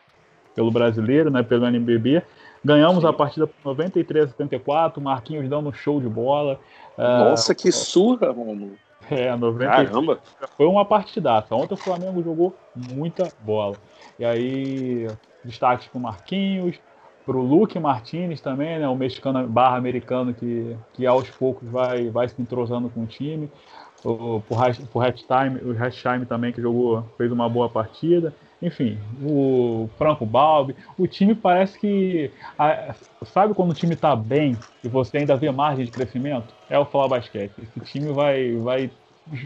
[0.54, 2.22] pelo brasileiro, né, pelo NBB.
[2.64, 6.58] Ganhamos a partida por 93 a 74, Marquinhos dando um show de bola.
[6.96, 8.76] Ah, Nossa, que surra, Romulo.
[9.10, 10.18] É, 90, Caramba.
[10.56, 11.54] foi uma partidaça.
[11.54, 13.76] Ontem o Flamengo jogou muita bola.
[14.18, 15.06] E aí,
[15.44, 16.78] destaques para o Marquinhos,
[17.24, 22.08] para o Luke Martinez também, né, o mexicano barra americano que, que aos poucos vai,
[22.08, 23.50] vai se entrosando com o time.
[24.04, 28.32] O, o Hatchtime, o Hatchtime também que jogou, fez uma boa partida.
[28.60, 32.34] Enfim, o Franco Balbi, o time parece que.
[32.58, 32.94] a-
[33.24, 36.56] sabe quando o time tá bem e você ainda vê margem de crescimento?
[36.68, 37.54] É o Fala Basquete.
[37.58, 38.90] Esse time vai, vai.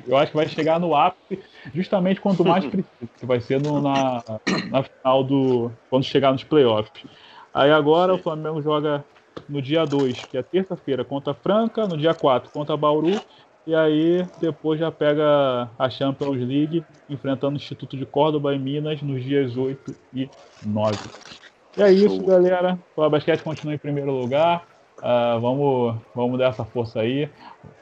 [0.06, 1.43] Eu acho que vai chegar no ápice
[1.74, 4.22] justamente quanto mais precisa, que vai ser no- na,
[4.70, 5.76] na final do.
[5.90, 7.05] quando chegar nos playoffs.
[7.52, 9.05] Aí agora o Flamengo joga
[9.48, 13.24] no dia 2, que é terça-feira, contra a Franca, no dia 4 contra a Bauru,
[13.66, 19.01] e aí depois já pega a Champions League, enfrentando o Instituto de Córdoba em Minas
[19.02, 20.28] nos dias 8 e
[20.66, 20.97] 9.
[21.76, 22.78] E é isso, galera.
[22.97, 24.64] O basquete continua em primeiro lugar.
[25.01, 27.28] Ah, vamos, vamos dar essa força aí.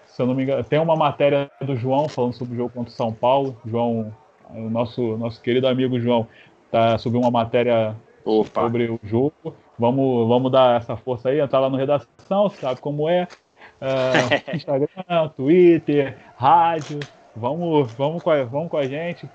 [0.07, 2.91] Se eu não me engano, tem uma matéria do João falando sobre o jogo contra
[2.91, 3.57] o São Paulo.
[3.65, 4.15] João,
[4.51, 6.27] o nosso, nosso querido amigo João,
[6.71, 8.63] tá, subiu uma matéria Opa.
[8.63, 9.55] sobre o jogo.
[9.79, 13.27] Vamos, vamos dar essa força aí, entrar lá no redação, sabe como é.
[13.81, 17.01] Ah, Instagram, Twitter, rádio.
[17.35, 19.29] Vamos, vamos, com a, vamos com a gente.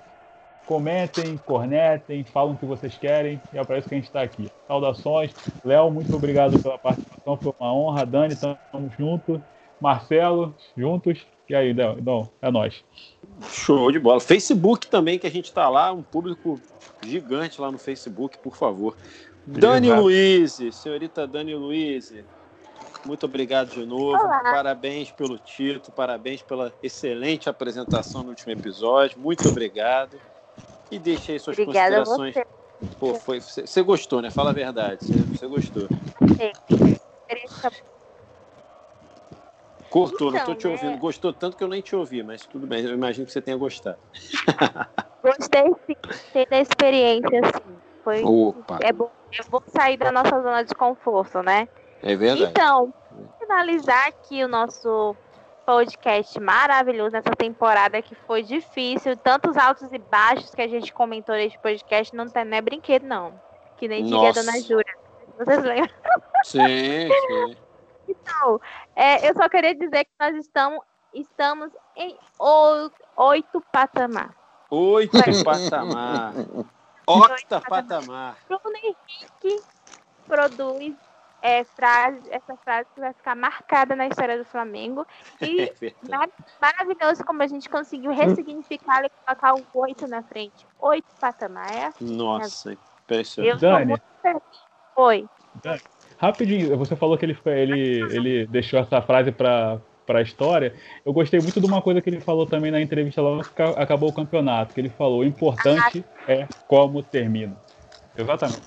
[0.66, 3.40] Comentem, cornetem, falam o que vocês querem.
[3.52, 4.50] E é para isso que a gente está aqui.
[4.66, 5.32] Saudações.
[5.64, 7.36] Léo, muito obrigado pela participação.
[7.36, 8.04] Foi uma honra.
[8.04, 9.40] Dani, estamos juntos.
[9.80, 11.26] Marcelo, juntos.
[11.48, 12.84] E aí, Léo, então, é nóis.
[13.48, 14.20] Show de bola.
[14.20, 16.60] Facebook também, que a gente tá lá, um público
[17.04, 18.96] gigante lá no Facebook, por favor.
[19.46, 19.92] Dani.
[19.92, 22.12] Luiz, senhorita Dani Luiz,
[23.06, 24.22] muito obrigado de novo.
[24.22, 24.42] Olá.
[24.42, 29.18] Parabéns pelo título, parabéns pela excelente apresentação no último episódio.
[29.18, 30.20] Muito obrigado.
[30.90, 32.34] E deixe aí suas Obrigada a considerações.
[32.34, 32.46] você.
[32.98, 34.30] Pô, foi, você, gostou, né?
[34.30, 35.04] Fala a verdade.
[35.04, 35.88] Você, você gostou.
[37.28, 37.70] Experiência
[39.88, 40.72] Cortou, não tô Então, te né?
[40.72, 40.98] ouvindo.
[40.98, 42.84] Gostou tanto que eu nem te ouvi, mas tudo bem.
[42.84, 43.98] Eu imagino que você tenha gostado.
[45.22, 47.76] Gostei sim, gostei da experiência, assim.
[48.04, 51.66] Foi, Opa, é, bom, é bom sair da nossa zona de conforto, né?
[52.02, 52.50] É verdade.
[52.50, 52.92] Então,
[53.38, 55.16] finalizar aqui o nosso
[55.64, 61.34] podcast maravilhoso nessa temporada que foi difícil, tantos altos e baixos que a gente comentou
[61.34, 63.40] nesse podcast, não, tem, não é brinquedo, não.
[63.76, 64.32] Que nem diria a.
[64.32, 64.96] Dona Júlia.
[65.36, 65.94] Vocês lembram?
[66.44, 67.56] Sim, sim.
[68.08, 68.60] Então,
[68.94, 70.80] é, eu só queria dizer que nós estamos,
[71.12, 72.16] estamos em
[73.16, 74.34] oito patamar.
[74.68, 76.32] Oito patamar.
[77.06, 78.36] Octa patamar.
[78.48, 79.62] Bruno Henrique
[80.26, 80.96] produz
[81.46, 85.06] é, frase, essa frase que vai ficar marcada na história do Flamengo.
[85.40, 85.70] E
[86.08, 86.28] É mar-
[86.60, 90.66] maravilhoso como a gente conseguiu ressignificar e colocar o oito na frente.
[90.80, 91.92] Oito patamar.
[92.00, 93.60] Nossa, impressionante.
[93.60, 93.94] Dani.
[94.96, 95.26] Oi.
[96.18, 97.80] Rapidinho, você falou que ele, foi- ele,
[98.14, 100.72] ele deixou essa frase para para a história.
[101.04, 103.70] Eu gostei muito de uma coisa que ele falou também na entrevista logo que ca-
[103.70, 107.56] acabou o campeonato, que ele falou: o importante é como termina.
[108.16, 108.62] Exatamente.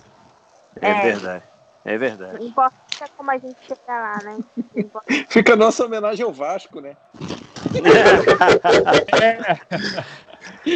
[0.81, 1.01] É É.
[1.01, 1.48] verdade.
[1.85, 2.43] É verdade.
[2.43, 4.37] O impor- tem como a gente chegar lá, né?
[5.29, 6.97] Fica a nossa homenagem ao Vasco, né?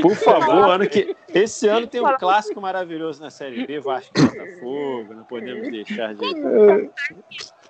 [0.01, 1.15] Por favor, ano que...
[1.29, 6.13] esse ano tem um clássico maravilhoso na Série B, Vasco e Botafogo, não podemos deixar
[6.13, 6.25] de...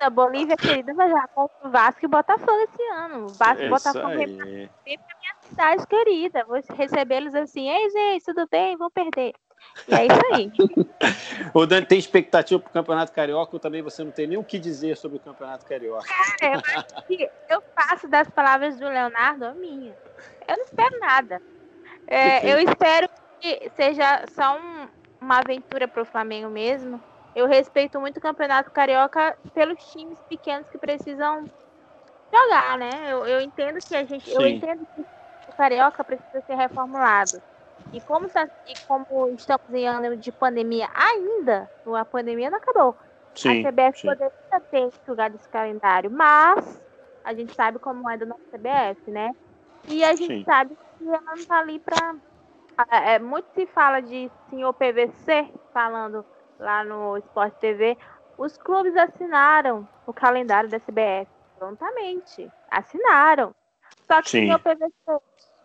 [0.00, 3.26] A Bolívia querida vai jogar contra o Vasco e Botafogo esse ano.
[3.26, 6.44] O Vasco e Botafogo vem pra minha cidade querida.
[6.44, 8.76] Vou recebê-los assim, ei gente, tudo bem?
[8.76, 9.32] Vou perder.
[9.88, 10.52] E é isso aí.
[11.52, 14.44] o Dani tem expectativa para o Campeonato Carioca ou também você não tem nem o
[14.44, 16.06] que dizer sobre o Campeonato Carioca?
[16.06, 19.94] Cara, eu acho que eu faço das palavras do Leonardo a minha.
[20.46, 21.42] Eu não espero nada.
[22.06, 23.08] É, eu espero
[23.40, 24.88] que seja só um,
[25.20, 27.00] uma aventura para o Flamengo mesmo.
[27.34, 31.44] Eu respeito muito o Campeonato Carioca pelos times pequenos que precisam
[32.32, 32.90] jogar, né?
[33.08, 34.34] Eu, eu entendo que a gente, Sim.
[34.34, 35.04] eu entendo que
[35.48, 37.42] o Carioca precisa ser reformulado.
[37.92, 42.96] E como, tá, e como estamos em ano de pandemia ainda, a pandemia não acabou.
[43.34, 44.08] Sim, a CBF sim.
[44.08, 46.80] poderia ter julgado esse calendário, mas
[47.24, 49.34] a gente sabe como é do nosso CBF, né?
[49.88, 50.44] E a gente sim.
[50.44, 52.16] sabe que ela não tá ali para
[52.90, 56.24] é, muito se fala de senhor PVC, falando
[56.58, 57.96] lá no Sport TV.
[58.36, 62.50] Os clubes assinaram o calendário da CBF prontamente.
[62.70, 63.54] Assinaram.
[64.06, 64.92] Só que o senhor PVC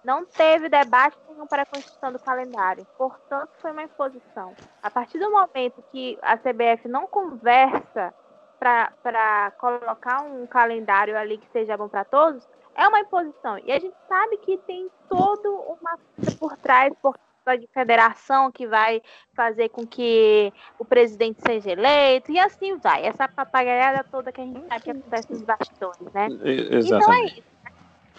[0.03, 4.53] não teve debate nenhum para a construção do calendário, portanto, foi uma imposição.
[4.81, 8.13] A partir do momento que a CBF não conversa
[8.59, 13.57] para colocar um calendário ali que seja bom para todos, é uma imposição.
[13.59, 15.97] E a gente sabe que tem todo uma
[16.39, 17.17] por trás, por
[17.57, 19.01] de federação que vai
[19.33, 23.05] fazer com que o presidente seja eleito, e assim vai.
[23.05, 26.27] Essa papagaiada toda que a gente sabe que acontece nos bastidores, né?
[26.43, 26.93] Exatamente.
[26.93, 27.43] Então é isso.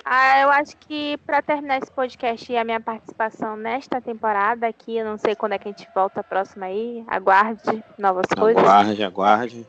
[0.05, 4.97] Ah, eu acho que para terminar esse podcast e a minha participação nesta temporada aqui,
[4.97, 8.63] eu não sei quando é que a gente volta próxima aí, aguarde novas coisas.
[8.63, 9.67] Aguarde, aguarde.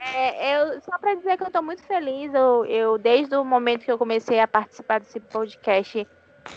[0.00, 3.84] É, eu, só para dizer que eu estou muito feliz, eu, eu, desde o momento
[3.84, 6.06] que eu comecei a participar desse podcast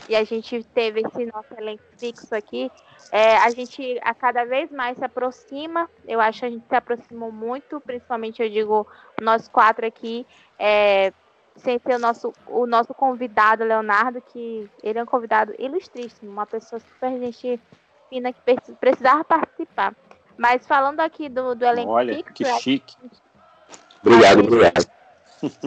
[0.07, 2.71] e a gente teve esse nosso elenco fixo aqui,
[3.11, 6.75] é, a gente a cada vez mais se aproxima, eu acho que a gente se
[6.75, 8.87] aproximou muito, principalmente eu digo
[9.19, 10.25] nós quatro aqui,
[10.57, 11.11] é,
[11.57, 16.45] sem ser o nosso, o nosso convidado, Leonardo, que ele é um convidado ilustríssimo, uma
[16.45, 17.59] pessoa super gente
[18.09, 18.41] fina que
[18.79, 19.95] precisava participar.
[20.37, 22.95] Mas falando aqui do, do elenco Olha, fixo, que chique.
[24.03, 24.91] obrigado, obrigado.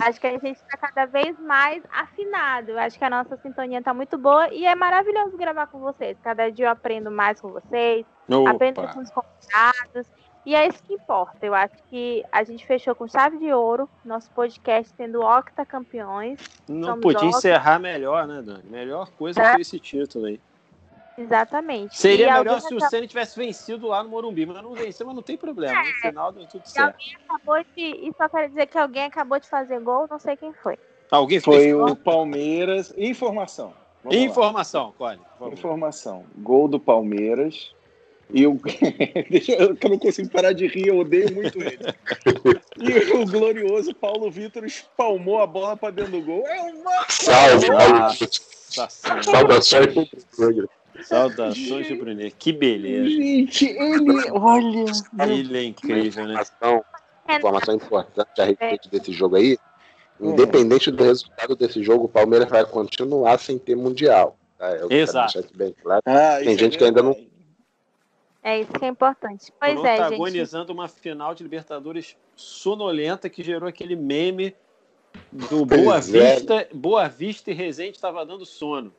[0.00, 2.78] Acho que a gente está cada vez mais afinado.
[2.78, 6.16] Acho que a nossa sintonia está muito boa e é maravilhoso gravar com vocês.
[6.22, 8.50] Cada dia eu aprendo mais com vocês, Opa.
[8.50, 10.06] aprendo com os convidados.
[10.44, 11.38] E é isso que importa.
[11.44, 16.38] Eu acho que a gente fechou com chave de ouro, nosso podcast tendo octa campeões.
[16.68, 17.38] Não podia octa.
[17.38, 18.64] encerrar melhor, né, Dani?
[18.64, 19.52] Melhor coisa é.
[19.52, 20.38] foi esse título aí.
[21.16, 21.96] Exatamente.
[21.96, 25.14] Seria e melhor se o Ceni tivesse vencido lá no Morumbi, mas não venceu, mas
[25.14, 25.80] não tem problema.
[25.80, 25.88] É.
[25.88, 26.94] No final deu tudo certo.
[26.94, 30.36] Alguém acabou de, e só quero dizer que alguém acabou de fazer gol, não sei
[30.36, 30.76] quem foi.
[31.10, 32.92] Alguém foi o Palmeiras.
[32.96, 33.72] Informação.
[34.02, 35.20] Vamos Informação, Cole.
[35.52, 36.24] Informação.
[36.36, 37.74] Gol do Palmeiras.
[38.32, 38.60] E eu,
[39.30, 41.78] deixa, eu, eu não consigo parar de rir, eu odeio muito ele.
[42.78, 46.46] e o glorioso Paulo Vitor espalmou a bola para dentro do gol.
[46.46, 47.66] É uma salve,
[49.22, 50.68] Saudações pro
[51.02, 52.34] Saudações de Brunet.
[52.38, 53.08] Que beleza.
[53.08, 54.84] Gente, ele, olha.
[55.26, 56.34] Ele é incrível, né?
[56.34, 56.84] Informação,
[57.28, 59.58] informação importante a respeito desse jogo aí.
[60.20, 64.36] Independente do resultado desse jogo, o Palmeiras vai continuar sem ter mundial.
[64.56, 64.70] Tá?
[64.88, 65.44] Exato.
[65.54, 66.02] Bem claro.
[66.06, 67.16] Ah, Tem gente é que ainda não
[68.44, 69.50] é isso que é importante.
[69.58, 69.96] Pois é, gente.
[69.96, 74.54] Protagonizando uma final de Libertadores sonolenta que gerou aquele meme
[75.32, 76.00] do Boa é.
[76.00, 76.68] Vista.
[76.74, 78.92] Boa Vista e Resende estava dando sono.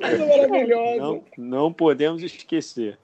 [0.00, 0.96] maravilhosa.
[0.98, 2.98] Não, não podemos esquecer.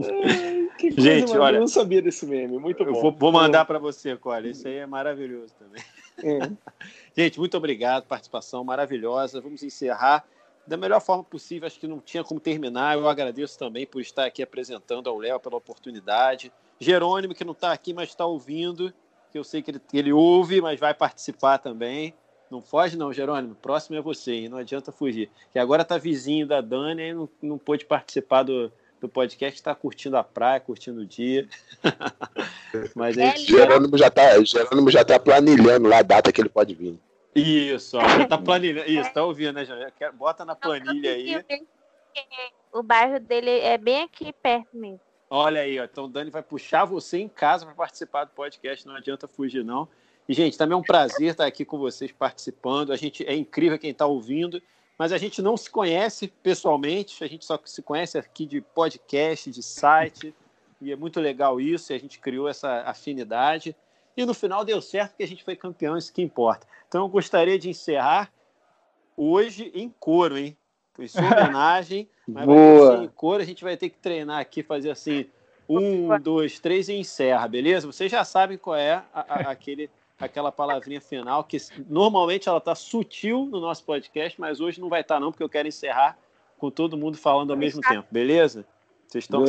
[0.00, 2.90] Ai, Gente, olha, eu não sabia desse meme, muito bom.
[2.90, 4.50] Eu vou, vou mandar para você, Cole.
[4.50, 5.82] Isso aí é maravilhoso também.
[6.24, 6.50] É.
[7.14, 9.42] Gente, muito obrigado, participação maravilhosa.
[9.42, 10.24] Vamos encerrar
[10.66, 11.66] da melhor forma possível.
[11.66, 12.96] Acho que não tinha como terminar.
[12.96, 16.52] Eu agradeço também por estar aqui apresentando ao Léo pela oportunidade.
[16.78, 18.92] Jerônimo, que não está aqui, mas está ouvindo,
[19.30, 22.14] que eu sei que ele, ele ouve, mas vai participar também.
[22.50, 23.54] Não foge, não, Jerônimo.
[23.54, 24.48] Próximo é você, hein?
[24.48, 25.30] Não adianta fugir.
[25.52, 28.70] Que agora tá vizinho da Dani e não, não pôde participar do,
[29.00, 31.48] do podcast, está curtindo a praia, curtindo o dia.
[32.94, 36.74] Mas é, Jerônimo já tá, Jerônimo já tá planilhando lá a data que ele pode
[36.74, 36.98] vir.
[37.34, 38.90] Isso, ó, já tá planilhando.
[38.90, 40.12] Isso, tá ouvindo, né, já?
[40.12, 41.44] Bota na planilha aí.
[42.72, 45.00] O bairro dele é bem aqui perto mesmo.
[45.30, 45.84] Olha aí, ó.
[45.84, 49.64] Então o Dani vai puxar você em casa para participar do podcast, não adianta fugir,
[49.64, 49.88] não.
[50.28, 52.92] E, gente, também é um prazer estar aqui com vocês participando.
[52.92, 54.62] A gente é incrível quem está ouvindo,
[54.98, 59.50] mas a gente não se conhece pessoalmente, a gente só se conhece aqui de podcast,
[59.50, 60.34] de site.
[60.80, 63.74] e é muito legal isso, e a gente criou essa afinidade.
[64.16, 66.66] E no final deu certo porque a gente foi campeão, isso que importa.
[66.88, 68.30] Então eu gostaria de encerrar
[69.16, 70.56] hoje em coro, hein?
[70.94, 71.22] Foi sua
[71.56, 72.56] homenagem, mas Boa.
[72.88, 75.26] vai ser em coro, a gente vai ter que treinar aqui, fazer assim,
[75.68, 77.86] um, dois, três e encerra, beleza?
[77.86, 79.88] Vocês já sabem qual é a- a- aquele,
[80.20, 81.56] aquela palavrinha final, que
[81.88, 85.48] normalmente ela tá sutil no nosso podcast, mas hoje não vai estar não, porque eu
[85.48, 86.18] quero encerrar
[86.58, 88.66] com todo mundo falando ao mesmo tempo, beleza?
[89.08, 89.40] Vocês estão,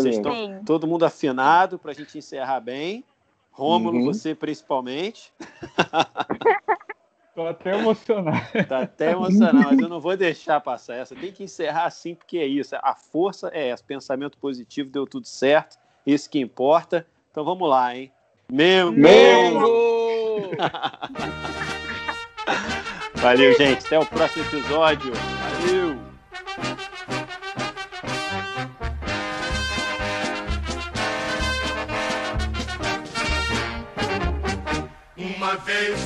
[0.66, 3.04] todo mundo afinado para a gente encerrar bem.
[3.54, 4.06] Rômulo, Uhum.
[4.06, 5.32] você principalmente.
[7.36, 8.42] Tô até emocionado.
[8.68, 11.16] Tá até emocionado, mas eu não vou deixar passar essa.
[11.16, 12.76] Tem que encerrar assim, porque é isso.
[12.76, 13.84] A força é essa.
[13.84, 15.78] Pensamento positivo, deu tudo certo.
[16.06, 17.08] Isso que importa.
[17.32, 18.12] Então vamos lá, hein?
[18.52, 18.92] Mengo!
[18.92, 20.52] Mengo!
[23.16, 23.86] Valeu, gente.
[23.86, 25.12] Até o próximo episódio.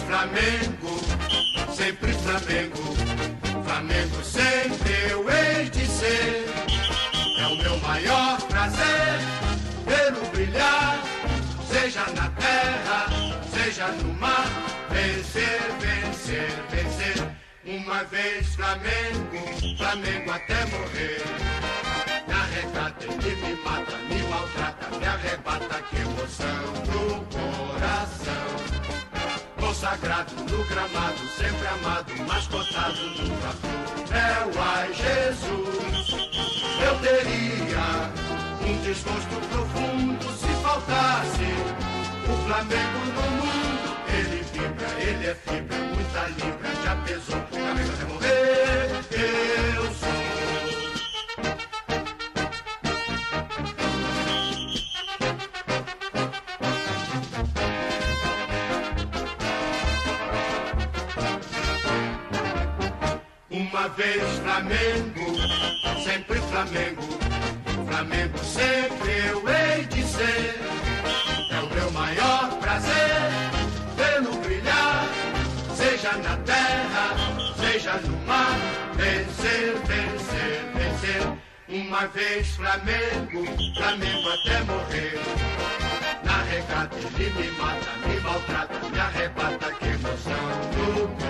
[0.05, 0.99] Flamengo,
[1.75, 2.95] sempre Flamengo.
[3.65, 6.45] Flamengo sempre eu hei de ser.
[7.39, 9.19] É o meu maior prazer
[9.85, 11.03] vê-lo brilhar,
[11.69, 13.07] seja na terra,
[13.51, 14.47] seja no mar.
[14.89, 17.37] Vencer, vencer, vencer.
[17.65, 21.23] Uma vez Flamengo, Flamengo até morrer.
[22.27, 28.76] Me arrecata, ele me mata, me maltrata, me arrebata, que emoção no coração.
[29.79, 33.53] Consagrado no gramado, sempre amado, mascotado no fla
[34.17, 36.09] É o ai Jesus.
[36.83, 38.09] Eu teria
[38.67, 41.45] um desgosto profundo se faltasse
[42.27, 43.97] o Flamengo no mundo.
[44.17, 48.16] Ele vibra, ele é fibra, muita libra, já pesou, Flamengo até
[63.77, 65.35] Uma vez Flamengo,
[66.03, 67.03] sempre Flamengo.
[67.87, 70.59] Flamengo sempre eu hei de ser.
[71.51, 73.21] É o meu maior prazer
[73.95, 75.05] vê-lo brilhar,
[75.75, 77.13] seja na terra,
[77.59, 78.57] seja no mar.
[78.95, 81.37] Vencer, vencer, vencer.
[81.69, 83.45] Uma vez Flamengo,
[83.75, 85.21] Flamengo até morrer.
[86.23, 91.26] Na regata ele me mata, me maltrata, me arrebata, que emoção coração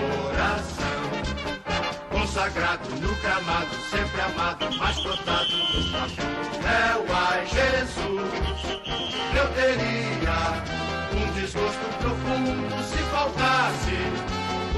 [2.38, 6.22] consagrado no gramado, sempre amado, mascotado no papo.
[6.62, 8.32] É o ai Jesus,
[9.36, 10.64] eu teria
[11.16, 13.98] um desgosto profundo se faltasse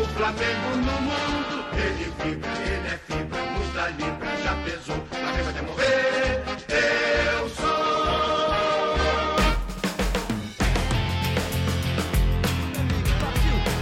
[0.01, 1.65] o Flamengo no mundo.
[1.73, 6.43] Ele vibra, ele é fibra, muda libra, já pesou, Flamengo até morrer.
[6.69, 7.99] Eu sou.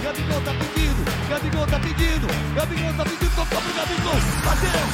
[0.04, 3.17] Gabigol tá pedindo, Gabigol tá pedindo, Gabigol tá pedindo,
[3.58, 4.88] tocou pro Gabigol, bateu,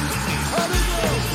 [0.56, 1.33] Gabigol,